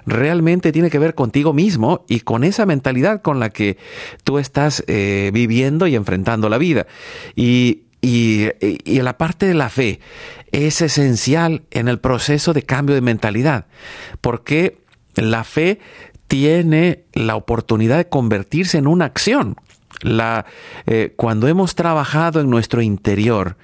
Realmente 0.06 0.72
tiene 0.72 0.90
que 0.90 0.98
ver 0.98 1.14
contigo 1.14 1.52
mismo 1.52 2.04
y 2.08 2.20
con 2.20 2.44
esa 2.44 2.66
mentalidad 2.66 3.22
con 3.22 3.40
la 3.40 3.50
que 3.50 3.76
tú 4.24 4.38
estás 4.38 4.84
eh, 4.86 5.30
viviendo 5.32 5.86
y 5.86 5.94
enfrentando 5.94 6.48
la 6.48 6.58
vida. 6.58 6.86
Y, 7.34 7.82
y, 8.00 8.50
la 9.00 9.16
parte 9.16 9.46
de 9.46 9.54
la 9.54 9.68
fe 9.68 10.00
es 10.50 10.80
esencial 10.80 11.62
en 11.70 11.88
el 11.88 11.98
proceso 11.98 12.52
de 12.52 12.62
cambio 12.62 12.94
de 12.94 13.00
mentalidad, 13.00 13.66
porque 14.20 14.78
la 15.14 15.44
fe 15.44 15.78
tiene 16.26 17.04
la 17.12 17.36
oportunidad 17.36 17.98
de 17.98 18.08
convertirse 18.08 18.78
en 18.78 18.86
una 18.86 19.04
acción. 19.04 19.56
La, 20.00 20.46
eh, 20.86 21.12
cuando 21.14 21.46
hemos 21.46 21.76
trabajado 21.76 22.40
en 22.40 22.50
nuestro 22.50 22.82
interior 22.82 23.56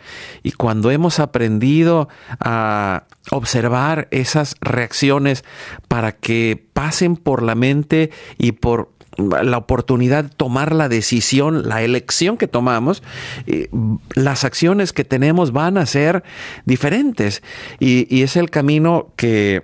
y 0.45 0.53
cuando 0.53 0.93
hemos 0.93 1.19
aprendido 1.19 2.09
a 2.39 3.05
observar 3.33 4.07
esas 4.13 4.55
reacciones 4.61 5.45
para 5.89 6.13
que 6.13 6.65
pasen 6.73 7.17
por 7.17 7.43
la 7.43 7.57
mente 7.57 8.11
y 8.37 8.53
por 8.53 8.93
la 9.19 9.59
oportunidad 9.59 10.25
de 10.25 10.31
tomar 10.31 10.75
la 10.75 10.89
decisión, 10.89 11.69
la 11.69 11.83
elección 11.83 12.37
que 12.37 12.47
tomamos, 12.47 13.03
eh, 13.47 13.69
las 14.15 14.45
acciones 14.45 14.93
que 14.93 15.05
tenemos 15.05 15.53
van 15.53 15.77
a 15.77 15.87
ser 15.87 16.23
diferentes. 16.65 17.43
Y, 17.81 18.23
es 18.23 18.37
el 18.37 18.51
camino 18.51 19.13
que, 19.17 19.63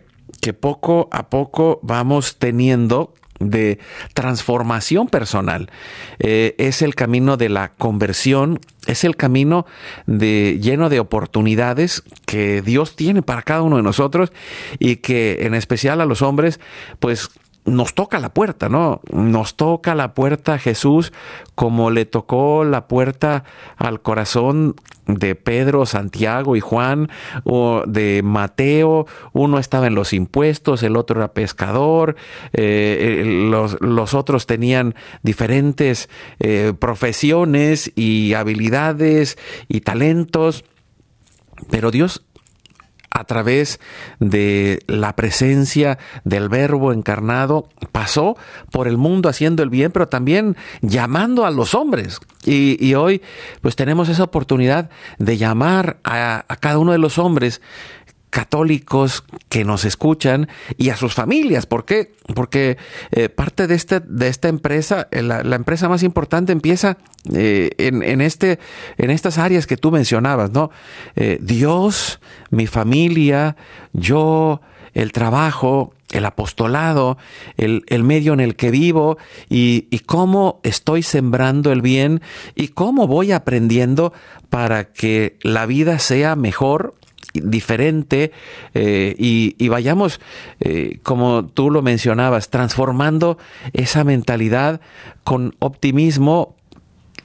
poco 0.60 1.08
a 1.10 1.30
poco 1.30 1.80
vamos 1.82 2.36
teniendo 2.38 3.14
de 3.40 3.78
transformación 4.12 5.08
personal. 5.08 5.70
Eh, 6.18 6.54
es 6.58 6.82
el 6.82 6.94
camino 6.94 7.36
de 7.36 7.48
la 7.48 7.70
conversión, 7.72 8.60
es 8.86 9.04
el 9.04 9.16
camino 9.16 9.66
de, 10.06 10.58
lleno 10.60 10.88
de 10.88 11.00
oportunidades 11.00 12.02
que 12.26 12.62
Dios 12.62 12.96
tiene 12.96 13.22
para 13.22 13.42
cada 13.42 13.62
uno 13.62 13.76
de 13.76 13.82
nosotros 13.82 14.32
y 14.78 14.96
que 14.96 15.46
en 15.46 15.54
especial 15.54 16.00
a 16.00 16.06
los 16.06 16.22
hombres, 16.22 16.60
pues 17.00 17.30
nos 17.64 17.94
toca 17.94 18.18
la 18.18 18.34
puerta, 18.34 18.68
¿no? 18.68 19.00
Nos 19.10 19.54
toca 19.54 19.94
la 19.94 20.14
puerta 20.14 20.54
a 20.54 20.58
Jesús 20.58 21.12
como 21.54 21.90
le 21.90 22.04
tocó 22.04 22.64
la 22.64 22.88
puerta 22.88 23.44
al 23.76 24.02
corazón 24.02 24.74
de 25.06 25.34
Pedro, 25.34 25.86
Santiago 25.86 26.56
y 26.56 26.60
Juan, 26.60 27.10
o 27.44 27.82
de 27.86 28.22
Mateo, 28.24 29.06
uno 29.32 29.58
estaba 29.58 29.86
en 29.86 29.94
los 29.94 30.12
impuestos, 30.12 30.82
el 30.82 30.96
otro 30.96 31.20
era 31.20 31.32
pescador, 31.32 32.16
eh, 32.52 33.22
eh, 33.22 33.24
los, 33.24 34.14
otros 34.14 34.46
tenían 34.46 34.94
diferentes 35.22 36.08
eh, 36.40 36.72
profesiones 36.78 37.92
y 37.94 38.34
habilidades 38.34 39.38
y 39.68 39.82
talentos, 39.82 40.64
pero 41.70 41.90
Dios 41.90 42.24
a 43.14 43.24
través 43.24 43.80
de 44.18 44.82
la 44.88 45.14
presencia 45.14 45.98
del 46.24 46.48
verbo 46.48 46.92
encarnado, 46.92 47.68
pasó 47.92 48.36
por 48.72 48.88
el 48.88 48.98
mundo 48.98 49.28
haciendo 49.28 49.62
el 49.62 49.70
bien, 49.70 49.92
pero 49.92 50.08
también 50.08 50.56
llamando 50.82 51.46
a 51.46 51.52
los 51.52 51.76
hombres. 51.76 52.18
Y, 52.44 52.92
hoy 52.94 53.22
pues 53.62 53.76
tenemos 53.76 54.08
esa 54.08 54.24
oportunidad 54.24 54.90
de 55.18 55.38
llamar 55.38 55.98
a, 56.04 56.44
cada 56.60 56.78
uno 56.78 56.92
de 56.92 56.98
los 56.98 57.16
hombres 57.18 57.62
católicos 58.34 59.22
que 59.48 59.64
nos 59.64 59.84
escuchan 59.84 60.48
y 60.76 60.90
a 60.90 60.96
sus 60.96 61.14
familias. 61.14 61.66
¿Por 61.66 61.84
qué? 61.84 62.10
Porque 62.34 62.78
eh, 63.12 63.28
parte 63.28 63.68
de, 63.68 63.76
este, 63.76 64.00
de 64.00 64.26
esta 64.26 64.48
empresa, 64.48 65.06
eh, 65.12 65.22
la, 65.22 65.54
empresa 65.54 65.88
más 65.88 66.02
importante 66.02 66.50
empieza 66.50 66.98
eh, 67.32 67.70
en, 67.78 68.20
este, 68.20 68.58
en 68.98 69.10
estas 69.10 69.38
áreas 69.38 69.68
que 69.68 69.76
tú 69.76 69.92
mencionabas, 69.92 70.50
¿no? 70.50 70.72
Dios, 71.14 72.18
mi 72.50 72.66
familia, 72.66 73.54
yo, 73.92 74.60
el 74.94 75.12
trabajo, 75.12 75.92
el 76.10 76.24
apostolado, 76.24 77.18
el, 77.56 78.02
medio 78.02 78.32
en 78.32 78.40
el 78.40 78.56
que 78.56 78.72
vivo 78.72 79.16
y, 79.48 79.82
cómo 80.06 80.58
estoy 80.64 81.04
sembrando 81.04 81.70
el 81.70 81.82
bien 81.82 82.20
y 82.56 82.68
cómo 82.68 83.06
voy 83.06 83.30
aprendiendo 83.30 84.12
para 84.50 84.92
que 84.92 85.38
la 85.42 85.66
vida 85.66 86.00
sea 86.00 86.34
mejor 86.34 86.94
diferente 87.34 88.32
eh, 88.74 89.14
y, 89.18 89.68
vayamos, 89.68 90.20
eh, 90.60 90.98
como 91.02 91.46
tú 91.46 91.70
lo 91.70 91.82
mencionabas, 91.82 92.48
transformando 92.48 93.38
esa 93.72 94.04
mentalidad 94.04 94.80
con 95.24 95.54
optimismo 95.58 96.54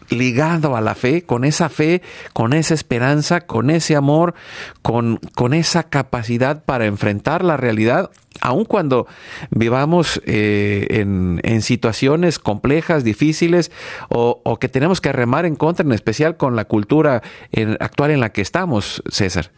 ligado 0.09 0.75
a 0.75 0.81
la 0.81 0.95
fe, 0.95 1.21
con 1.21 1.43
esa 1.45 1.69
fe, 1.69 2.01
con 2.33 2.53
esa 2.53 2.73
esperanza, 2.73 3.41
con 3.41 3.69
ese 3.69 3.95
amor, 3.95 4.33
con, 4.81 5.19
con 5.35 5.53
esa 5.53 5.83
capacidad 5.83 6.63
para 6.63 6.87
enfrentar 6.87 7.43
la 7.43 7.57
realidad, 7.57 8.09
aun 8.41 8.65
cuando 8.65 9.05
vivamos 9.51 10.21
eh, 10.25 10.87
en, 10.89 11.61
situaciones 11.61 12.39
complejas, 12.39 13.03
difíciles, 13.03 13.71
o, 14.09 14.57
que 14.59 14.69
tenemos 14.69 15.01
que 15.01 15.11
remar 15.11 15.45
en 15.45 15.55
contra, 15.55 15.85
en 15.85 15.91
especial 15.91 16.37
con 16.37 16.55
la 16.55 16.65
cultura 16.65 17.21
actual 17.79 18.11
en 18.11 18.21
la 18.21 18.31
que 18.31 18.41
estamos, 18.41 19.03
César. 19.11 19.51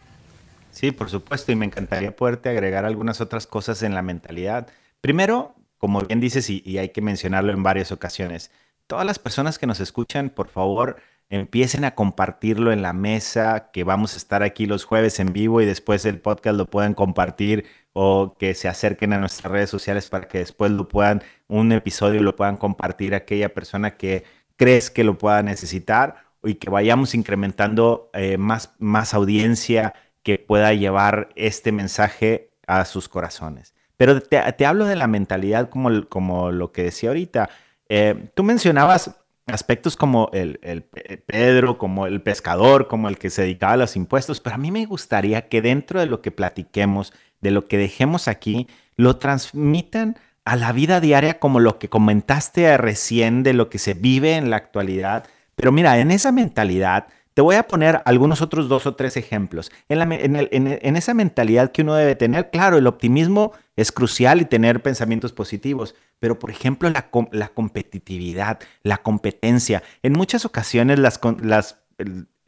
Sí, 0.72 0.90
por 0.90 1.10
supuesto, 1.10 1.52
y 1.52 1.56
me 1.56 1.66
encantaría 1.66 2.16
poderte 2.16 2.48
agregar 2.48 2.86
algunas 2.86 3.20
otras 3.20 3.46
cosas 3.46 3.82
en 3.82 3.94
la 3.94 4.00
mentalidad. 4.00 4.68
Primero, 5.02 5.54
como 5.76 6.00
bien 6.00 6.18
dices, 6.18 6.48
y, 6.48 6.78
hay 6.78 6.88
que 6.88 7.02
mencionarlo 7.02 7.52
en 7.52 7.62
varias 7.62 7.92
ocasiones, 7.92 8.50
todas 8.86 9.04
las 9.04 9.18
personas 9.18 9.58
que 9.58 9.66
nos 9.66 9.80
escuchan, 9.80 10.30
por 10.30 10.48
favor, 10.48 10.96
empiecen 11.28 11.84
a 11.84 11.94
compartirlo 11.94 12.72
en 12.72 12.80
la 12.80 12.94
mesa, 12.94 13.70
que 13.70 13.84
vamos 13.84 14.14
a 14.14 14.16
estar 14.16 14.42
aquí 14.42 14.64
los 14.66 14.84
jueves 14.84 15.20
en 15.20 15.34
vivo 15.34 15.60
y 15.60 15.66
después 15.66 16.06
el 16.06 16.20
podcast 16.20 16.56
lo 16.56 16.66
puedan 16.66 16.94
compartir 16.94 17.66
o 17.92 18.34
que 18.38 18.54
se 18.54 18.68
acerquen 18.68 19.12
a 19.12 19.18
nuestras 19.18 19.52
redes 19.52 19.70
sociales 19.70 20.08
para 20.08 20.26
que 20.26 20.38
después 20.38 20.70
lo 20.72 20.88
puedan, 20.88 21.22
un 21.48 21.70
episodio 21.72 22.22
lo 22.22 22.34
puedan 22.34 22.56
compartir 22.56 23.12
a 23.14 23.18
aquella 23.18 23.52
persona 23.52 23.96
que 23.98 24.24
crees 24.56 24.90
que 24.90 25.04
lo 25.04 25.18
pueda 25.18 25.42
necesitar 25.42 26.16
y 26.42 26.54
que 26.54 26.70
vayamos 26.70 27.14
incrementando 27.14 28.10
eh, 28.14 28.38
más, 28.38 28.74
más 28.78 29.12
audiencia 29.14 29.94
que 30.22 30.38
pueda 30.38 30.72
llevar 30.72 31.30
este 31.36 31.72
mensaje 31.72 32.50
a 32.66 32.84
sus 32.84 33.08
corazones. 33.08 33.74
Pero 33.96 34.20
te, 34.20 34.66
hablo 34.66 34.86
de 34.86 34.96
la 34.96 35.06
mentalidad 35.06 35.68
como, 35.68 36.08
como 36.08 36.50
lo 36.50 36.72
que 36.72 36.82
decía 36.82 37.10
ahorita. 37.10 37.50
Eh, 37.88 38.30
tú 38.34 38.42
mencionabas 38.42 39.16
aspectos 39.46 39.96
como 39.96 40.30
el, 40.32 40.58
el, 40.62 40.82
Pedro, 40.82 41.78
como 41.78 42.06
el 42.06 42.22
pescador, 42.22 42.88
como 42.88 43.08
el 43.08 43.18
que 43.18 43.30
se 43.30 43.42
dedicaba 43.42 43.74
a 43.74 43.76
los 43.76 43.96
impuestos, 43.96 44.40
pero 44.40 44.54
a 44.54 44.58
mí 44.58 44.70
me 44.70 44.86
gustaría 44.86 45.48
que 45.48 45.62
dentro 45.62 46.00
de 46.00 46.06
lo 46.06 46.20
que 46.22 46.30
platiquemos, 46.30 47.12
de 47.40 47.50
lo 47.50 47.66
que 47.66 47.78
dejemos 47.78 48.28
aquí, 48.28 48.68
lo 48.96 49.16
transmitan 49.16 50.16
a 50.44 50.56
la 50.56 50.72
vida 50.72 51.00
diaria 51.00 51.38
como 51.38 51.60
lo 51.60 51.78
que 51.78 51.88
comentaste 51.88 52.76
recién 52.76 53.42
de 53.42 53.52
lo 53.52 53.68
que 53.68 53.78
se 53.78 53.94
vive 53.94 54.36
en 54.36 54.50
la 54.50 54.56
actualidad. 54.56 55.26
Pero 55.54 55.72
mira, 55.72 55.98
en 55.98 56.10
esa 56.10 56.32
mentalidad 56.32 57.06
te 57.34 57.42
voy 57.42 57.56
a 57.56 57.66
poner 57.66 58.02
algunos 58.04 58.42
otros 58.42 58.68
dos 58.68 58.86
o 58.86 58.94
tres 58.94 59.16
ejemplos. 59.16 59.70
En, 59.88 60.96
esa 60.96 61.14
mentalidad 61.14 61.72
que 61.72 61.82
uno 61.82 61.94
debe 61.94 62.14
tener, 62.14 62.50
claro, 62.50 62.76
el 62.76 62.86
optimismo 62.86 63.52
es 63.76 63.90
crucial 63.90 64.40
y 64.40 64.44
tener 64.44 64.82
pensamientos 64.82 65.32
positivos, 65.32 65.94
pero 66.18 66.38
por 66.38 66.50
ejemplo 66.50 66.90
la, 66.90 67.10
competitividad, 67.50 68.60
la 68.82 68.98
competencia. 68.98 69.82
En 70.02 70.12
muchas 70.12 70.44
ocasiones 70.44 70.98
las, 70.98 71.20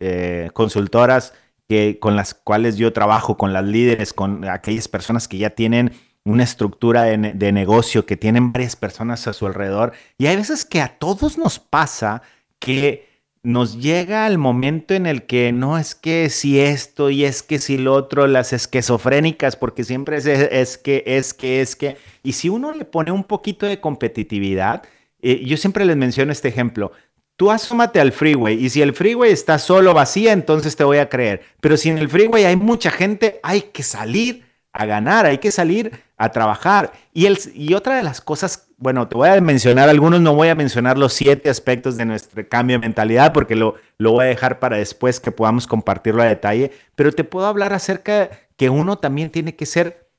eh, 0.00 0.50
consultoras 0.52 1.32
que, 1.66 1.98
con 1.98 2.14
las 2.14 2.34
cuales 2.34 2.76
yo 2.76 2.92
trabajo, 2.92 3.38
con 3.38 3.52
las 3.52 3.64
líderes, 3.64 4.12
con 4.12 4.46
aquellas 4.46 4.88
personas 4.88 5.28
que 5.28 5.38
ya 5.38 5.50
tienen 5.50 5.92
una 6.24 6.42
estructura 6.42 7.04
de, 7.04 7.32
de 7.32 7.52
negocio, 7.52 8.06
que 8.06 8.16
tienen 8.16 8.52
varias 8.52 8.76
personas 8.76 9.26
a 9.28 9.32
su 9.32 9.46
alrededor, 9.46 9.92
y 10.18 10.26
hay 10.26 10.36
veces 10.36 10.64
que 10.64 10.80
a 10.80 10.98
todos 10.98 11.38
nos 11.38 11.58
pasa 11.58 12.22
que 12.58 13.13
nos 13.44 13.78
llega 13.78 14.26
el 14.26 14.38
momento 14.38 14.94
en 14.94 15.04
el 15.04 15.24
que 15.24 15.52
no 15.52 15.78
es 15.78 15.94
que 15.94 16.30
si 16.30 16.58
esto 16.58 17.10
y 17.10 17.24
es 17.24 17.42
que 17.42 17.58
si 17.58 17.76
lo 17.76 17.92
otro, 17.92 18.26
las 18.26 18.54
esquizofrénicas, 18.54 19.56
porque 19.56 19.84
siempre 19.84 20.16
es, 20.16 20.26
es 20.26 20.78
que, 20.78 21.04
es 21.06 21.34
que, 21.34 21.60
es 21.60 21.76
que. 21.76 21.98
Y 22.22 22.32
si 22.32 22.48
uno 22.48 22.72
le 22.72 22.86
pone 22.86 23.12
un 23.12 23.22
poquito 23.22 23.66
de 23.66 23.80
competitividad, 23.80 24.82
eh, 25.20 25.44
yo 25.44 25.58
siempre 25.58 25.84
les 25.84 25.96
menciono 25.96 26.32
este 26.32 26.48
ejemplo. 26.48 26.92
Tú 27.36 27.50
asómate 27.50 28.00
al 28.00 28.12
freeway 28.12 28.64
y 28.64 28.70
si 28.70 28.80
el 28.80 28.94
freeway 28.94 29.30
está 29.30 29.58
solo 29.58 29.92
vacía, 29.92 30.32
entonces 30.32 30.74
te 30.74 30.84
voy 30.84 30.98
a 30.98 31.10
creer. 31.10 31.42
Pero 31.60 31.76
si 31.76 31.90
en 31.90 31.98
el 31.98 32.08
freeway 32.08 32.44
hay 32.44 32.56
mucha 32.56 32.90
gente, 32.90 33.40
hay 33.42 33.60
que 33.60 33.82
salir 33.82 34.46
a 34.72 34.86
ganar, 34.86 35.26
hay 35.26 35.38
que 35.38 35.50
salir 35.50 36.00
a 36.16 36.30
trabajar. 36.30 36.92
Y, 37.12 37.26
el, 37.26 37.38
y 37.54 37.74
otra 37.74 37.96
de 37.96 38.02
las 38.02 38.22
cosas, 38.22 38.63
bueno, 38.76 39.08
te 39.08 39.16
voy 39.16 39.28
a 39.28 39.40
mencionar 39.40 39.88
algunos, 39.88 40.20
no 40.20 40.34
voy 40.34 40.48
a 40.48 40.54
mencionar 40.54 40.98
los 40.98 41.12
siete 41.12 41.48
aspectos 41.48 41.96
de 41.96 42.04
nuestro 42.04 42.46
cambio 42.48 42.76
de 42.76 42.86
mentalidad 42.86 43.32
porque 43.32 43.54
lo, 43.54 43.74
lo 43.98 44.12
voy 44.12 44.24
a 44.24 44.28
dejar 44.28 44.58
para 44.58 44.76
después 44.76 45.20
que 45.20 45.32
podamos 45.32 45.66
compartirlo 45.66 46.22
a 46.22 46.26
detalle, 46.26 46.72
pero 46.94 47.12
te 47.12 47.24
puedo 47.24 47.46
hablar 47.46 47.72
acerca 47.72 48.20
de 48.20 48.30
que 48.56 48.70
uno 48.70 48.98
también 48.98 49.30
tiene 49.30 49.56
que 49.56 49.66
ser 49.66 50.10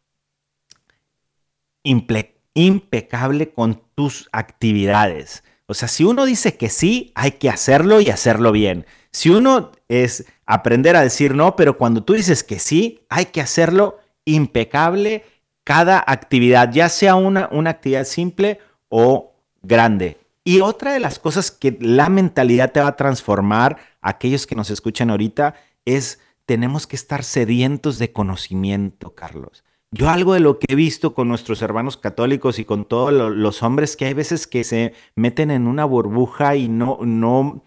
impecable 2.54 3.50
con 3.52 3.82
tus 3.96 4.30
actividades. 4.32 5.44
O 5.68 5.74
sea, 5.74 5.88
si 5.88 6.04
uno 6.04 6.26
dice 6.26 6.58
que 6.58 6.70
sí, 6.70 7.12
hay 7.16 7.32
que 7.34 7.50
hacerlo 7.50 8.02
y 8.02 8.10
hacerlo 8.10 8.52
bien. 8.52 8.86
Si 9.12 9.30
uno 9.30 9.72
es 9.88 10.26
aprender 10.46 10.96
a 10.96 11.02
decir 11.02 11.36
no, 11.36 11.56
pero 11.56 11.78
cuando 11.78 12.04
tú 12.04 12.14
dices 12.14 12.44
que 12.44 12.60
sí, 12.60 13.06
hay 13.10 13.26
que 13.26 13.42
hacerlo 13.42 14.00
impecable 14.26 15.24
cada 15.66 16.02
actividad, 16.08 16.72
ya 16.72 16.88
sea 16.88 17.16
una, 17.16 17.50
una 17.52 17.72
actividad 17.72 18.06
simple 18.06 18.60
o 18.88 19.34
grande. 19.62 20.18
Y 20.46 20.62
otra 20.62 20.94
de 20.94 21.00
las 21.00 21.20
cosas 21.20 21.52
que 21.52 21.76
la 21.82 22.08
mentalidad 22.08 22.72
te 22.72 22.80
va 22.80 22.90
a 22.90 22.96
transformar, 22.96 23.80
aquellos 24.00 24.46
que 24.46 24.56
nos 24.56 24.70
escuchan 24.70 25.10
ahorita, 25.10 25.56
es 25.84 26.22
tenemos 26.46 26.86
que 26.86 26.96
estar 26.96 27.24
sedientos 27.24 27.98
de 27.98 28.14
conocimiento, 28.14 29.16
Carlos. 29.16 29.64
Yo 29.90 30.10
algo 30.10 30.34
de 30.34 30.40
lo 30.40 30.60
que 30.60 30.68
he 30.70 30.76
visto 30.76 31.16
con 31.16 31.28
nuestros 31.28 31.62
hermanos 31.64 31.98
católicos 31.98 32.60
y 32.60 32.66
con 32.66 32.86
todos 32.86 33.12
los 33.12 33.64
hombres, 33.64 33.96
que 33.96 34.06
hay 34.06 34.14
veces 34.14 34.46
que 34.46 34.64
se 34.64 34.94
meten 35.16 35.50
en 35.50 35.68
una 35.68 35.86
burbuja 35.86 36.56
y 36.56 36.68
no, 36.68 37.00
no, 37.02 37.64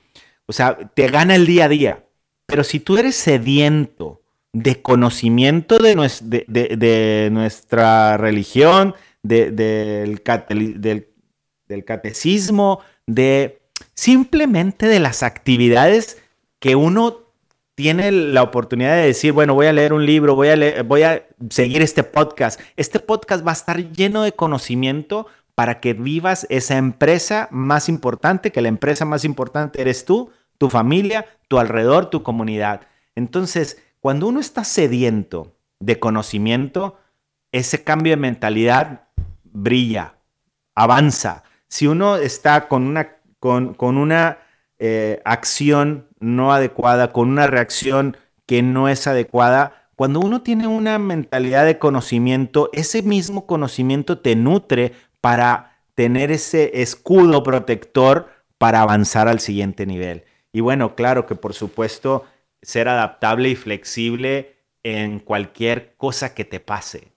o 0.47 0.53
sea, 0.53 0.77
te 0.95 1.09
gana 1.09 1.35
el 1.35 1.47
día 1.47 1.65
a 1.65 1.69
día. 1.69 2.05
Pero 2.47 2.63
si 2.65 2.81
tú 2.81 2.97
eres 2.97 3.17
sediento 3.17 4.18
de 4.53 4.83
conocimiento 4.83 5.79
de, 5.79 7.29
nuestra 7.31 8.17
religión, 8.17 8.95
del, 9.23 9.55
del, 9.55 11.85
catecismo, 11.85 12.81
de 13.07 13.61
simplemente 13.95 14.87
de 14.87 15.01
las 15.01 15.23
actividades 15.23 16.19
que 16.59 16.77
uno 16.77 17.19
tiene 17.75 18.11
la 18.11 18.43
oportunidad 18.43 18.97
de 18.97 19.07
decir, 19.07 19.33
bueno, 19.33 19.55
voy 19.55 19.67
a 19.67 19.73
leer 19.73 19.93
un 19.93 20.05
libro, 20.05 20.35
voy 20.35 20.49
a, 20.49 20.83
voy 20.83 21.03
a 21.03 21.25
seguir 21.49 21.81
este 21.81 22.03
podcast. 22.03 22.61
Este 22.77 22.99
podcast 22.99 23.47
va 23.47 23.53
a 23.53 23.55
estar 23.55 23.93
lleno 23.93 24.23
de 24.23 24.33
conocimiento 24.33 25.27
para 25.55 25.79
que 25.79 25.93
vivas 25.93 26.47
esa 26.51 26.77
empresa 26.77 27.49
más 27.53 27.89
importante, 27.89 28.51
que 28.51 28.63
la 28.63 28.69
empresa 28.69 29.05
más 29.05 29.25
importante 29.25 29.81
eres 29.81 30.05
tú, 30.05 30.33
tu 30.57 30.71
familia, 30.71 31.27
tu 31.47 31.59
alrededor, 31.59 32.11
tu 32.11 32.25
comunidad. 32.25 32.81
Entonces, 33.15 33.79
cuando 34.01 34.29
uno 34.29 34.41
está 34.41 34.65
sediento 34.65 35.55
de 35.81 35.99
conocimiento, 35.99 36.99
ese 37.53 37.85
cambio 37.85 38.13
de 38.13 38.17
mentalidad 38.17 39.09
brilla, 39.45 40.15
avanza. 40.75 41.45
Si 41.69 41.87
uno 41.87 42.17
está 42.17 42.69
con 42.69 42.85
una, 42.85 43.17
con, 43.41 43.77
una 43.81 44.39
eh, 44.79 45.21
acción 45.25 46.09
no 46.21 46.53
adecuada, 46.53 47.13
con 47.13 47.29
una 47.29 47.47
reacción 47.47 48.17
que 48.47 48.63
no 48.63 48.89
es 48.89 49.07
adecuada, 49.07 49.91
cuando 49.97 50.21
uno 50.21 50.43
tiene 50.43 50.69
una 50.69 50.99
mentalidad 50.99 51.67
de 51.67 51.79
conocimiento, 51.79 52.71
ese 52.73 53.03
mismo 53.03 53.47
conocimiento 53.47 54.21
te 54.21 54.37
nutre 54.37 54.93
para 55.21 55.79
tener 55.95 56.31
ese 56.31 56.81
escudo 56.81 57.43
protector 57.43 58.29
para 58.59 58.83
avanzar 58.83 59.27
al 59.27 59.41
siguiente 59.41 59.87
nivel. 59.87 60.25
Y 60.53 60.61
bueno, 60.61 60.95
claro 60.95 61.27
que 61.27 61.35
por 61.35 61.55
supuesto 61.55 62.25
ser 62.63 62.89
adaptable 62.89 63.49
y 63.49 63.57
flexible 63.57 64.57
en 64.83 65.19
cualquier 65.19 65.95
cosa 65.97 66.35
que 66.35 66.45
te 66.45 66.61
pase. 66.61 67.13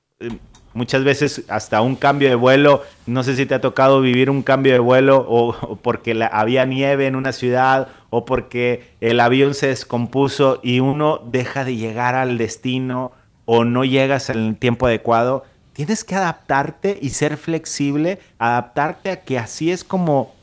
Muchas 0.73 1.03
veces 1.03 1.43
hasta 1.49 1.81
un 1.81 1.95
cambio 1.95 2.29
de 2.29 2.35
vuelo, 2.35 2.83
no 3.05 3.23
sé 3.23 3.35
si 3.35 3.45
te 3.45 3.55
ha 3.55 3.61
tocado 3.61 3.99
vivir 3.99 4.29
un 4.29 4.41
cambio 4.41 4.71
de 4.71 4.79
vuelo 4.79 5.25
o, 5.27 5.77
porque 5.81 6.27
había 6.31 6.65
nieve 6.65 7.07
en 7.07 7.15
una 7.15 7.33
ciudad 7.33 7.89
o 8.09 8.23
porque 8.23 8.91
el 9.01 9.19
avión 9.19 9.53
se 9.53 9.67
descompuso 9.67 10.59
y 10.63 10.79
uno 10.79 11.21
deja 11.25 11.65
de 11.65 11.75
llegar 11.75 12.15
al 12.15 12.37
destino 12.37 13.11
o 13.45 13.65
no 13.65 13.83
llegas 13.83 14.29
en 14.29 14.37
el 14.37 14.57
tiempo 14.57 14.85
adecuado. 14.85 15.43
Tienes 15.73 16.03
que 16.03 16.15
adaptarte 16.15 16.97
y 17.01 17.09
ser 17.09 17.37
flexible, 17.37 18.19
adaptarte 18.37 19.11
a 19.11 19.21
que 19.21 19.39
así 19.39 19.71
es 19.71 19.83
como 19.83 20.33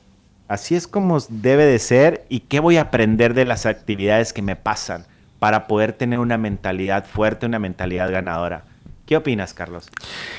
Así 0.49 0.75
es 0.75 0.87
como 0.89 1.19
debe 1.29 1.65
de 1.67 1.79
ser 1.79 2.25
y 2.29 2.41
qué 2.41 2.59
voy 2.59 2.79
a 2.79 2.83
aprender 2.83 3.35
de 3.35 3.45
las 3.45 3.67
actividades 3.67 4.33
que 4.33 4.43
me 4.43 4.57
pasan 4.57 5.05
para 5.39 5.67
poder 5.67 5.93
tener 5.93 6.19
una 6.19 6.39
mentalidad 6.39 7.07
fuerte, 7.07 7.47
una 7.47 7.59
mentalidad 7.59 8.11
ganadora. 8.11 8.65
¿Qué 9.07 9.17
opinas, 9.17 9.55
Carlos? 9.55 9.89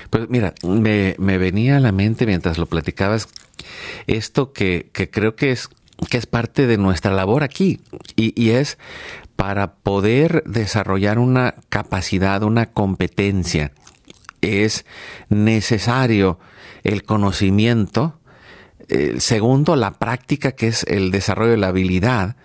Pues 0.09 0.29
mira, 0.29 0.53
me, 0.63 1.15
venía 1.17 1.77
a 1.77 1.79
la 1.79 1.91
mente 1.91 2.25
mientras 2.25 2.57
lo 2.57 2.67
platicabas 2.67 3.27
esto 4.05 4.53
que, 4.53 4.89
creo 5.11 5.35
que 5.35 5.51
es, 5.51 5.69
que 6.09 6.17
es 6.17 6.25
parte 6.25 6.67
de 6.67 6.77
nuestra 6.77 7.11
labor 7.11 7.43
aquí 7.43 7.81
y, 8.15 8.51
es 8.51 8.77
para 9.35 9.73
poder 9.73 10.43
desarrollar 10.45 11.17
una 11.17 11.55
capacidad, 11.69 12.43
una 12.43 12.67
competencia, 12.67 13.71
es 14.41 14.85
necesario 15.29 16.37
el 16.83 17.03
conocimiento, 17.03 18.18
segundo, 19.17 19.75
la 19.75 19.91
práctica, 19.91 20.53
que 20.53 20.67
es 20.67 20.83
el 20.83 21.11
desarrollo 21.11 21.51
de 21.51 21.57
la 21.57 21.67
habilidad, 21.67 22.35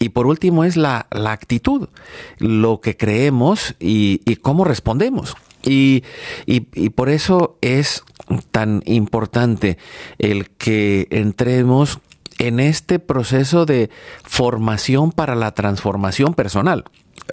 y 0.00 0.10
por 0.10 0.26
último 0.26 0.64
es 0.64 0.76
la, 0.76 1.06
actitud, 1.10 1.88
lo 2.38 2.80
que 2.80 2.96
creemos 2.96 3.74
y, 3.80 4.36
cómo 4.36 4.64
respondemos. 4.64 5.36
Y, 5.64 6.02
por 6.94 7.08
eso 7.08 7.58
es 7.60 8.04
tan 8.50 8.82
importante 8.84 9.78
el 10.18 10.50
que 10.50 11.08
entremos 11.10 11.98
en 12.38 12.60
este 12.60 13.00
proceso 13.00 13.66
de 13.66 13.90
formación 14.22 15.10
para 15.10 15.34
la 15.34 15.52
transformación 15.52 16.34
personal. 16.34 16.84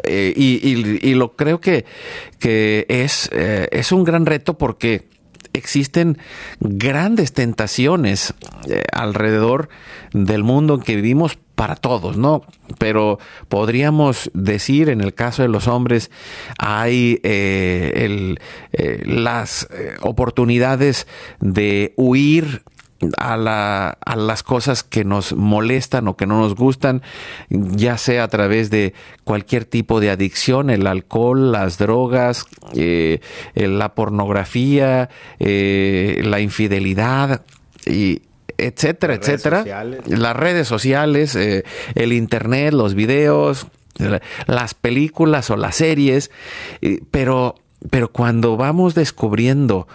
Eh, 0.03 0.33
y, 0.35 1.13
lo 1.13 1.35
creo 1.35 1.61
que, 1.61 1.85
que 2.39 2.85
es, 2.89 3.29
eh, 3.31 3.67
es 3.71 3.91
un 3.91 4.03
gran 4.03 4.25
reto 4.25 4.57
porque 4.57 5.07
existen 5.53 6.17
grandes 6.59 7.33
tentaciones 7.33 8.33
eh, 8.67 8.83
alrededor 8.91 9.69
del 10.13 10.43
mundo 10.43 10.75
en 10.75 10.81
que 10.81 10.95
vivimos 10.95 11.37
para 11.55 11.75
todos, 11.75 12.17
¿no? 12.17 12.43
Pero 12.77 13.17
podríamos 13.47 14.29
decir, 14.33 14.89
en 14.89 15.01
el 15.01 15.13
caso 15.13 15.41
de 15.41 15.47
los 15.47 15.67
hombres, 15.67 16.11
hay 16.57 17.19
eh, 17.23 18.27
eh, 18.73 19.03
las 19.05 19.67
oportunidades 20.01 21.07
de 21.39 21.93
huir 21.95 22.63
a, 23.17 23.37
la, 23.37 23.97
a, 24.05 24.15
las 24.15 24.43
cosas 24.43 24.83
que 24.83 25.03
nos 25.03 25.33
molestan 25.33 26.07
o 26.07 26.15
que 26.15 26.25
no 26.25 26.39
nos 26.39 26.55
gustan, 26.55 27.01
ya 27.49 27.97
sea 27.97 28.23
a 28.23 28.27
través 28.27 28.69
de 28.69 28.93
cualquier 29.23 29.65
tipo 29.65 29.99
de 29.99 30.09
adicción, 30.09 30.69
el 30.69 30.87
alcohol, 30.87 31.51
las 31.51 31.77
drogas, 31.77 32.45
eh, 32.73 33.19
la 33.55 33.93
pornografía, 33.95 35.09
eh, 35.39 36.21
la 36.23 36.39
infidelidad 36.39 37.45
y 37.85 38.21
etcétera, 38.57 39.15
etcétera. 39.15 39.65
Las 40.05 40.35
redes 40.35 40.67
sociales, 40.67 41.35
eh, 41.35 41.63
el 41.95 42.13
internet, 42.13 42.73
los 42.73 42.95
videos, 42.95 43.67
las 44.47 44.73
películas 44.73 45.49
o 45.49 45.57
las 45.57 45.75
series, 45.75 46.31
pero, 47.11 47.55
pero 47.89 48.11
cuando 48.11 48.55
vamos 48.55 48.95
descubriendo 48.95 49.87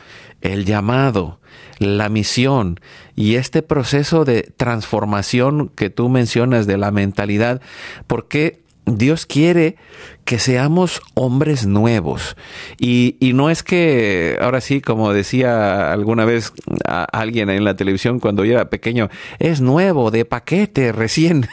el 0.42 0.64
llamado, 0.66 1.39
la 1.80 2.08
misión 2.08 2.78
y 3.16 3.34
este 3.34 3.62
proceso 3.62 4.24
de 4.24 4.42
transformación 4.56 5.70
que 5.74 5.90
tú 5.90 6.08
mencionas 6.08 6.66
de 6.66 6.76
la 6.76 6.90
mentalidad, 6.90 7.60
porque 8.06 8.60
Dios 8.86 9.26
quiere 9.26 9.76
que 10.24 10.38
seamos 10.38 11.00
hombres 11.14 11.66
nuevos. 11.66 12.36
Y, 12.78 13.16
no 13.34 13.50
es 13.50 13.62
que, 13.62 14.38
ahora 14.40 14.60
sí, 14.60 14.80
como 14.80 15.12
decía 15.12 15.92
alguna 15.92 16.24
vez 16.24 16.52
a 16.86 17.04
alguien 17.04 17.50
en 17.50 17.64
la 17.64 17.76
televisión 17.76 18.20
cuando 18.20 18.44
yo 18.44 18.54
era 18.54 18.70
pequeño, 18.70 19.08
es 19.38 19.60
nuevo, 19.60 20.10
de 20.10 20.24
paquete, 20.24 20.92
recién, 20.92 21.48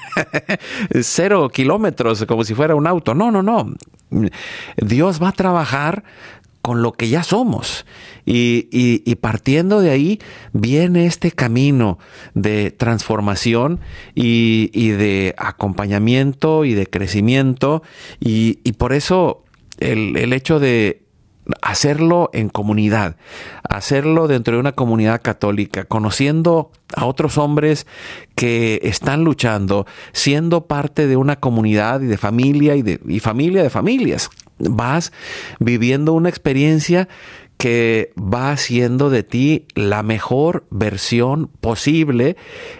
cero 1.01 1.49
kilómetros, 1.49 2.25
como 2.25 2.43
si 2.43 2.53
fuera 2.53 2.75
un 2.75 2.87
auto. 2.87 3.13
No, 3.13 3.31
no, 3.31 3.41
no. 3.41 3.73
Dios 4.77 5.21
va 5.21 5.29
a 5.29 5.33
trabajar 5.33 6.03
con 6.67 6.81
lo 6.81 6.91
que 6.91 7.07
ya 7.07 7.23
somos. 7.23 7.85
Y, 8.25 9.15
partiendo 9.21 9.79
de 9.79 9.89
ahí 9.89 10.19
viene 10.51 11.05
este 11.05 11.31
camino 11.31 11.97
de 12.33 12.71
transformación 12.71 13.79
y, 14.13 14.89
de 14.89 15.33
acompañamiento 15.37 16.65
y 16.65 16.73
de 16.73 16.85
crecimiento. 16.85 17.83
Y, 18.19 18.55
por 18.73 18.91
eso 18.91 19.45
el, 19.79 20.33
hecho 20.33 20.59
de 20.59 21.03
hacerlo 21.61 22.29
en 22.33 22.49
comunidad, 22.49 23.15
hacerlo 23.63 24.27
dentro 24.27 24.55
de 24.55 24.59
una 24.59 24.73
comunidad 24.73 25.21
católica, 25.21 25.85
conociendo 25.85 26.73
a 26.97 27.05
otros 27.05 27.37
hombres 27.37 27.87
que 28.35 28.81
están 28.83 29.23
luchando, 29.23 29.85
siendo 30.11 30.67
parte 30.67 31.07
de 31.07 31.15
una 31.15 31.37
comunidad 31.37 32.01
y 32.01 32.07
de 32.07 32.17
familia 32.17 32.75
y, 32.75 32.81
de, 32.81 32.99
y 33.07 33.21
familia 33.21 33.63
de 33.63 33.69
familias. 33.69 34.29
Vas 34.59 35.11
viviendo 35.59 36.13
una 36.13 36.29
experiencia 36.29 37.07
que 37.57 38.13
va 38.17 38.51
haciendo 38.51 39.09
de 39.09 39.23
ti 39.23 39.65
la 39.75 40.03
mejor 40.03 40.65
versión 40.69 41.47
posible 41.59 42.37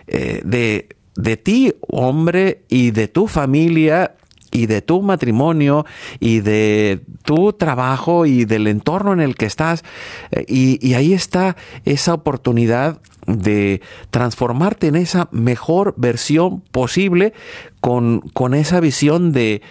eh, 0.07 0.41
de, 0.45 0.89
de 1.15 1.38
ti, 1.38 1.73
hombre, 1.89 2.63
y 2.69 2.91
de 2.91 3.07
tu 3.07 3.28
familia 3.28 4.15
y 4.51 4.65
de 4.67 4.82
tu 4.82 5.01
matrimonio 5.01 5.86
y 6.19 6.39
de 6.39 7.01
tu 7.23 7.53
trabajo 7.53 8.25
y 8.25 8.45
del 8.45 8.67
entorno 8.67 9.13
en 9.13 9.19
el 9.19 9.36
que 9.36 9.45
estás. 9.45 9.84
Eh, 10.32 10.45
y, 10.47 10.88
y, 10.88 10.93
ahí 10.93 11.13
está 11.13 11.57
esa 11.86 12.13
oportunidad 12.13 13.01
de 13.28 13.82
transformarte 14.09 14.88
en 14.88 14.95
esa 14.95 15.28
mejor 15.32 15.93
versión 15.97 16.61
posible 16.61 17.34
con, 17.82 18.21
con 18.34 18.53
esa 18.53 18.80
visión 18.80 19.34
de 19.34 19.61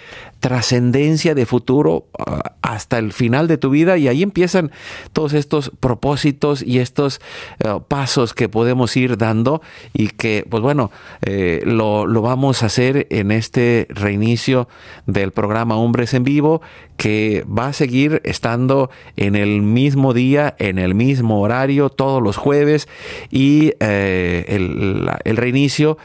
trascendencia 0.41 1.35
de 1.35 1.47
futuro 1.47 2.07
ah, 2.19 2.55
hasta 2.63 2.99
el 2.99 3.13
final 3.13 3.49
de 3.49 3.59
tu 3.59 3.71
vida. 3.71 3.97
Y 3.97 4.09
ahí 4.09 4.23
empiezan 4.23 4.71
todos 5.13 5.33
estos 5.33 5.73
propósitos 5.81 6.63
y 6.63 6.79
estos 6.79 7.21
eh, 7.65 7.81
pasos 7.89 8.35
que 8.35 8.49
podemos 8.49 8.97
ir 8.97 9.17
dando 9.17 9.63
y 9.93 10.09
que 10.09 10.47
pues 10.49 10.63
bueno 10.63 10.91
eh, 11.23 11.63
lo, 11.65 12.07
lo, 12.07 12.23
vamos 12.23 12.63
a 12.63 12.67
hacer 12.67 13.07
en 13.11 13.31
este 13.31 13.87
reinicio 13.91 14.69
del 15.07 15.33
programa 15.33 15.77
Hombres 15.77 16.15
en 16.15 16.25
Vivo 16.25 16.61
que 16.97 17.45
va 17.47 17.69
a 17.69 17.73
seguir 17.73 18.21
estando 18.25 18.91
en 19.17 19.37
el 19.37 19.63
mismo 19.63 20.15
día, 20.15 20.55
en 20.59 20.79
el 20.79 20.95
mismo 20.95 21.41
horario, 21.41 21.91
todos 21.91 22.23
los 22.23 22.37
jueves. 22.37 22.89
Y 23.31 23.46
eh, 23.81 24.45
el, 24.49 25.37
reinicio 25.37 25.99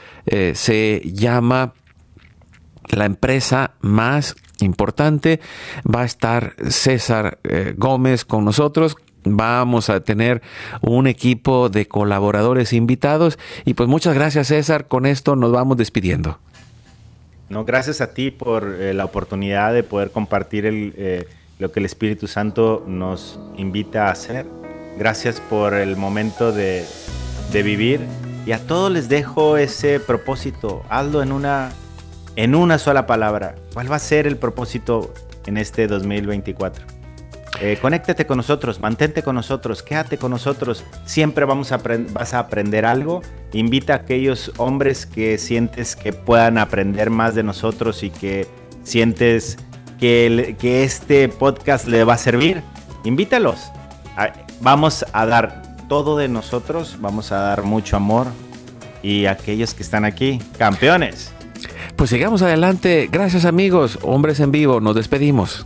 se 0.54 1.02
llama 1.06 1.74
la 2.90 3.06
empresa 3.06 3.72
más 3.82 4.36
importante. 4.60 5.40
Va 5.84 6.02
a 6.02 6.06
estar 6.06 6.56
César 6.70 7.40
eh, 7.44 7.74
Gómez 7.78 8.26
con 8.26 8.46
nosotros. 8.46 8.96
Vamos 9.24 9.90
a 9.90 10.00
tener 10.00 10.42
un 10.82 11.08
equipo 11.08 11.70
de 11.70 11.88
colaboradores 11.88 12.74
invitados. 12.74 13.38
Y 13.66 13.74
pues 13.76 13.88
muchas 13.88 14.16
gracias 14.16 14.48
César. 14.48 14.88
Con 14.88 15.06
esto 15.06 15.36
nos 15.36 15.52
vamos 15.52 15.78
despidiendo. 15.78 16.40
No, 17.50 17.66
gracias 17.66 18.00
a 18.00 18.14
ti 18.14 18.32
por 18.32 18.76
eh, 18.80 18.94
la 18.94 19.06
oportunidad 19.06 19.74
de 19.74 19.84
poder 19.84 20.12
compartir 20.12 20.66
el, 20.66 20.94
eh, 20.98 21.28
lo 21.60 21.72
que 21.72 21.82
el 21.82 21.86
Espíritu 21.86 22.28
Santo 22.28 22.84
nos 22.88 23.40
invita 23.58 24.08
a 24.08 24.12
hacer. 24.12 24.46
Gracias 24.98 25.42
por 25.42 25.74
el 25.74 25.98
momento 25.98 26.52
de, 26.52 26.86
de 27.52 27.64
vivir. 27.64 28.02
Y 28.46 28.54
a 28.54 28.60
todos 28.60 28.92
les 28.92 29.10
dejo 29.10 29.58
ese 29.58 30.00
propósito. 30.00 30.84
Hazlo 30.90 31.22
en 31.22 31.32
una 31.32 31.72
en 32.38 32.56
una 32.56 32.78
sola 32.78 33.06
palabra, 33.06 33.56
¿cuál 33.74 33.92
va 33.92 33.98
a 33.98 34.00
ser 34.00 34.26
el 34.26 34.38
propósito 34.38 35.14
en 35.46 35.58
este 35.58 35.88
2024? 35.88 36.86
Eh, 37.60 37.78
conéctate 37.82 38.26
con 38.26 38.38
nosotros, 38.38 38.80
mantente 38.80 39.22
con 39.22 39.36
nosotros, 39.36 39.84
quédate 39.84 40.18
con 40.18 40.32
nosotros. 40.32 40.86
Siempre 41.06 41.44
vamos 41.44 41.74
a 41.74 41.78
vas 41.78 42.34
a 42.34 42.40
aprender 42.40 42.86
algo. 42.86 43.22
Invita 43.52 43.94
a 43.94 43.96
aquellos 43.98 44.54
hombres 44.58 45.06
que 45.06 45.38
sientes 45.38 45.96
que 45.96 46.14
puedan 46.14 46.58
aprender 46.58 47.10
más 47.10 47.36
de 47.36 47.44
nosotros 47.44 48.02
y 48.02 48.10
que 48.10 48.48
sientes 48.84 49.58
que, 50.00 50.56
que 50.58 50.84
este 50.84 51.28
podcast 51.28 51.86
le 51.88 52.06
va 52.06 52.14
a 52.14 52.18
servir. 52.18 52.64
Invítalos. 53.04 53.60
Vamos 54.62 55.06
a 55.12 55.26
dar 55.26 55.61
todo 55.92 56.16
de 56.16 56.30
nosotros, 56.30 56.96
vamos 57.02 57.34
a 57.34 57.40
dar 57.40 57.64
mucho 57.64 57.98
amor. 57.98 58.28
Y 59.04 59.26
aquellos 59.26 59.74
que 59.74 59.84
están 59.84 60.06
aquí, 60.06 60.40
campeones. 60.58 61.34
Pues 61.98 62.10
sigamos 62.10 62.42
adelante. 62.42 63.10
Gracias 63.12 63.44
amigos, 63.44 64.00
hombres 64.02 64.40
en 64.40 64.54
vivo, 64.54 64.80
nos 64.80 64.96
despedimos. 64.96 65.66